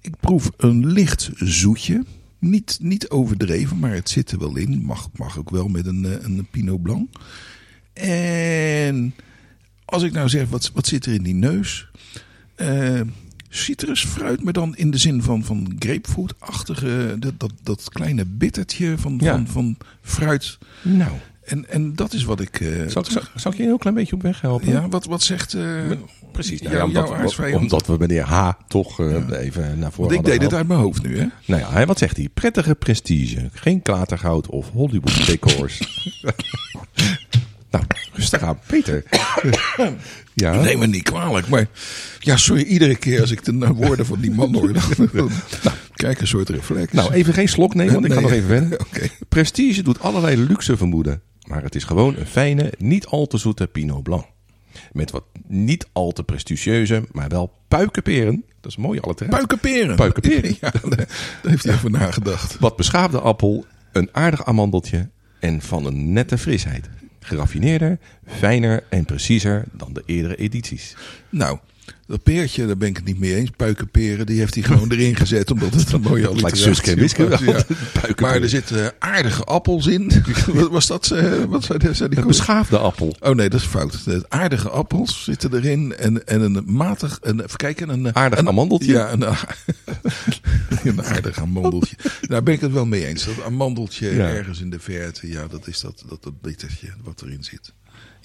Ik 0.00 0.14
proef 0.20 0.50
een 0.56 0.86
licht 0.86 1.30
zoetje. 1.34 2.04
Niet, 2.38 2.78
niet 2.82 3.08
overdreven, 3.08 3.78
maar 3.78 3.92
het 3.92 4.08
zit 4.10 4.30
er 4.30 4.38
wel 4.38 4.56
in. 4.56 4.82
Mag, 4.84 5.08
mag 5.16 5.38
ook 5.38 5.50
wel 5.50 5.68
met 5.68 5.86
een, 5.86 6.04
eh, 6.04 6.12
een 6.24 6.46
Pinot 6.50 6.82
Blanc. 6.82 7.08
En 7.92 9.14
als 9.84 10.02
ik 10.02 10.12
nou 10.12 10.28
zeg, 10.28 10.48
wat, 10.48 10.70
wat 10.74 10.86
zit 10.86 11.06
er 11.06 11.12
in 11.14 11.22
die 11.22 11.34
neus? 11.34 11.88
Eh 12.54 13.00
citrusfruit, 13.48 14.42
maar 14.42 14.52
dan 14.52 14.76
in 14.76 14.90
de 14.90 14.98
zin 14.98 15.22
van, 15.22 15.44
van 15.44 15.76
grapefruit-achtige... 15.78 17.16
Dat, 17.18 17.32
dat, 17.40 17.52
dat 17.62 17.88
kleine 17.88 18.24
bittertje 18.26 18.94
van, 18.98 19.18
Ja. 19.22 19.32
van, 19.32 19.46
van 19.48 19.76
fruit. 20.02 20.58
Nou, 20.82 21.10
En, 21.44 21.68
en 21.70 21.94
dat 21.94 22.12
is 22.12 22.24
wat 22.24 22.40
ik... 22.40 22.60
eh, 22.60 22.68
zal, 22.88 23.02
ik- 23.04 23.10
zal, 23.10 23.22
zal 23.34 23.50
ik 23.50 23.56
je 23.56 23.62
een 23.62 23.68
heel 23.68 23.78
klein 23.78 23.94
beetje 23.96 24.14
op 24.14 24.22
weg 24.22 24.40
helpen? 24.40 24.68
ja, 24.68 24.88
wat, 24.88 25.04
wat 25.04 25.22
zegt... 25.22 25.54
eh, 25.54 25.62
Precies. 26.32 26.62
Nou, 26.62 26.74
jou- 26.74 26.90
ja, 26.92 27.56
omdat, 27.56 27.86
we 27.86 27.96
meneer 27.98 28.22
H 28.24 28.50
toch 28.68 29.00
even 29.32 29.78
naar 29.78 29.92
voren 29.92 30.14
Want 30.14 30.26
ik 30.26 30.32
deed 30.32 30.42
het 30.42 30.54
uit 30.54 30.68
mijn 30.68 30.80
hoofd 30.80 31.02
nu, 31.02 31.18
hè? 31.18 31.26
Nou 31.46 31.60
ja, 31.60 31.86
wat 31.86 31.98
zegt 31.98 32.16
hij? 32.16 32.28
Prettige 32.34 32.74
prestige. 32.74 33.48
Geen 33.52 33.82
klatergoud 33.82 34.46
of 34.46 34.70
Hollywood 34.70 35.26
decors. 35.26 35.78
nou, 38.40 38.46
rustig 38.46 38.48
aan. 38.48 38.58
Beetje 38.66 39.04
beter. 39.42 39.96
ja. 40.34 40.60
Neem 40.60 40.78
me 40.78 40.86
niet 40.86 41.02
kwalijk, 41.02 41.48
maar 41.48 41.66
ja, 42.18 42.36
sorry, 42.36 42.62
iedere 42.62 42.96
keer 42.96 43.20
als 43.20 43.30
ik 43.30 43.44
de 43.44 43.52
nou 43.52 43.72
woorden 43.72 44.06
van 44.06 44.20
die 44.20 44.30
man 44.30 44.54
hoor, 44.54 44.72
dan, 44.72 44.82
krijg 45.94 46.14
ik 46.14 46.20
een 46.20 46.26
soort 46.26 46.48
reflex. 46.48 46.92
Nou, 46.92 47.12
even 47.12 47.34
geen 47.34 47.48
slok 47.48 47.74
nemen, 47.74 47.92
want 47.92 48.04
ik 48.04 48.12
ga 48.12 48.20
nog 48.20 48.32
even 48.32 48.48
verder. 48.48 48.80
Oké. 48.86 49.08
Prestige 49.28 49.82
doet 49.82 50.00
allerlei 50.00 50.36
luxe 50.36 50.76
vermoeden. 50.76 51.22
Maar 51.46 51.62
het 51.62 51.74
is 51.74 51.84
gewoon 51.84 52.16
een 52.16 52.26
fijne, 52.26 52.72
niet 52.78 53.06
al 53.06 53.26
te 53.26 53.38
zoete 53.38 53.66
Pinot 53.66 54.02
Blanc. 54.02 54.24
Met 54.92 55.10
wat 55.10 55.24
niet 55.46 55.86
al 55.92 56.12
te 56.12 56.22
prestigieuze, 56.22 57.04
maar 57.12 57.28
wel 57.28 57.52
puikenperen. 57.68 58.44
Dat 58.60 58.70
is 58.70 58.76
mooi 58.76 59.00
alle 59.00 59.14
Puikenperen. 59.14 59.96
Puikenperen. 59.96 60.56
Ja, 60.60 60.72
daar, 60.88 61.08
heeft 61.42 61.64
hij 61.64 61.74
over 61.74 61.90
nagedacht. 61.90 62.58
Wat 62.58 62.76
beschaafde 62.76 63.20
appel, 63.20 63.64
een 63.92 64.08
aardig 64.12 64.44
amandeltje 64.44 65.10
en 65.40 65.60
van 65.62 65.86
een 65.86 66.12
nette 66.12 66.38
frisheid. 66.38 66.88
Geraffineerder, 67.24 67.98
fijner 68.26 68.84
en 68.88 69.04
preciezer 69.04 69.64
dan 69.72 69.92
de 69.92 70.02
eerdere 70.06 70.36
edities. 70.36 70.96
Nou, 71.28 71.58
dat 72.06 72.22
peertje, 72.22 72.66
daar 72.66 72.76
ben 72.76 72.88
ik 72.88 72.96
het 72.96 73.04
niet 73.04 73.18
mee 73.18 73.34
eens. 73.34 73.50
Puikenperen, 73.56 74.26
die 74.26 74.38
heeft 74.38 74.54
hij 74.54 74.62
gewoon 74.62 74.90
erin 74.92 75.16
gezet. 75.24 75.50
Omdat 75.50 75.74
het 75.74 75.92
een 75.92 76.00
mooie 76.00 76.28
alliteratie 76.28 76.94
Wiske 76.94 77.28
was. 77.28 77.40
Ja. 77.40 77.52
Puikenperen. 77.92 78.14
Maar 78.18 78.42
er 78.42 78.48
zitten 78.48 78.92
aardige 78.98 79.44
appels 79.44 79.86
in. 79.86 80.10
Wat 80.52 80.70
was 80.70 80.86
dat? 80.86 81.10
eh, 81.10 81.44
Wat 81.44 81.64
zei, 81.64 81.78
die- 82.08 82.18
Een 82.18 82.26
beschaafde 82.26 82.78
appel. 82.78 83.16
Oh 83.20 83.34
nee, 83.34 83.48
dat 83.48 83.60
is 83.60 83.66
fout. 83.66 84.04
De 84.04 84.24
aardige 84.28 84.68
appels 84.68 85.24
zitten 85.24 85.54
erin. 85.54 85.96
En, 85.96 86.26
en 86.26 86.40
een 86.40 86.62
matig, 86.66 87.18
een, 87.22 87.40
even 87.40 87.56
kijken. 87.56 87.88
Een, 87.88 88.14
Aardig 88.14 88.38
een, 88.38 88.48
amandeltje? 88.48 88.92
Ja, 88.92 89.12
een, 89.12 89.22
een 90.84 91.02
aardig 91.04 91.38
amandeltje. 91.38 91.96
Daar 92.20 92.42
ben 92.42 92.54
ik 92.54 92.60
het 92.60 92.72
wel 92.72 92.86
mee 92.86 93.06
eens. 93.06 93.24
Dat 93.24 93.42
amandeltje 93.44 94.14
Ja. 94.14 94.28
ergens 94.28 94.60
in 94.60 94.70
de 94.70 94.78
verte. 94.80 95.28
Ja, 95.28 95.46
dat 95.46 95.66
is 95.66 95.80
dat, 95.80 96.04
dat, 96.08 96.22
dat 96.22 96.40
bittertje 96.40 96.88
wat 97.02 97.22
erin 97.22 97.44
zit. 97.44 97.72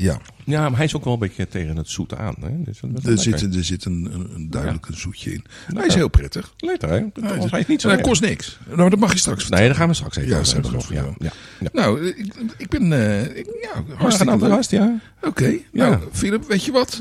Ja, 0.02 0.20
Ja, 0.44 0.62
maar 0.70 0.76
hij 0.78 0.86
is 0.86 0.96
ook 0.96 1.04
wel 1.04 1.14
een 1.14 1.20
beetje 1.20 1.48
tegen 1.48 1.78
het 1.78 1.90
zoete 1.90 2.18
aan. 2.18 2.36
Hè? 2.40 2.64
Dus 2.64 2.80
dat 2.82 3.04
er 3.06 3.18
zit, 3.18 3.42
een- 3.42 3.54
er 3.54 3.64
zit 3.64 3.86
een, 3.86 4.10
een, 4.14 4.30
een 4.36 4.50
duidelijk 4.50 4.86
een 4.88 4.98
zoetje 4.98 5.32
in. 5.34 5.46
Hij 5.74 5.86
is 5.86 5.96
heel 5.96 6.08
prettig. 6.08 6.54
Lekker, 6.58 6.90
hè? 6.90 6.96
Hij 6.96 7.48
Hij 7.50 7.60
is 7.60 7.68
niet 7.68 7.82
zo 7.82 7.88
hij 7.88 7.98
erg. 7.98 8.08
kost 8.08 8.22
niks. 8.22 8.60
Nou, 8.76 8.90
dat 8.90 9.00
mag 9.00 9.12
je 9.14 9.20
straks 9.20 9.50
Nee, 9.50 9.66
daar 9.66 9.76
gaan 9.76 9.88
we 9.88 9.94
straks 9.94 10.16
even 10.18 10.30
Ja, 10.30 10.36
over 10.36 10.48
straks 10.48 10.68
hebben 10.68 10.96
nog. 10.98 11.06
nog, 11.06 11.18
Ja, 11.20 11.26
ja. 11.28 11.32
Ja. 11.60 11.82
Nou, 11.82 12.06
ik, 12.08 12.34
ik 12.58 12.70
ben 12.70 12.92
ik, 13.38 13.46
ja, 13.62 13.96
Hartstikke 13.96 14.38
leuk. 14.48 14.64
ja. 14.70 15.00
Oké, 15.22 15.58
nou, 15.72 15.98
Philip, 16.12 16.48
weet 16.48 16.64
je 16.64 16.72
wat? 16.72 17.00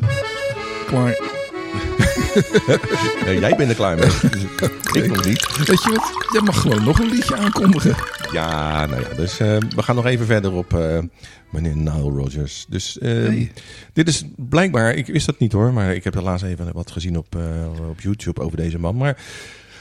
Klaar. 0.86 1.18
Jij 3.40 3.56
bent 3.56 3.70
er 3.70 3.74
klaar 3.76 3.96
mee. 3.98 4.08
Ik 5.02 5.08
nog 5.08 5.24
niet. 5.24 5.56
Weet 5.66 5.82
je 5.82 5.90
wat? 5.90 6.12
Jij 6.32 6.42
mag 6.42 6.60
gewoon 6.60 6.84
nog 6.84 6.98
een 6.98 7.08
liedje 7.10 7.36
aankondigen. 7.36 7.94
Ja, 8.32 8.86
nou 8.86 9.02
ja. 9.02 9.14
Dus 9.14 9.38
eh, 9.40 9.56
we 9.76 9.82
gaan 9.82 9.94
nog 9.96 10.06
even 10.06 10.26
verder 10.26 10.52
op 10.52 10.74
eh, 10.74 10.98
meneer 11.50 11.76
Nile 11.76 12.10
Rodgers. 12.10 12.66
Dus 12.68 12.98
eh, 12.98 13.10
Nee. 13.12 13.52
dit 13.92 14.08
is 14.08 14.24
blijkbaar, 14.36 14.94
ik 14.94 15.06
wist 15.06 15.26
dat 15.26 15.38
niet 15.38 15.52
hoor, 15.52 15.72
maar 15.72 15.94
ik 15.94 16.04
heb 16.04 16.14
laatst 16.14 16.44
even 16.44 16.72
wat 16.72 16.90
gezien 16.90 17.16
op, 17.18 17.36
eh, 17.36 17.88
op 17.90 18.00
YouTube 18.00 18.40
over 18.40 18.56
deze 18.56 18.78
man. 18.78 18.96
Maar 18.96 19.16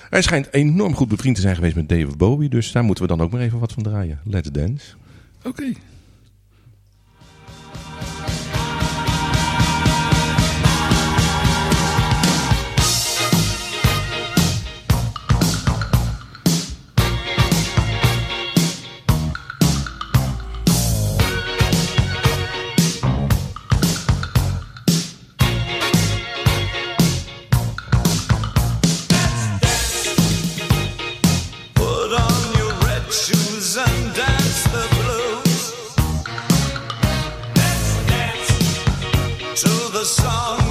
hij 0.10 0.22
schijnt 0.22 0.54
enorm 0.54 0.96
goed 0.96 1.08
bevriend 1.08 1.36
te 1.36 1.42
zijn 1.42 1.56
geweest 1.56 1.76
met 1.76 1.90
David 1.90 2.18
Bowie. 2.18 2.50
Dus 2.50 2.72
daar 2.72 2.84
moeten 2.84 3.04
we 3.04 3.16
dan 3.16 3.22
ook 3.22 3.32
maar 3.32 3.42
even 3.42 3.60
wat 3.60 3.74
van 3.74 3.84
draaien. 3.84 4.20
Let's 4.24 4.52
Dance. 4.52 4.86
Oké. 5.44 5.64
Song 40.08 40.67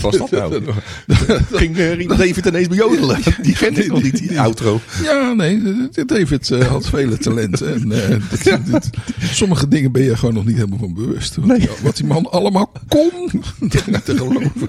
Wat 0.00 0.18
was 0.18 0.30
dat 0.30 0.50
nou? 0.50 0.62
Ging 1.52 1.76
uh, 1.76 1.92
Rien 1.94 2.08
David 2.08 2.46
ineens 2.46 2.68
bejodelen? 2.68 3.18
Die 3.42 3.54
kent 3.54 3.78
ik 3.78 3.86
nog 3.88 4.02
niet, 4.02 4.18
die 4.18 4.40
outro. 4.40 4.80
Ja, 5.02 5.32
nee, 5.32 5.62
David 6.06 6.50
eh, 6.50 6.66
had 6.68 6.88
vele 6.88 7.18
talenten. 7.18 7.74
En, 7.74 7.92
eh, 7.92 8.08
dit- 8.44 8.66
dit- 8.66 8.90
sommige 9.32 9.68
dingen 9.68 9.92
ben 9.92 10.02
je 10.02 10.16
gewoon 10.16 10.34
nog 10.34 10.44
niet 10.44 10.56
helemaal 10.56 10.78
van 10.78 10.94
bewust. 10.94 11.36
Wat, 11.36 11.56
die, 11.58 11.68
wat 11.82 11.96
die 11.96 12.06
man 12.06 12.30
allemaal 12.30 12.72
kon, 12.88 13.30
te 14.04 14.16
geloven. 14.16 14.68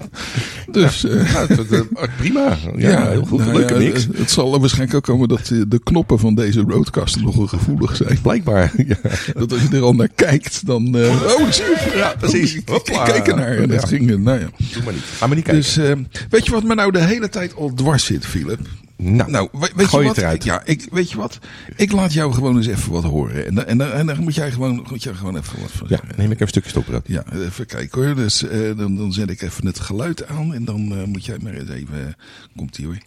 Dus 0.71 1.03
eh, 1.05 1.31
Ja, 1.33 1.47
het- 1.47 1.69
het- 1.69 1.87
prima. 2.17 2.57
Ja, 2.77 3.09
heel 3.09 3.25
goed. 3.25 3.39
nou 3.39 3.53
Leuke 3.53 3.77
mix. 3.77 4.03
Het, 4.03 4.17
het 4.17 4.31
zal 4.31 4.59
waarschijnlijk 4.59 4.95
ook 4.97 5.03
komen 5.03 5.27
dat 5.27 5.49
eh, 5.49 5.61
de 5.67 5.79
knoppen 5.83 6.19
van 6.19 6.35
deze 6.35 6.61
roadcaster 6.67 7.21
nogal 7.23 7.47
gevoelig 7.47 7.95
zijn. 7.95 8.19
Blijkbaar. 8.21 8.71
Ja. 8.87 8.95
Dat 9.33 9.51
als 9.53 9.61
je 9.61 9.67
er 9.77 9.81
al 9.81 9.93
naar 9.93 10.09
kijkt, 10.15 10.65
dan... 10.65 10.95
eh, 10.97 11.09
oh, 11.09 11.51
zie 11.51 11.63
je. 11.63 11.91
Ja, 11.95 12.15
precies. 12.19 12.57
Hopla. 12.65 13.03
keek 13.03 13.27
ernaar 13.27 13.57
en 13.57 13.69
dat 13.69 13.85
ging... 13.87 14.11
eh, 14.11 14.17
Nou 14.17 14.39
ja. 14.39 14.47
Doe 14.73 14.83
maar 14.83 14.93
niet. 14.93 15.03
Ga 15.13 15.27
maar 15.27 15.35
niet 15.35 15.45
kijken. 15.45 15.63
Dus 15.63 15.77
eh, 15.77 15.95
weet 16.29 16.45
je 16.45 16.51
wat 16.51 16.63
me 16.63 16.75
nou 16.75 16.91
de 16.91 16.99
hele 17.03 17.29
tijd 17.29 17.55
al 17.55 17.73
dwars 17.73 18.05
zit, 18.05 18.25
Philip? 18.25 18.59
nou, 18.97 19.31
Nou, 19.31 19.47
we- 19.51 19.71
weet 19.75 19.87
gooi 19.87 20.03
je 20.03 20.07
het 20.09 20.17
wat? 20.17 20.25
eruit. 20.25 20.43
Ja, 20.43 20.61
ik, 20.65 20.87
weet 20.91 21.11
je 21.11 21.17
wat? 21.17 21.39
Ik 21.75 21.91
laat 21.91 22.13
jou 22.13 22.33
gewoon 22.33 22.55
eens 22.57 22.67
even 22.67 22.91
wat 22.91 23.03
horen. 23.03 23.45
En, 23.45 23.55
dan- 23.55 23.65
en, 23.65 23.77
dan- 23.77 23.91
en 23.91 24.05
dan 24.05 24.19
moet 24.23 24.35
jij 24.35 24.51
gewoon, 24.51 24.85
moet 24.89 25.03
jij 25.03 25.13
gewoon 25.13 25.37
even 25.37 25.61
wat 25.61 25.71
van 25.71 25.87
Ja, 25.89 25.99
neem 26.15 26.25
ik 26.25 26.31
even 26.31 26.41
een 26.41 26.47
stukje 26.47 26.69
stopbrood. 26.69 27.03
Ja, 27.07 27.23
even 27.33 27.65
kijken 27.65 28.05
hoor. 28.05 28.15
Dus 28.15 28.47
eh, 28.47 28.59
dan, 28.77 28.95
dan 28.95 29.13
zet 29.13 29.29
ik 29.29 29.41
even 29.41 29.65
het 29.65 29.79
geluid 29.79 30.27
aan. 30.27 30.53
En 30.53 30.65
dan 30.65 30.91
eh, 30.97 31.03
moet 31.03 31.25
jij 31.25 31.37
maar 31.41 31.53
eens 31.53 31.69
even... 31.69 32.15
Komt 32.55 32.77
ie 32.77 32.85
hoor. 32.85 32.97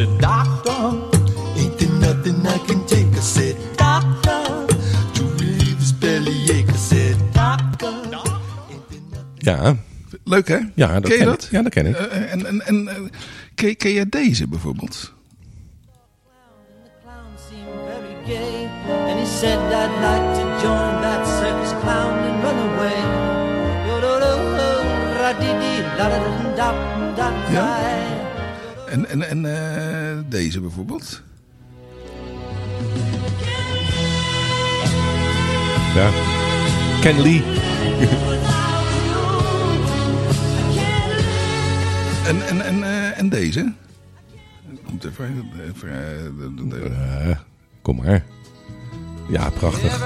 Said, 0.00 0.18
Doctor, 0.18 0.80
ain't 1.60 1.78
there 1.78 1.92
nothing 2.00 2.46
I 2.46 2.58
can 2.66 2.86
take? 2.86 3.12
I 3.12 3.20
said, 3.20 3.56
Doctor, 3.76 4.66
to 5.14 5.22
relieve 5.38 5.78
his 5.78 5.92
bellyache, 5.92 6.68
I 6.68 6.76
said, 6.76 7.16
Doctor, 7.34 7.92
ain't 8.70 8.88
there 8.88 9.00
nothing 9.10 9.44
Ja, 9.44 9.76
Leuk 10.24 10.48
hè? 10.48 10.58
ja 10.74 11.00
dat 11.00 11.02
ken 11.02 11.12
je 11.12 11.16
ken 11.18 11.26
dat? 11.26 11.44
ik. 11.44 11.50
Ja, 11.50 11.62
dat 11.62 11.72
ken 11.72 11.86
ik. 11.86 11.96
Eh, 11.96 12.32
en 12.32 12.46
en, 12.46 12.66
en 12.66 12.88
eh, 12.88 12.94
ken, 13.54 13.76
ken 13.76 13.90
je 13.90 14.08
deze 14.08 14.48
bijvoorbeeld? 14.48 15.12
The 16.84 16.90
clown 17.02 17.32
seemed 17.48 17.80
very 17.86 18.14
gay, 18.26 18.68
and 19.08 19.18
he 19.18 19.26
said 19.26 19.58
I'd 19.58 19.92
like 20.08 20.28
to 20.40 20.44
join 20.62 21.00
that 21.02 21.26
circus 21.26 21.72
clown 21.82 22.18
and 22.28 22.42
run 22.44 22.58
away. 22.72 23.28
Ja. 27.52 28.19
En, 28.90 29.08
en, 29.08 29.28
en 29.28 29.44
eh, 29.44 30.18
deze 30.28 30.60
bijvoorbeeld? 30.60 31.22
Ja. 35.94 36.10
Ken 37.00 37.20
Lee. 37.22 37.42
En, 42.26 42.46
en, 42.48 42.60
en, 42.64 42.82
eh, 42.82 43.18
en 43.18 43.28
deze? 43.28 43.72
Komt 44.84 45.04
even... 45.04 45.50
even 45.68 46.72
eh, 46.82 47.36
kom 47.82 47.96
maar. 47.96 48.24
Ja, 49.28 49.50
prachtig. 49.50 49.98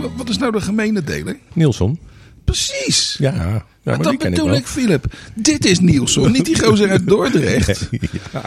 Wat- 0.00 0.10
Wat 0.16 0.28
is 0.28 0.38
nou 0.38 0.52
de 0.52 0.60
gemene 0.60 1.02
deler? 1.02 1.36
Nielsen. 1.52 1.98
Precies. 2.44 3.16
Ja, 3.18 3.32
ja 3.34 3.64
maar 3.84 3.96
die 3.98 4.18
dat 4.18 4.18
bedoel 4.18 4.54
ik 4.54 4.66
Philip. 4.66 5.04
Dit 5.34 5.64
is 5.66 5.80
Nielsen, 5.80 6.32
niet 6.32 6.44
die 6.44 6.58
gozer 6.62 6.90
uit 6.90 7.06
Dordrecht. 7.06 7.88
ja. 8.32 8.42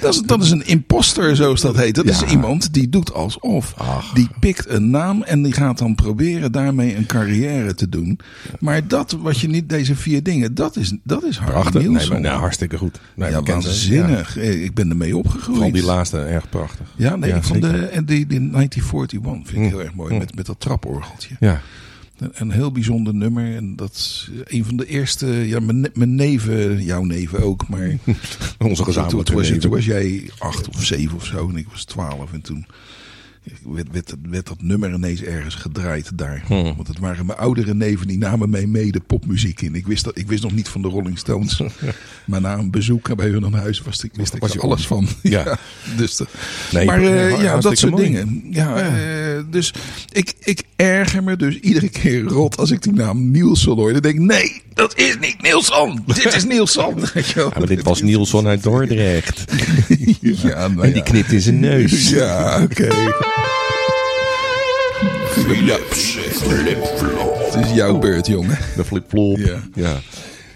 Dat, 0.00 0.14
is, 0.14 0.20
dat 0.22 0.42
is 0.42 0.50
een 0.50 0.66
imposter, 0.66 1.36
zoals 1.36 1.60
dat 1.60 1.76
heet. 1.76 1.94
Dat 1.94 2.04
is 2.04 2.20
Ja. 2.20 2.26
iemand 2.26 2.74
die 2.74 2.88
doet 2.88 3.12
alsof. 3.14 3.74
Ach. 3.76 4.12
Die 4.12 4.28
pikt 4.40 4.68
een 4.68 4.90
naam 4.90 5.22
en 5.22 5.42
die 5.42 5.52
gaat 5.52 5.78
dan 5.78 5.94
proberen 5.94 6.52
daarmee 6.52 6.96
een 6.96 7.06
carrière 7.06 7.74
te 7.74 7.88
doen. 7.88 8.18
Maar 8.60 8.88
dat, 8.88 9.16
wat 9.20 9.38
je 9.40 9.48
niet, 9.48 9.68
deze 9.68 9.94
vier 9.96 10.22
dingen, 10.22 10.54
dat 10.54 10.76
is, 10.76 10.92
dat 11.04 11.24
is 11.24 11.38
Prachtig. 11.38 11.80
Nee, 11.80 11.88
Nielsen. 11.88 12.12
maar, 12.12 12.20
nou, 12.20 12.38
hartstikke 12.40 12.76
goed. 12.78 13.00
Nee, 13.14 13.30
ja, 13.30 13.38
ik 13.38 13.44
ken 13.44 13.62
ze. 13.62 13.68
waanzinnig. 13.68 14.36
Eh, 14.38 14.62
Ik 14.64 14.74
ben 14.74 14.90
ermee 14.90 15.08
Ja. 15.08 15.14
opgegroeid. 15.16 15.44
Vooral 15.56 15.72
die 15.72 15.84
laatste, 15.84 16.18
erg 16.20 16.48
prachtig. 16.48 16.86
Ja, 16.96 17.16
nee, 17.16 17.32
ik 17.32 17.42
vond 17.44 17.64
zeker. 17.64 17.80
de, 17.94 18.04
die, 18.04 18.26
die 18.26 18.50
1941 18.50 19.46
vind 19.46 19.48
ik 19.50 19.56
Mm. 19.56 19.64
heel 19.78 19.80
erg 19.82 19.94
mooi. 19.94 20.12
Mm. 20.12 20.18
Met, 20.18 20.34
met 20.34 20.46
dat 20.46 20.60
traporgeltje. 20.60 21.36
Ja. 21.40 21.60
Een, 22.18 22.50
heel 22.50 22.72
bijzonder 22.72 23.14
nummer. 23.14 23.56
En 23.56 23.76
dat 23.76 23.92
is 23.92 24.30
een 24.44 24.64
van 24.64 24.76
de 24.76 24.86
eerste. 24.86 25.26
Ja, 25.26 25.60
mijn, 25.60 25.90
mijn 25.94 26.14
neven, 26.14 26.84
jouw 26.84 27.02
neven 27.02 27.42
ook. 27.42 27.68
Maar 27.68 27.98
Onze 28.58 28.84
gezamenlijke 28.84 29.24
toen, 29.24 29.36
was, 29.36 29.52
toen 29.58 29.70
was 29.70 29.84
jij 29.84 30.30
acht 30.38 30.68
of 30.68 30.84
zeven 30.84 31.16
of 31.16 31.24
zo. 31.24 31.48
En 31.48 31.56
ik 31.56 31.66
was 31.70 31.84
twaalf. 31.84 32.32
En 32.32 32.40
toen 32.40 32.66
werd, 33.64 33.86
werd, 33.92 34.14
werd 34.30 34.46
dat 34.46 34.62
nummer 34.62 34.92
ineens 34.94 35.22
ergens 35.22 35.54
gedraaid 35.54 36.18
daar. 36.18 36.42
Hmm. 36.46 36.62
Want 36.76 36.88
het 36.88 36.98
waren 36.98 37.26
mijn 37.26 37.38
oudere 37.38 37.74
neven 37.74 38.06
die 38.08 38.18
namen 38.18 38.50
mij 38.50 38.66
mee 38.66 38.92
de 38.92 39.00
popmuziek 39.00 39.60
in. 39.60 39.74
Ik 39.74 39.86
wist, 39.86 40.04
dat, 40.04 40.18
ik 40.18 40.26
wist 40.28 40.42
nog 40.42 40.52
niet 40.52 40.68
van 40.68 40.82
de 40.82 40.88
Rolling 40.88 41.18
Stones. 41.18 41.62
maar 42.26 42.40
na 42.40 42.58
een 42.58 42.70
bezoek 42.70 43.16
bij 43.16 43.28
hun 43.28 43.44
aan 43.44 43.54
huis 43.54 43.82
was 43.82 44.04
ik, 44.04 44.10
wist 44.14 44.38
Was 44.38 44.52
je 44.52 44.60
alles 44.60 44.86
van. 44.86 45.08
Ja. 45.22 45.58
dus 45.96 46.16
de- 46.16 46.26
Nee, 46.72 46.86
maar 46.86 47.02
eh, 47.02 47.42
ja, 47.42 47.58
dat 47.60 47.78
soort 47.78 47.92
mooi. 47.92 48.04
dingen. 48.04 48.46
Ja, 48.50 48.76
eh, 48.76 49.42
dus 49.50 49.72
ik, 50.12 50.34
ik 50.40 50.62
erger 50.76 51.22
me 51.22 51.36
dus 51.36 51.58
iedere 51.58 51.88
keer 51.88 52.22
rot 52.22 52.56
als 52.56 52.70
ik 52.70 52.82
die 52.82 52.92
naam 52.92 53.30
Nielsen 53.30 53.72
hoor. 53.72 53.92
Dan 53.92 54.02
denk 54.02 54.14
ik, 54.14 54.20
nee, 54.20 54.62
dat 54.74 54.98
is 54.98 55.16
niet 55.20 55.42
Nielsen. 55.42 56.02
dit 56.06 56.34
is 56.34 56.44
Nielsen. 56.44 56.94
Ja, 57.34 57.48
maar 57.58 57.66
dit 57.66 57.82
was 57.82 58.02
Nielsen 58.02 58.46
uit 58.46 58.62
Dordrecht. 58.62 59.44
Ja, 60.20 60.68
nou 60.68 60.82
En 60.82 60.92
die 60.92 60.94
ja. 60.96 61.02
knipt 61.02 61.32
in 61.32 61.40
zijn 61.40 61.60
neus. 61.60 62.10
Ja, 62.18 62.62
oké. 62.62 62.88
Het 67.50 67.64
is 67.64 67.72
jouw 67.74 67.98
beurt, 67.98 68.26
jongen. 68.26 68.58
De 68.76 68.84
flip-flop. 68.84 69.38
Ja. 69.38 69.60
Ja. 69.74 70.00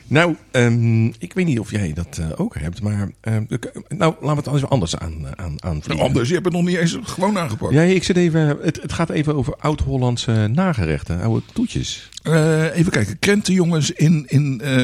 Nou, 0.07 0.37
ehm, 0.51 1.07
ik 1.07 1.33
weet 1.35 1.47
niet 1.47 1.59
of 1.59 1.71
jij 1.71 1.93
dat 1.93 2.19
eh, 2.21 2.41
ook 2.41 2.59
hebt, 2.59 2.83
maar... 2.83 3.11
ehm, 3.21 3.45
nou, 3.89 4.15
laten 4.21 4.43
we 4.43 4.51
het 4.51 4.61
eens 4.61 4.69
anders 4.71 4.97
aan, 4.97 5.27
eh, 5.27 5.45
aan, 5.45 5.63
aanvliegen. 5.65 6.07
Anders, 6.07 6.29
je 6.29 6.35
hebt 6.35 6.47
het 6.47 6.55
nog 6.55 6.65
niet 6.65 6.77
eens 6.77 6.99
gewoon 7.03 7.39
aangepakt. 7.39 7.73
Ja, 7.73 7.83
ik 7.83 8.05
zit 8.05 8.17
even... 8.17 8.59
Het, 8.63 8.83
het 8.83 8.93
gaat 8.93 9.11
even 9.11 9.35
over 9.35 9.55
oud-Hollandse 9.57 10.49
nagerechten, 10.53 11.21
oude 11.21 11.43
toetjes. 11.53 12.09
Eh, 12.23 12.77
even 12.79 12.93
kijken, 12.93 13.19
krentenjongens 13.19 13.91
in... 13.91 14.25
in 14.29 14.61
eh, 14.65 14.75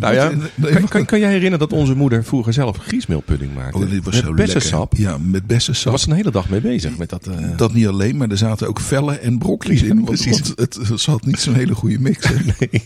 Nou 0.00 0.14
ja, 0.14 0.28
in- 0.30 0.42
nee, 0.54 0.72
kan, 0.72 0.88
kan, 0.88 1.04
kan 1.04 1.18
jij 1.18 1.28
herinneren 1.30 1.58
dat 1.68 1.72
onze 1.78 1.94
moeder 1.94 2.24
vroeger 2.24 2.52
zelf 2.52 2.76
griesmeelpudding 2.76 3.54
maakte? 3.54 3.78
Oh, 3.78 3.90
dit 3.90 4.04
was 4.04 4.14
Met 4.14 4.24
zo 4.24 4.32
bessensap. 4.34 4.92
lekker. 4.92 5.10
Ja, 5.10 5.18
met 5.18 5.46
bessensap. 5.46 5.82
Daar 5.84 5.92
was 5.92 6.02
ze 6.02 6.08
een 6.10 6.16
hele 6.16 6.30
dag 6.30 6.48
mee 6.48 6.60
bezig 6.60 6.98
met 6.98 7.08
dat... 7.10 7.26
eh, 7.26 7.36
Dat 7.56 7.72
niet 7.72 7.86
alleen, 7.86 8.16
maar 8.16 8.30
er 8.30 8.36
zaten 8.38 8.68
ook 8.68 8.80
vellen 8.80 9.20
en 9.22 9.38
brokjes 9.38 9.82
in. 9.82 9.94
Want, 9.94 10.04
precies. 10.04 10.40
want 10.40 10.52
het, 10.56 11.00
zat 11.00 11.26
niet 11.26 11.38
zo'n 11.40 11.54
hele 11.54 11.74
goede 11.74 11.98
mix. 12.00 12.28
hè. 12.28 12.34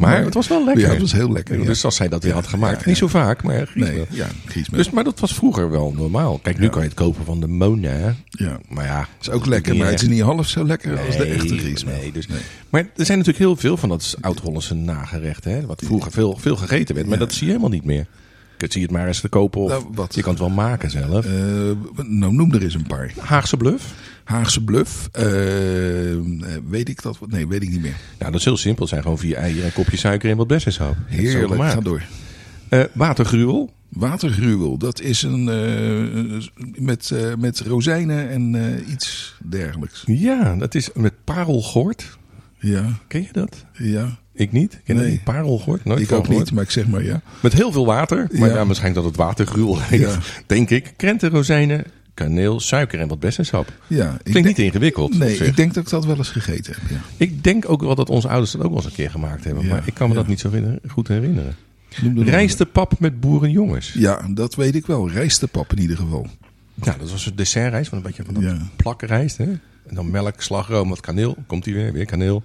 maar 0.00 0.24
het 0.24 0.34
was 0.34 0.48
wel 0.48 0.64
lekker. 0.64 0.84
Ja, 0.84 0.90
het 0.90 1.00
was 1.00 1.12
heel 1.12 1.32
lekker. 1.32 1.58
ja. 1.58 1.64
Dus 1.64 1.84
als 1.84 1.96
zij 1.96 2.08
dat 2.08 2.22
weer 2.22 2.32
had 2.32 2.46
gemaakt. 2.46 2.80
ja, 2.80 2.88
Niet 2.88 2.96
zo 2.96 3.06
vaak, 3.08 3.42
maar 3.42 3.66
griesmeel. 3.66 4.06
Nee, 4.10 4.18
ja, 4.18 4.26
griesmeel. 4.46 4.82
Dus, 4.82 4.90
maar 4.90 5.04
dat 5.04 5.20
was 5.20 5.34
vroeger 5.34 5.70
wel 5.70 5.92
normaal. 5.96 6.38
Kijk, 6.38 6.58
nu 6.58 6.68
kan 6.68 6.82
je 6.82 6.88
het 6.88 6.96
kopen 6.96 7.24
van 7.24 7.40
de 7.40 7.48
Mona. 7.48 8.14
ja. 8.30 8.60
Maar 8.68 8.84
ja, 8.84 9.08
is 9.20 9.30
ook 9.30 9.46
lekker, 9.46 9.76
maar 9.76 9.90
het 9.90 10.02
is 10.02 10.08
niet 10.08 10.20
half 10.20 10.48
zo 10.48 10.64
lekker 10.64 10.98
als 11.06 11.16
de 11.16 11.24
echte 11.24 11.58
griesmeel. 11.58 11.96
Nee, 11.96 12.12
dus, 12.12 12.28
Maar 12.70 12.80
er 12.96 13.04
zijn 13.04 13.18
natuurlijk 13.18 13.44
heel 13.44 13.56
veel 13.56 13.76
van 13.76 13.88
dat 13.88 14.16
oud-Hollandse 14.20 14.74
nagerechten. 14.74 15.52
Hè, 15.52 15.66
wat 15.66 15.82
vroeger 15.84 16.12
veel, 16.12 16.36
veel 16.36 16.56
gegeten 16.56 16.94
werd. 16.94 17.06
Maar 17.06 17.18
dat 17.18 17.32
zie 17.32 17.40
je 17.46 17.52
helemaal 17.52 17.70
niet 17.70 17.84
meer. 17.84 18.06
Zie 18.68 18.82
het 18.82 18.90
maar 18.90 19.06
eens 19.06 19.20
te 19.20 19.28
kopen. 19.28 19.60
Of 19.60 19.86
Nou, 19.94 20.06
je 20.10 20.20
kan 20.22 20.30
het 20.30 20.40
wel 20.40 20.50
maken 20.50 20.90
zelf. 20.90 21.24
Eh, 21.26 21.32
nou, 22.06 22.32
noem 22.32 22.52
er 22.52 22.62
eens 22.62 22.74
een 22.74 22.86
paar. 22.86 23.12
Haagse 23.18 23.56
bluff. 23.56 23.94
Haagse 24.24 24.64
bluff. 24.64 25.08
eh, 25.12 26.12
eh, 26.12 26.20
weet 26.68 26.88
ik 26.88 27.02
dat? 27.02 27.18
Nee, 27.26 27.46
weet 27.48 27.62
ik 27.62 27.70
niet 27.70 27.80
meer. 27.80 27.96
Nou, 28.18 28.30
dat 28.30 28.40
is 28.40 28.44
heel 28.44 28.56
simpel. 28.56 28.80
Het 28.80 28.90
zijn 28.90 29.02
gewoon 29.02 29.18
vier 29.18 29.36
eieren, 29.36 29.64
een 29.64 29.72
kopje 29.72 29.96
suiker 29.96 30.30
en 30.30 30.36
wat 30.36 30.46
bessensap. 30.46 30.96
Heerlijk, 31.06 31.62
ga 31.62 31.80
door. 31.80 32.02
Eh, 32.68 32.84
watergruwel. 32.92 33.72
Watergruwel, 33.88 34.78
dat 34.78 35.00
is 35.00 35.22
een 35.22 35.44
met, 36.78 37.12
met 37.38 37.60
rozijnen 37.60 38.28
en 38.28 38.54
iets 38.90 39.34
dergelijks. 39.44 40.02
Ja, 40.06 40.54
dat 40.56 40.74
is 40.74 40.90
met 40.94 41.12
parelgort. 41.24 42.18
Ja, 42.58 42.98
Ken 43.08 43.22
je 43.22 43.28
dat? 43.32 43.64
ja. 43.72 44.18
Ik 44.40 44.52
niet. 44.52 44.80
Ken 44.84 44.96
Nee. 44.96 45.10
niet? 45.10 45.24
Parelgort? 45.24 45.84
Nooit 45.84 46.00
ik 46.00 46.12
ook 46.12 46.24
gehoord. 46.24 46.44
niet, 46.44 46.54
maar 46.54 46.64
ik 46.64 46.70
zeg 46.70 46.86
maar 46.86 47.04
ja. 47.04 47.20
Met 47.42 47.52
heel 47.52 47.72
veel 47.72 47.86
water. 47.86 48.26
Maar 48.32 48.48
Ja. 48.48 48.54
ja, 48.54 48.66
waarschijnlijk 48.66 48.94
dat 48.94 49.04
het 49.04 49.16
watergruwel 49.16 49.80
heet. 49.80 50.00
Ja. 50.00 50.18
Denk 50.46 50.70
ik. 50.70 50.92
Krenten, 50.96 51.30
rozijnen, 51.30 51.84
kaneel, 52.14 52.60
suiker 52.60 53.00
en 53.00 53.08
wat 53.08 53.20
bessensap. 53.20 53.72
ja 53.86 54.04
ik 54.12 54.18
Klinkt 54.22 54.32
denk- 54.32 54.46
niet 54.46 54.58
ingewikkeld. 54.58 55.18
Nee, 55.18 55.36
ik 55.36 55.56
denk 55.56 55.74
dat 55.74 55.84
ik 55.84 55.90
dat 55.90 56.04
wel 56.04 56.16
eens 56.16 56.28
gegeten 56.30 56.74
heb. 56.78 56.90
Ja. 56.90 56.96
Ik 57.16 57.44
denk 57.44 57.68
ook 57.68 57.80
wel 57.82 57.94
dat 57.94 58.10
onze 58.10 58.28
ouders 58.28 58.50
dat 58.50 58.60
ook 58.62 58.68
wel 58.68 58.76
eens 58.76 58.86
een 58.86 58.92
keer 58.92 59.10
gemaakt 59.10 59.44
hebben. 59.44 59.66
Maar 59.66 59.82
ik 59.84 59.94
kan 59.94 60.08
me 60.08 60.14
dat 60.14 60.26
niet 60.26 60.40
zo 60.40 60.50
goed 60.88 61.08
herinneren. 61.08 61.56
Er 62.16 62.22
Rijstepap 62.24 63.00
met 63.00 63.20
boerenjongens. 63.20 63.92
Ja, 63.92 64.28
dat 64.34 64.54
weet 64.54 64.74
ik 64.74 64.86
wel. 64.86 65.10
Rijstepap 65.10 65.72
in 65.72 65.80
ieder 65.80 65.96
geval. 65.96 66.26
Ja, 66.82 66.96
dat 66.98 67.10
was 67.10 67.26
een 67.26 67.36
dessertrijst. 67.36 67.88
Van 67.88 67.98
een 67.98 68.04
beetje 68.04 68.22
van 68.24 68.34
dat 68.34 68.54
plakrijst. 68.76 69.36
Hè? 69.36 69.44
En 69.86 69.94
dan 69.94 70.10
melk, 70.10 70.40
slagroom, 70.42 70.88
wat 70.88 71.00
kaneel. 71.00 71.36
Komt 71.46 71.64
die 71.64 71.74
weer. 71.74 71.92
Weer 71.92 72.04
kaneel. 72.04 72.42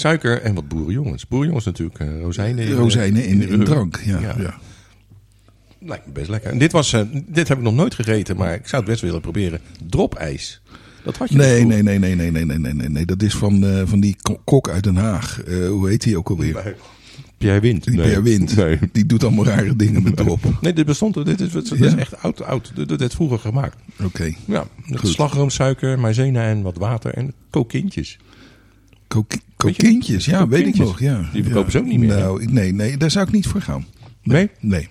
Suiker 0.00 0.40
en 0.42 0.54
wat 0.54 0.68
boerenjongens. 0.68 1.26
Boerenjongens 1.28 1.66
natuurlijk, 1.66 1.98
eh, 1.98 2.20
rozijnen. 2.20 2.64
in, 2.66 2.72
Rozijnen 2.72 3.24
in, 3.24 3.48
in 3.48 3.64
drank. 3.64 4.00
Ja, 4.04 4.20
Ja. 4.20 4.34
ja. 4.38 4.58
Lijkt 5.78 6.06
me 6.06 6.12
best 6.12 6.28
lekker. 6.28 6.50
En 6.50 6.58
dit, 6.58 6.72
was, 6.72 6.92
eh, 6.92 7.00
dit 7.26 7.48
heb 7.48 7.58
ik 7.58 7.62
nog 7.64 7.74
nooit 7.74 7.94
gegeten, 7.94 8.36
maar 8.36 8.54
ik 8.54 8.66
zou 8.68 8.82
het 8.82 8.90
best 8.90 9.02
willen 9.02 9.20
proberen. 9.20 9.60
Dropijs. 9.88 10.60
Dat 11.04 11.16
had 11.16 11.28
je 11.28 11.36
Nee, 11.36 11.64
nee, 11.64 11.82
nee, 11.82 11.98
nee, 11.98 12.14
nee, 12.14 12.30
nee, 12.30 12.44
nee, 12.44 12.58
nee, 12.58 12.74
nee, 12.74 12.88
nee. 12.88 13.04
Dat 13.06 13.22
is 13.22 13.34
van, 13.34 13.64
eh, 13.66 13.82
van 13.84 14.00
die 14.00 14.16
ko- 14.22 14.40
kok 14.44 14.68
uit 14.68 14.84
Den 14.84 14.96
Haag. 14.96 15.40
Hoe 15.68 15.88
heet 15.88 16.02
die 16.02 16.16
ook 16.18 16.28
alweer? 16.30 16.50
vroeger. 16.50 16.76
Pierre 17.38 17.60
Wind. 17.60 17.84
Die 17.84 17.96
Nee. 17.96 18.12
Per 18.12 18.22
Wind. 18.22 18.56
Nee. 18.56 18.78
Die 18.92 19.06
doet 19.06 19.24
allemaal 19.24 19.44
rare 19.44 19.76
dingen 19.76 20.02
met 20.02 20.16
drop. 20.16 20.44
Oké. 20.44 20.56
Nee, 20.60 20.72
dit 20.72 20.86
bestond. 20.86 21.14
Dit 21.24 21.40
is, 21.40 21.50
dit 21.52 21.72
is 21.72 21.78
Ja? 21.92 21.96
echt 21.98 22.22
oud. 22.22 22.42
oud. 22.42 22.72
Dit 22.88 23.00
is 23.00 23.14
vroeger 23.14 23.38
gemaakt. 23.38 23.76
Ja, 24.46 24.64
met 24.86 25.00
Goed. 25.00 25.10
slagroomsuiker, 25.10 25.98
maizena 25.98 26.42
en 26.48 26.62
wat 26.62 26.76
water 26.76 27.14
en 27.14 27.32
kokintjes. 27.50 28.18
Kok- 29.10 29.32
Kokintjes, 29.56 30.24
ja, 30.24 30.48
weet 30.48 30.66
ik 30.66 30.76
nog. 30.76 31.00
Ja. 31.00 31.28
Die 31.32 31.44
verkopen 31.44 31.72
ze 31.72 31.78
ook 31.78 31.84
niet 31.86 31.98
meer? 31.98 32.08
Nou, 32.08 32.44
nee, 32.44 32.72
nee, 32.72 32.96
daar 32.96 33.10
zou 33.10 33.26
ik 33.26 33.32
niet 33.32 33.46
voor 33.46 33.60
gaan. 33.60 33.86
Nee? 34.22 34.50
Nee. 34.60 34.88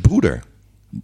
Broeder. 0.00 0.42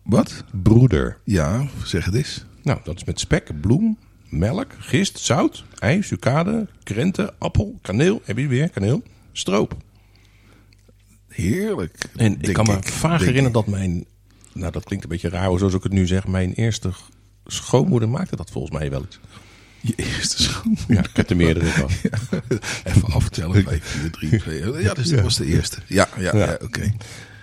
Wat? 0.02 0.44
Broeder. 0.62 1.18
Ja, 1.24 1.66
zeg 1.84 2.04
het 2.04 2.14
eens. 2.14 2.44
Nou, 2.62 2.80
dat 2.84 2.96
is 2.96 3.04
met 3.04 3.20
spek, 3.20 3.60
bloem, 3.60 3.98
melk, 4.28 4.66
gist, 4.78 5.18
zout, 5.18 5.64
ei, 5.78 6.02
sucade, 6.02 6.68
krenten, 6.82 7.34
appel, 7.38 7.78
kaneel. 7.82 8.20
Heb 8.24 8.38
je 8.38 8.46
weer 8.46 8.68
kaneel? 8.68 9.02
Stroop. 9.32 9.76
Heerlijk. 11.28 12.10
En 12.16 12.36
ik 12.40 12.52
kan 12.52 12.66
me 12.66 12.76
ik, 12.76 12.88
vaag 12.88 13.20
herinneren 13.20 13.52
dat 13.52 13.66
mijn... 13.66 14.04
Nou, 14.52 14.72
dat 14.72 14.84
klinkt 14.84 15.04
een 15.04 15.10
beetje 15.10 15.28
raar 15.28 15.58
zoals 15.58 15.74
ik 15.74 15.82
het 15.82 15.92
nu 15.92 16.06
zeg. 16.06 16.26
Mijn 16.26 16.52
eerste 16.52 16.90
schoonmoeder 17.46 18.08
maakte 18.08 18.36
dat 18.36 18.50
volgens 18.50 18.78
mij 18.78 18.90
wel 18.90 19.00
eens. 19.04 19.20
Je 19.87 19.94
eerste 19.96 20.42
schoon. 20.42 20.77
Ja, 20.88 20.99
ik 21.01 21.11
heb 21.16 21.31
er 21.31 21.37
meerdere 21.37 21.66
gehad. 21.66 21.90
Even 22.85 23.09
aftellen. 23.12 23.62
5, 23.62 23.83
4, 23.85 24.11
3, 24.11 24.38
2. 24.38 24.83
Ja, 24.83 24.94
dus 24.94 25.09
dat 25.09 25.20
was 25.20 25.37
de 25.37 25.44
eerste. 25.46 25.79
Ja, 25.87 26.09
ja, 26.18 26.37
Ja. 26.37 26.46
ja, 26.46 26.59
oké. 26.62 26.92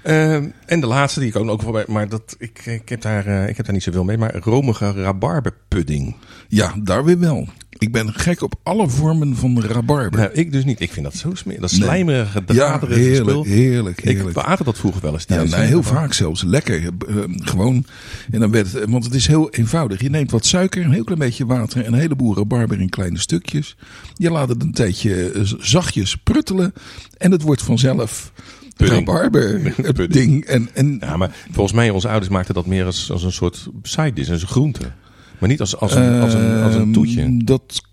Ehm, 0.03 0.45
en 0.65 0.79
de 0.79 0.87
laatste 0.87 1.19
die 1.19 1.29
ik 1.29 1.35
ook 1.35 1.45
nog 1.45 1.61
voorbij... 1.61 1.85
Maar 1.87 2.09
dat, 2.09 2.35
ik, 2.39 2.65
ik, 2.65 2.89
heb 2.89 3.01
daar, 3.01 3.25
eh, 3.25 3.47
ik 3.49 3.57
heb 3.57 3.65
daar 3.65 3.73
niet 3.75 3.83
zoveel 3.83 4.03
mee. 4.03 4.17
Maar 4.17 4.35
romige 4.35 4.91
rabarberpudding. 4.91 6.15
Ja, 6.47 6.73
daar 6.83 7.03
weer 7.05 7.19
wel. 7.19 7.47
Ik 7.77 7.91
ben 7.91 8.13
gek 8.13 8.41
op 8.41 8.55
alle 8.63 8.89
vormen 8.89 9.35
van 9.35 9.61
rabarber. 9.63 10.19
Nou, 10.19 10.31
ik 10.33 10.51
dus 10.51 10.63
niet. 10.65 10.79
Ik 10.79 10.91
vind 10.91 11.05
dat 11.05 11.15
zo 11.15 11.33
smerig. 11.33 11.61
Dat 11.61 11.71
Nee. 11.71 11.79
slijmerige, 11.81 12.39
ja, 12.47 12.53
draderige 12.53 12.99
heerlijk, 12.99 13.29
spul. 13.29 13.43
heerlijk, 13.43 13.97
Ik, 14.01 14.03
heerlijk. 14.15 14.35
we 14.35 14.43
aten 14.43 14.65
dat 14.65 14.77
vroeger 14.77 15.01
wel 15.01 15.13
eens 15.13 15.25
Ja, 15.27 15.35
thuis. 15.35 15.49
nou, 15.49 15.61
hè? 15.61 15.67
heel 15.67 15.83
vaak 15.83 16.13
zelfs. 16.13 16.43
Lekker. 16.43 16.83
Eh, 16.83 17.15
gewoon. 17.27 17.85
En 18.31 18.39
dan 18.39 18.51
werd 18.51 18.71
het, 18.73 18.89
want 18.89 19.03
het 19.05 19.13
is 19.13 19.27
heel 19.27 19.49
eenvoudig. 19.49 20.01
Je 20.01 20.09
neemt 20.09 20.31
wat 20.31 20.45
suiker, 20.45 20.85
een 20.85 20.91
heel 20.91 21.03
klein 21.03 21.19
beetje 21.19 21.45
water 21.45 21.85
en 21.85 21.93
een 21.93 21.99
heleboel 21.99 22.35
rabarber 22.35 22.81
in 22.81 22.89
kleine 22.89 23.19
stukjes. 23.19 23.75
Je 24.13 24.31
laat 24.31 24.49
het 24.49 24.61
een 24.61 24.71
tijdje 24.73 25.31
eh, 25.31 25.41
zachtjes 25.59 26.15
pruttelen. 26.17 26.73
En 27.17 27.31
het 27.31 27.41
wordt 27.41 27.61
vanzelf. 27.61 28.31
Rabarber 28.75 29.61
het 29.75 29.93
Pudding. 29.93 30.11
ding. 30.11 30.45
En, 30.45 30.69
en 30.73 30.97
Ja, 30.99 31.17
maar 31.17 31.35
volgens 31.51 31.75
mij, 31.75 31.89
onze 31.89 32.07
ouders 32.07 32.31
maakten 32.31 32.53
dat 32.53 32.65
meer 32.65 32.85
als, 32.85 33.11
als 33.11 33.23
een 33.23 33.31
soort 33.31 33.67
side 33.81 34.13
dish, 34.13 34.29
als 34.29 34.41
een 34.41 34.47
groente. 34.47 34.91
Maar 35.39 35.49
niet 35.49 35.59
als, 35.59 35.77
als, 35.77 35.95
een, 35.95 36.21
als, 36.21 36.33
een, 36.33 36.61
als 36.63 36.75
een 36.75 36.91
toetje. 36.91 37.21
Ehm, 37.21 37.39
Dat, 37.45 37.81
mm, 37.83 37.92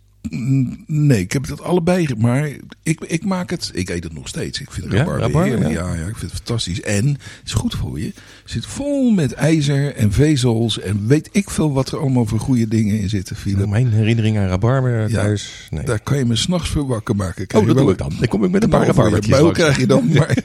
nee, 0.87 1.21
ik 1.21 1.33
heb 1.33 1.47
het 1.49 1.63
allebei. 1.63 2.09
Maar 2.19 2.49
ik, 2.83 3.01
ik 3.01 3.25
maak 3.25 3.51
het. 3.51 3.71
Ik 3.75 3.89
eet 3.89 4.05
het 4.05 4.13
nog 4.13 4.29
steeds. 4.29 4.61
Ik 4.61 4.71
vind 4.71 4.93
Ja, 4.93 4.99
rabarber 4.99 5.43
heerlijk. 5.43 5.71
ja. 5.71 5.95
Ja. 5.95 5.95
ja, 5.95 6.07
ik 6.07 6.17
vind 6.17 6.33
het 6.33 6.41
fantastisch. 6.45 6.81
En 6.81 7.07
het 7.09 7.19
is 7.45 7.53
goed 7.53 7.75
voor 7.75 7.99
je. 8.01 8.07
Het 8.07 8.15
zit 8.45 8.67
vol 8.67 9.11
met 9.11 9.33
ijzer 9.33 9.95
en 9.95 10.13
vezels. 10.13 10.81
En 10.81 11.07
weet 11.07 11.29
ik 11.33 11.51
veel 11.51 11.73
wat 11.73 11.93
er 11.93 11.99
allemaal 11.99 12.27
voor 12.27 12.39
goede 12.41 12.69
dingen 12.69 13.01
in 13.01 13.09
zitten, 13.09 13.37
Philip. 13.37 13.69
Mijn 13.69 13.91
herinnering 13.93 14.39
aan 14.39 14.47
rabarber 14.49 15.01
Ja, 15.01 15.09
thuis. 15.09 15.67
Nee. 15.71 15.85
Daar 15.85 16.01
kan 16.01 16.19
je 16.19 16.25
me 16.25 16.37
s'nachts 16.37 16.69
voor 16.69 16.87
wakker 16.87 17.17
maken. 17.17 17.47
Krijg 17.47 17.63
Oh, 17.65 17.69
dat 17.71 17.79
doe 17.79 17.93
ik 17.93 17.99
dan. 17.99 18.13
Dan 18.19 18.29
kom 18.29 18.45
ik 18.45 18.51
met 18.51 18.63
een 18.63 18.69
paar 18.71 18.87
rabarbertjes 18.87 19.39
langs. 19.41 19.59
krijg 19.59 19.79
je 19.79 19.87
dan. 19.87 20.09
Maar 20.15 20.37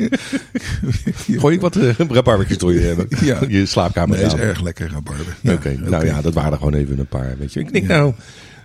Gooi 1.37 1.55
ik 1.55 1.61
wat 1.61 1.75
uh, 1.77 1.93
rabarbertjes 1.97 2.57
door 2.57 2.73
je, 2.73 3.07
Ja. 3.21 3.39
je 3.47 3.65
slaapkamer 3.65 4.17
nee, 4.17 4.25
is 4.25 4.33
erg 4.33 4.61
lekker 4.61 4.89
rabarber. 4.91 5.37
Oké, 5.51 5.77
nou 5.89 6.05
ja, 6.05 6.21
dat 6.21 6.33
waren 6.33 6.51
er 6.51 6.57
gewoon 6.57 6.73
even 6.73 6.99
een 6.99 7.07
paar. 7.07 7.35
Weet 7.39 7.53
je. 7.53 7.59
Ik 7.59 7.73
denk 7.73 7.87
Ja. 7.87 7.97
nou, 7.97 8.13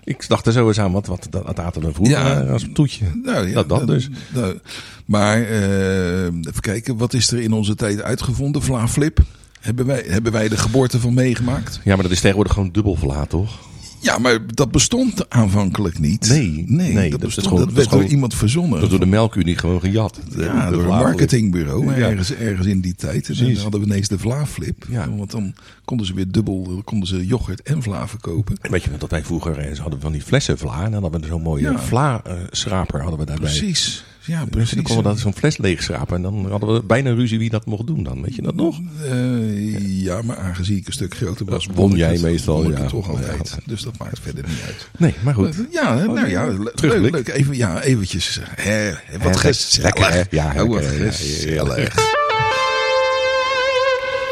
ik 0.05 0.29
dacht 0.29 0.47
er 0.47 0.53
zo 0.53 0.69
eens 0.69 0.81
aan, 0.81 0.93
wat, 0.93 1.07
wat 1.07 1.27
dat, 1.31 1.59
aten 1.59 1.83
we 1.83 1.93
vroeger 1.93 2.19
Ja. 2.19 2.41
als 2.41 2.63
een 2.63 2.73
toetje. 2.75 3.05
Nou, 3.23 3.47
ja, 3.49 3.55
dat, 3.55 3.69
dat 3.69 3.87
dus. 3.87 4.09
nou, 4.35 4.59
maar 5.05 5.43
eh, 5.43 6.25
even 6.25 6.61
kijken, 6.61 6.97
wat 6.97 7.15
is 7.15 7.31
er 7.31 7.41
in 7.41 7.53
onze 7.53 7.75
tijd 7.75 8.03
uitgevonden? 8.03 8.63
Vlaaflip. 8.63 9.19
Hebben 9.61 9.87
wij, 9.87 10.05
hebben 10.07 10.33
wij 10.33 10.49
de 10.49 10.57
geboorte 10.57 11.01
van 11.01 11.15
meegemaakt? 11.15 11.81
Ja, 11.85 11.95
maar 11.95 12.03
dat 12.03 12.13
is 12.13 12.21
tegenwoordig 12.21 12.53
gewoon 12.53 12.71
dubbel 12.73 12.95
verlaat, 12.97 13.29
toch? 13.31 13.59
Ja, 14.03 14.19
maar 14.19 14.39
dat 14.47 14.71
bestond 14.71 15.31
aanvankelijk 15.31 15.99
niet. 15.99 16.29
Nee, 16.29 16.65
nee, 16.67 16.93
nee, 16.93 17.11
dat, 17.11 17.21
dat 17.21 17.29
is 17.29 17.35
bestond, 17.35 17.47
gewoon- 17.47 17.59
dat 17.59 17.67
dat 17.69 17.77
werd 17.77 17.89
gewoon- 17.89 18.03
door 18.05 18.13
iemand 18.13 18.35
verzonnen. 18.35 18.73
Dat 18.73 18.83
is 18.83 18.89
door 18.91 18.99
de 19.01 19.07
melkunie 19.07 19.57
gewoon 19.57 19.81
gejat. 19.81 20.21
Ja, 20.37 20.65
de 20.71 20.73
door 20.77 20.83
een 20.83 20.89
marketingbureau, 20.89 21.85
Ja. 21.87 22.09
ergens, 22.09 22.35
ergens 22.35 22.67
in 22.67 22.81
die 22.81 22.95
tijd. 22.95 23.29
En 23.29 23.35
dan 23.37 23.55
hadden 23.63 23.81
we 23.81 23.87
ineens 23.87 24.09
de 24.09 24.19
Vlaaflip. 24.19 24.87
Ja. 24.89 25.11
Want 25.17 25.31
dan 25.31 25.55
konden 25.85 26.07
ze 26.07 26.15
weer 26.15 26.31
dubbel, 26.31 26.83
konden 26.85 27.09
ze 27.09 27.27
yoghurt 27.27 27.63
en 27.63 27.83
vla 27.83 28.09
verkopen. 28.09 28.57
En 28.61 28.71
Weet 28.71 28.83
je 28.83 28.91
dat 28.99 29.11
wij 29.11 29.25
vroeger 29.25 29.59
eh, 29.59 29.75
ze 29.75 29.81
hadden 29.83 30.01
van 30.01 30.13
die 30.13 30.23
flessen 30.23 30.59
vla. 30.59 30.85
En 30.85 30.91
dan 30.91 31.03
hadden 31.03 31.21
we 31.21 31.27
zo'n 31.27 31.43
mooie 31.43 31.79
vla-schraper 31.79 33.01
hadden 33.01 33.19
we 33.19 33.27
daarbij. 33.27 33.51
Precies. 33.51 34.05
Ja, 34.25 34.41
Dus 34.41 34.49
precies. 34.51 34.75
dan 34.75 34.83
konden 34.83 35.03
we 35.05 35.11
dat 35.11 35.19
zo'n 35.19 35.35
fles 35.35 35.57
leeg 35.59 35.83
schrapen. 35.83 36.17
En 36.17 36.23
dan 36.23 36.47
hadden 36.51 36.73
we 36.75 36.83
bijna 36.83 37.11
ruzie 37.15 37.39
wie 37.39 37.51
dat 37.51 37.67
mocht 37.67 37.87
doen 37.87 38.03
dan. 38.03 38.23
Weet 38.23 38.35
je 38.35 38.43
dat 38.43 38.55
nog? 38.55 38.79
Eh, 39.11 40.03
ja, 40.03 40.23
maar 40.23 40.37
aangezien 40.37 40.77
ik 40.77 40.87
een 40.87 40.93
stuk 40.93 41.15
groter 41.15 41.47
was, 41.47 41.67
won 41.75 41.97
jij 41.97 42.13
het- 42.13 42.23
meestal, 42.23 42.63
won 42.63 42.73
ik 42.73 42.79
ja. 42.79 42.87
toch 42.87 43.07
Ja. 43.07 43.13
altijd. 43.13 43.57
Dus 43.67 43.83
dat 43.83 43.99
maakt 43.99 44.19
verder 44.23 44.45
niet 44.49 44.63
uit. 44.67 44.89
Nee, 44.99 45.15
maar 45.23 45.35
goed. 45.35 45.55
Ja, 45.71 45.97
hè, 45.99 46.07
nou 46.07 46.29
ja, 46.29 46.47
le- 46.47 46.71
leuk, 46.75 47.11
leuk. 47.11 47.29
Even, 47.29 47.57
ja, 47.57 47.83
eventjes. 47.83 48.41
Hè, 48.55 48.71
hè, 48.73 49.19
wat 49.23 49.43
Hè, 49.43 49.49
gezellig. 49.55 49.83
lekker, 49.99 50.13
hè? 50.13 50.23
Ja, 50.31 50.63
Oh, 50.63 50.69
wat 50.69 50.81
lekker, 50.83 51.05
ja, 51.05 51.11
gezellig. 51.13 51.95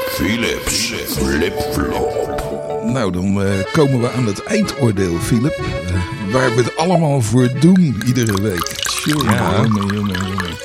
Philips 0.09 0.93
Flip-Flop. 1.07 2.83
Nou, 2.93 3.13
dan 3.13 3.43
eh, 3.43 3.53
komen 3.73 4.01
we 4.01 4.11
aan 4.11 4.27
het 4.27 4.45
eindoordeel, 4.45 5.19
Philip. 5.19 5.59
Eh, 5.87 6.18
waar 6.33 6.55
we 6.55 6.63
het 6.63 6.77
allemaal 6.77 7.21
voor 7.23 7.61
doen, 7.61 8.03
iedere 8.07 8.43
week. 8.43 9.01
Jongen, 9.05 9.33
Ja. 9.35 9.63
jongen, 9.63 9.95
jongen, 9.95 10.27
jongen. 10.27 10.57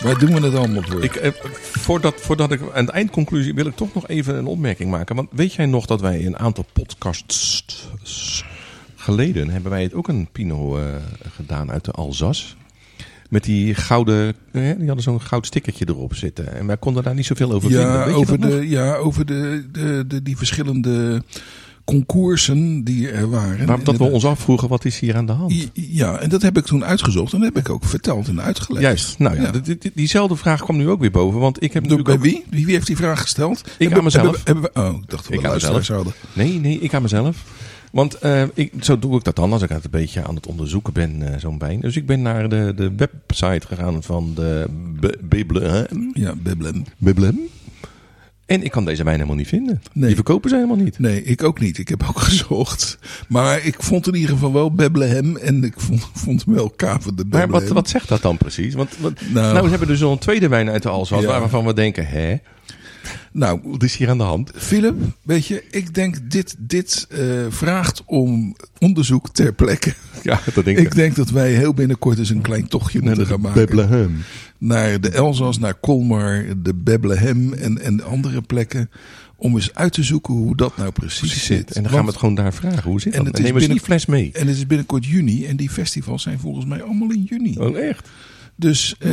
Waar 0.00 0.18
doen 0.18 0.34
we 0.34 0.40
het 0.46 0.54
allemaal 0.54 0.82
voor? 0.82 1.04
Ik, 1.04 1.14
eh, 1.14 1.30
voordat, 1.60 2.14
voordat 2.20 2.52
ik 2.52 2.60
aan 2.74 2.86
de 2.86 2.92
eindconclusie 2.92 3.54
wil 3.54 3.66
ik 3.66 3.76
toch 3.76 3.94
nog 3.94 4.08
even 4.08 4.34
een 4.36 4.46
opmerking 4.46 4.90
maken. 4.90 5.16
Want 5.16 5.28
weet 5.32 5.52
jij 5.54 5.66
nog 5.66 5.86
dat 5.86 6.00
wij 6.00 6.26
een 6.26 6.38
aantal 6.38 6.64
podcasts 6.72 8.44
geleden 8.96 9.50
hebben 9.50 9.70
wij 9.70 9.82
het 9.82 9.94
ook 9.94 10.08
een 10.08 10.28
Pinot 10.32 10.76
eh, 10.78 10.82
gedaan 11.36 11.70
uit 11.70 11.84
de 11.84 11.90
Alsace. 11.90 12.46
Met 13.28 13.44
die 13.44 13.74
gouden, 13.74 14.34
eh, 14.52 14.62
die 14.76 14.86
hadden 14.86 15.02
zo'n 15.02 15.20
goud 15.20 15.46
stickertje 15.46 15.84
erop 15.88 16.14
zitten. 16.14 16.54
En 16.54 16.66
wij 16.66 16.76
konden 16.76 17.02
daar 17.02 17.14
niet 17.14 17.26
zoveel 17.26 17.52
over 17.52 17.68
vinden. 17.70 17.86
ja, 17.88 18.04
Weet 18.04 18.14
over 18.14 18.38
nog? 18.38 18.50
de, 18.50 18.68
ja, 18.68 18.94
over 18.94 19.26
de, 19.26 19.64
de, 19.72 20.04
de, 20.06 20.22
die 20.22 20.36
verschillende 20.36 21.22
concoursen 21.88 22.84
die 22.84 23.08
er 23.10 23.30
waren. 23.30 23.66
Maar 23.66 23.84
dat 23.84 23.96
we 23.96 24.04
ons 24.04 24.24
afvroegen, 24.24 24.68
wat 24.68 24.84
is 24.84 24.98
hier 24.98 25.16
aan 25.16 25.26
de 25.26 25.32
hand? 25.32 25.68
Ja, 25.72 26.16
en 26.18 26.28
dat 26.28 26.42
heb 26.42 26.56
ik 26.58 26.64
toen 26.64 26.84
uitgezocht 26.84 27.32
en 27.32 27.40
dat 27.40 27.54
heb 27.54 27.64
ik 27.64 27.70
ook 27.70 27.84
verteld 27.84 28.28
en 28.28 28.40
uitgelegd. 28.40 28.82
Juist, 28.84 29.18
nou 29.18 29.36
ja, 29.36 29.42
Ja. 29.42 29.50
die- 29.50 29.78
die- 29.78 29.92
diezelfde 29.94 30.36
vraag 30.36 30.62
kwam 30.62 30.76
nu 30.76 30.88
ook 30.88 31.00
weer 31.00 31.10
boven. 31.10 31.40
Want 31.40 31.62
ik 31.62 31.72
heb 31.72 31.88
Door, 31.88 32.02
bij 32.02 32.14
ook- 32.14 32.22
wie? 32.22 32.44
wie? 32.50 32.66
Heeft 32.66 32.86
die 32.86 32.96
vraag 32.96 33.20
gesteld? 33.20 33.58
Ik 33.60 33.72
Hebben- 33.78 33.98
aan 33.98 34.04
mezelf. 34.04 34.24
Hebben, 34.44 34.44
hebben 34.44 34.62
we, 34.62 34.80
oh, 34.80 35.02
ik 35.02 35.10
dacht 35.10 35.28
dat 35.28 35.40
we 35.40 35.48
luisteraars 35.48 35.88
hadden. 35.88 36.12
Nee, 36.32 36.52
nee, 36.60 36.78
ik 36.80 36.94
aan 36.94 37.02
mezelf. 37.02 37.44
Want 37.92 38.14
eh, 38.18 38.42
ik, 38.54 38.72
zo 38.80 38.98
doe 38.98 39.16
ik 39.16 39.24
dat 39.24 39.36
dan 39.36 39.52
als 39.52 39.62
ik 39.62 39.68
het 39.68 39.84
een 39.84 39.90
beetje 39.90 40.24
aan 40.24 40.34
het 40.34 40.46
onderzoeken 40.46 40.92
ben, 40.92 41.32
eh, 41.34 41.40
zo'n 41.40 41.58
pijn. 41.58 41.80
Dus 41.80 41.96
ik 41.96 42.06
ben 42.06 42.22
naar 42.22 42.48
de, 42.48 42.72
de 42.76 42.92
website 42.96 43.66
gegaan 43.66 44.02
van 44.02 44.32
de 44.34 44.66
Biblem. 45.22 46.10
Ja, 46.14 46.34
Biblem. 46.42 46.84
Biblem. 46.98 47.38
En 48.48 48.62
ik 48.62 48.70
kan 48.70 48.84
deze 48.84 49.02
wijn 49.04 49.16
helemaal 49.16 49.36
niet 49.36 49.48
vinden. 49.48 49.82
Nee. 49.92 50.06
Die 50.06 50.14
verkopen 50.14 50.50
ze 50.50 50.56
helemaal 50.56 50.76
niet. 50.76 50.98
Nee, 50.98 51.22
ik 51.22 51.42
ook 51.42 51.60
niet. 51.60 51.78
Ik 51.78 51.88
heb 51.88 52.04
ook 52.08 52.20
gezocht. 52.30 52.98
Maar 53.28 53.64
ik 53.64 53.82
vond 53.82 54.06
in 54.06 54.14
ieder 54.14 54.30
geval 54.30 54.52
wel 54.52 54.72
Bethlehem 54.72 55.36
en 55.36 55.64
ik 55.64 55.74
vond, 55.76 56.08
vond 56.14 56.44
hem 56.44 56.54
wel 56.54 56.70
kaven 56.70 57.16
de 57.16 57.24
Maar 57.28 57.40
Bethlehem. 57.46 57.66
wat, 57.66 57.68
wat 57.74 57.88
zegt 57.88 58.08
dat 58.08 58.22
dan 58.22 58.36
precies? 58.36 58.74
Want, 58.74 59.00
nou, 59.00 59.14
Nou. 59.32 59.62
we 59.64 59.70
hebben 59.70 59.88
dus 59.88 60.02
al 60.02 60.12
een 60.12 60.18
tweede 60.18 60.48
wijn 60.48 60.68
uit 60.70 60.82
de 60.82 60.88
Alsace, 60.88 61.22
Ja. 61.26 61.40
waarvan 61.40 61.64
we 61.66 61.74
denken, 61.74 62.06
hè, 62.06 62.36
Nou, 63.32 63.60
wat 63.64 63.82
is 63.82 63.96
hier 63.96 64.08
aan 64.10 64.18
de 64.18 64.24
hand? 64.24 64.50
Philip, 64.54 64.94
weet 65.22 65.46
je, 65.46 65.64
ik 65.70 65.94
denk 65.94 66.30
dit, 66.30 66.54
dit 66.58 67.06
eh, 67.10 67.20
vraagt 67.48 68.02
om 68.06 68.56
onderzoek 68.78 69.28
ter 69.28 69.52
plekke. 69.52 69.94
Ja, 70.22 70.40
dat 70.54 70.64
denk 70.64 70.78
ik. 70.78 70.86
Ik 70.86 70.94
denk 70.94 71.14
dat 71.16 71.30
wij 71.30 71.52
heel 71.52 71.74
binnenkort 71.74 72.18
eens 72.18 72.30
een 72.30 72.40
klein 72.40 72.68
tochtje 72.68 73.02
moeten 73.02 73.26
gaan 73.26 73.40
maken. 73.40 73.66
Bethlehem. 73.66 74.16
Naar 74.58 75.00
de 75.00 75.10
Elzas, 75.10 75.58
naar 75.58 75.80
Colmar, 75.80 76.44
de 76.62 76.74
Bethlehem 76.74 77.52
en, 77.52 77.78
en 77.78 78.04
andere 78.04 78.42
plekken. 78.42 78.90
Om 79.36 79.54
eens 79.54 79.74
uit 79.74 79.92
te 79.92 80.02
zoeken 80.02 80.34
hoe 80.34 80.56
dat 80.56 80.76
nou 80.76 80.90
precies, 80.90 81.18
Precies 81.18 81.44
zit. 81.44 81.72
En 81.72 81.82
dan 81.82 81.92
gaan 81.92 82.00
we 82.04 82.10
het 82.10 82.18
gewoon 82.18 82.34
daar 82.34 82.52
vragen. 82.52 82.90
Hoe 82.90 83.00
zit 83.00 83.14
En 83.14 83.24
dat? 83.24 83.34
En 83.34 83.42
nemen 83.42 83.62
ze 83.62 83.68
die 83.68 83.80
fles 83.80 84.06
mee. 84.06 84.30
En 84.32 84.46
het 84.46 84.56
is 84.56 84.66
binnenkort 84.66 85.06
juni 85.06 85.46
en 85.46 85.56
die 85.56 85.70
festivals 85.70 86.22
zijn 86.22 86.38
volgens 86.38 86.64
mij 86.64 86.82
allemaal 86.82 87.10
in 87.10 87.22
juni. 87.22 87.56
Oh, 87.58 87.78
echt? 87.78 88.08
Dus 88.60 88.94
eh, 88.98 89.12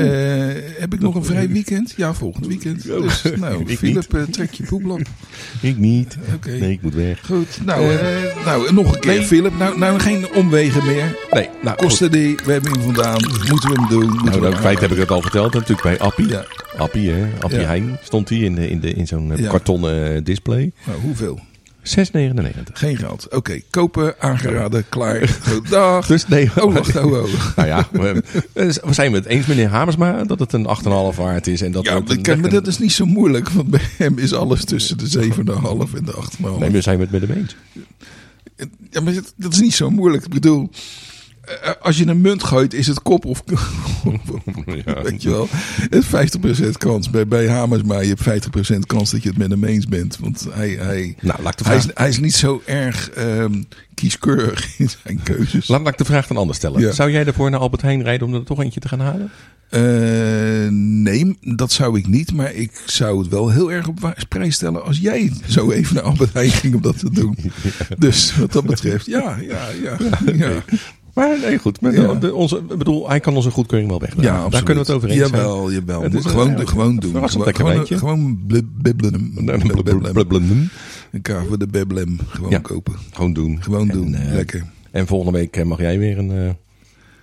heb 0.77 0.93
ik 0.93 0.99
nog 0.99 1.15
een 1.15 1.23
vrij 1.23 1.49
weekend? 1.49 1.93
Ja, 1.97 2.13
volgend 2.13 2.47
weekend. 2.47 2.83
Dus, 2.83 3.21
nou, 3.39 3.75
Philip, 3.75 4.13
eh, 4.13 4.21
trek 4.21 4.51
je 4.53 4.63
poeblap. 4.63 5.01
Ik 5.61 5.77
niet. 5.77 6.17
Oké. 6.35 6.51
Nee, 6.51 6.71
ik 6.71 6.81
moet 6.81 6.93
weg. 6.93 7.25
Goed, 7.25 7.59
nou, 7.65 7.95
eh, 7.95 8.45
nou 8.45 8.73
nog 8.73 8.93
een 8.93 8.99
keer, 8.99 9.15
nee. 9.15 9.25
Philip. 9.25 9.57
Nou, 9.57 9.77
nou, 9.77 9.99
geen 9.99 10.33
omwegen 10.33 10.85
meer. 10.85 11.17
Nee, 11.31 11.49
nou, 11.61 11.77
Kosten 11.77 12.11
die, 12.11 12.35
we 12.45 12.51
hebben 12.51 12.71
hem 12.71 12.81
vandaan. 12.81 13.21
Moeten 13.49 13.69
we 13.69 13.79
hem 13.79 13.89
doen? 13.89 14.09
Moeten 14.09 14.25
Nou, 14.25 14.51
dat 14.51 14.59
feit 14.59 14.79
heb 14.79 14.91
ik 14.91 14.97
het 14.97 15.11
al 15.11 15.21
verteld. 15.21 15.53
Natuurlijk 15.53 15.81
bij 15.81 15.99
Appie. 15.99 16.27
Ja. 16.27 16.45
Appie, 16.77 17.09
hè. 17.11 17.27
Appie 17.39 17.59
Ja. 17.59 17.65
Heijn 17.65 17.97
stond 18.03 18.29
hij 18.29 18.37
in, 18.37 18.55
de, 18.55 18.69
in, 18.69 18.79
de, 18.79 18.93
in 18.93 19.07
zo'n 19.07 19.33
Ja. 19.35 19.49
kartonnen 19.49 20.23
display. 20.23 20.71
Nou, 20.85 20.99
hoeveel? 20.99 21.39
6,99. 21.85 22.71
Geen 22.73 22.97
geld. 22.97 23.27
Oké, 23.33 23.59
kopen, 23.69 24.15
aangeraden, 24.19 24.85
klaar. 24.89 25.27
Goed, 25.27 25.69
dag. 25.79 26.07
Dus 26.07 26.27
nee. 26.27 26.49
Oh, 26.61 26.73
wacht, 26.73 26.95
oh, 26.95 27.05
oh. 27.05 27.27
Nou 27.55 27.67
ja, 27.67 27.87
we, 27.91 28.23
we 28.83 28.93
zijn 28.93 29.13
het 29.13 29.25
eens, 29.25 29.45
meneer 29.45 29.67
Hamersma, 29.69 30.23
dat 30.23 30.39
het 30.39 30.53
een 30.53 30.67
8,5 31.13 31.17
waard 31.17 31.47
is. 31.47 31.61
En 31.61 31.71
dat 31.71 31.85
Ja, 31.85 31.99
dat, 31.99 32.21
kan- 32.21 32.39
maar 32.39 32.49
dat 32.49 32.67
is 32.67 32.77
niet 32.77 32.91
zo 32.91 33.05
moeilijk, 33.05 33.49
want 33.49 33.69
bij 33.69 33.81
hem 33.97 34.17
is 34.17 34.33
alles 34.33 34.65
tussen 34.65 34.97
de 34.97 35.09
7,5 35.09 35.37
en 35.95 36.05
de 36.05 36.13
8,5. 36.13 36.59
Nee, 36.59 36.69
we 36.69 36.81
zijn 36.81 36.99
het 36.99 37.11
met 37.11 37.21
hem 37.21 37.31
eens. 37.31 37.55
Ja, 38.89 39.01
maar 39.01 39.13
dat, 39.13 39.33
dat 39.35 39.53
is 39.53 39.59
niet 39.59 39.73
zo 39.73 39.89
moeilijk. 39.89 40.23
Ik 40.25 40.33
bedoel, 40.33 40.69
als 41.81 41.97
je 41.97 42.07
een 42.07 42.21
munt 42.21 42.43
gooit, 42.43 42.73
is 42.73 42.87
het 42.87 43.01
kop 43.01 43.25
of 43.25 43.43
Ja. 44.85 45.01
Weet 45.01 45.21
je 45.21 45.29
wel, 45.29 45.47
het 45.89 46.05
50% 46.65 46.71
kans. 46.77 47.09
Bij, 47.09 47.27
bij 47.27 47.49
Hamersma, 47.49 47.99
je 47.99 48.15
hebt 48.17 48.47
50% 48.75 48.79
kans 48.85 49.11
dat 49.11 49.23
je 49.23 49.29
het 49.29 49.37
met 49.37 49.49
hem 49.49 49.63
eens 49.63 49.87
bent. 49.87 50.17
Want 50.19 50.47
hij, 50.51 50.69
hij, 50.69 51.15
Nou, 51.21 51.41
laat 51.41 51.65
hij, 51.65 51.75
is, 51.77 51.87
hij 51.93 52.09
is 52.09 52.19
niet 52.19 52.35
zo 52.35 52.61
erg 52.65 53.09
ehm, 53.09 53.61
kieskeurig 53.93 54.69
in 54.79 54.89
zijn 55.03 55.23
keuzes. 55.23 55.67
laat, 55.67 55.81
laat 55.81 55.91
ik 55.91 55.97
de 55.97 56.05
vraag 56.05 56.27
dan 56.27 56.37
anders 56.37 56.57
stellen. 56.57 56.81
Ja. 56.81 56.91
Zou 56.91 57.11
jij 57.11 57.25
ervoor 57.25 57.49
naar 57.49 57.59
Albert 57.59 57.81
Heijn 57.81 58.03
rijden 58.03 58.27
om 58.27 58.33
er 58.33 58.43
toch 58.43 58.63
eentje 58.63 58.79
te 58.79 58.87
gaan 58.87 58.99
halen? 58.99 59.31
Eh, 59.69 60.71
nee, 60.71 61.37
dat 61.41 61.71
zou 61.71 61.97
ik 61.97 62.07
niet. 62.07 62.33
Maar 62.33 62.53
ik 62.53 62.81
zou 62.85 63.19
het 63.19 63.27
wel 63.27 63.49
heel 63.49 63.71
erg 63.71 63.87
op 63.87 64.13
prijs 64.29 64.55
stellen 64.55 64.83
als 64.83 64.97
jij 64.97 65.31
zo 65.47 65.71
even 65.71 65.95
naar 65.95 66.03
Albert 66.03 66.33
Heijn 66.33 66.51
ging 66.51 66.75
om 66.75 66.81
dat 66.81 66.99
te 66.99 67.11
doen. 67.11 67.37
Dus 67.97 68.35
wat 68.35 68.51
dat 68.51 68.65
betreft, 68.65 69.05
ja, 69.05 69.37
ja, 69.41 69.67
ja. 69.83 69.97
ja. 70.33 70.63
Maar 71.15 71.39
nee, 71.39 71.57
goed. 71.57 71.81
Met 71.81 71.93
Ja. 71.95 72.13
de, 72.13 72.33
onze, 72.33 72.61
bedoel, 72.61 73.09
hij 73.09 73.19
kan 73.19 73.35
onze 73.35 73.51
goedkeuring 73.51 73.89
wel 73.89 73.99
wegnemen. 73.99 74.31
Ja, 74.33 74.49
Daar 74.49 74.63
kunnen 74.63 74.85
we 74.85 74.91
het 74.91 74.97
over 75.03 75.09
eens 75.09 75.17
zijn. 75.29 75.31
Jawel, 75.31 75.71
jawel. 75.71 76.01
Gewoon, 76.01 76.47
ja, 76.57 76.65
gewoon 76.65 76.95
doen. 76.95 77.11
Gewoon, 77.29 77.55
gewoon, 77.55 77.87
gewoon 77.87 78.39
bibbelen. 78.81 79.31
Bibbelen. 79.45 80.13
Blablabla. 80.13 80.39
Een 81.11 81.21
kaart 81.21 81.47
voor 81.47 81.57
de 81.59 81.67
Beblem. 81.67 82.17
Gewoon 82.27 82.49
Ja. 82.49 82.59
kopen. 82.59 82.93
Gewoon 83.11 83.33
doen. 83.33 83.63
Gewoon 83.63 83.89
En, 83.89 83.95
doen. 83.95 84.13
eh, 84.15 84.33
Lekker. 84.33 84.63
En 84.91 85.07
volgende 85.07 85.37
week 85.37 85.57
eh, 85.57 85.65
mag 85.65 85.79
jij 85.79 85.99
weer 85.99 86.17
een, 86.17 86.31
eh, 86.31 86.49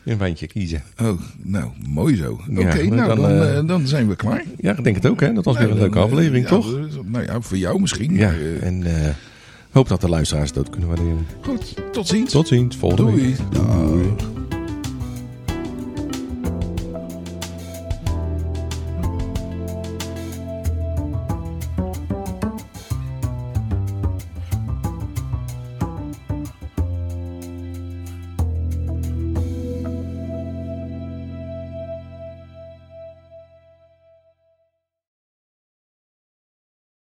een 0.05 0.19
wijntje 0.19 0.47
kiezen. 0.47 0.83
Oh, 1.03 1.21
nou, 1.43 1.71
mooi 1.89 2.17
zo. 2.17 2.33
Oké, 2.51 2.61
Ja, 2.79 2.95
nou, 2.95 3.09
dan, 3.09 3.17
dan, 3.21 3.31
eh, 3.31 3.59
eh, 3.59 3.67
dan 3.67 3.87
zijn 3.87 4.09
we 4.09 4.17
klaar. 4.17 4.45
Ja, 4.61 4.77
ik 4.77 4.85
denk 4.85 4.97
het 4.97 5.07
ook, 5.07 5.21
hè? 5.21 5.33
Dat 5.33 5.45
was 5.45 5.55
weer 5.57 5.63
een 5.65 5.69
Nou, 5.69 5.81
leuke 5.81 5.99
eh, 5.99 6.05
aflevering, 6.05 6.47
toch? 6.47 6.79
Nou 7.05 7.25
ja, 7.25 7.41
voor 7.41 7.57
jou 7.57 7.81
misschien. 7.81 8.15
Ja, 8.15 8.27
maar, 8.29 8.39
eh, 8.41 8.63
en 8.67 8.83
eh 9.07 9.09
hoop 9.73 9.89
dat 9.89 10.01
de 10.01 10.09
luisteraars 10.09 10.53
dat 10.53 10.71
kunnen 10.71 10.89
waarderen. 10.89 11.27
Goed, 11.43 11.75
tot 11.93 12.07
ziens. 12.07 12.31
Tot 12.33 12.49
ziens, 12.49 12.77
volgende 12.77 13.11
Doei. 13.11 13.23
week. 13.23 13.37
Doei. 13.53 14.15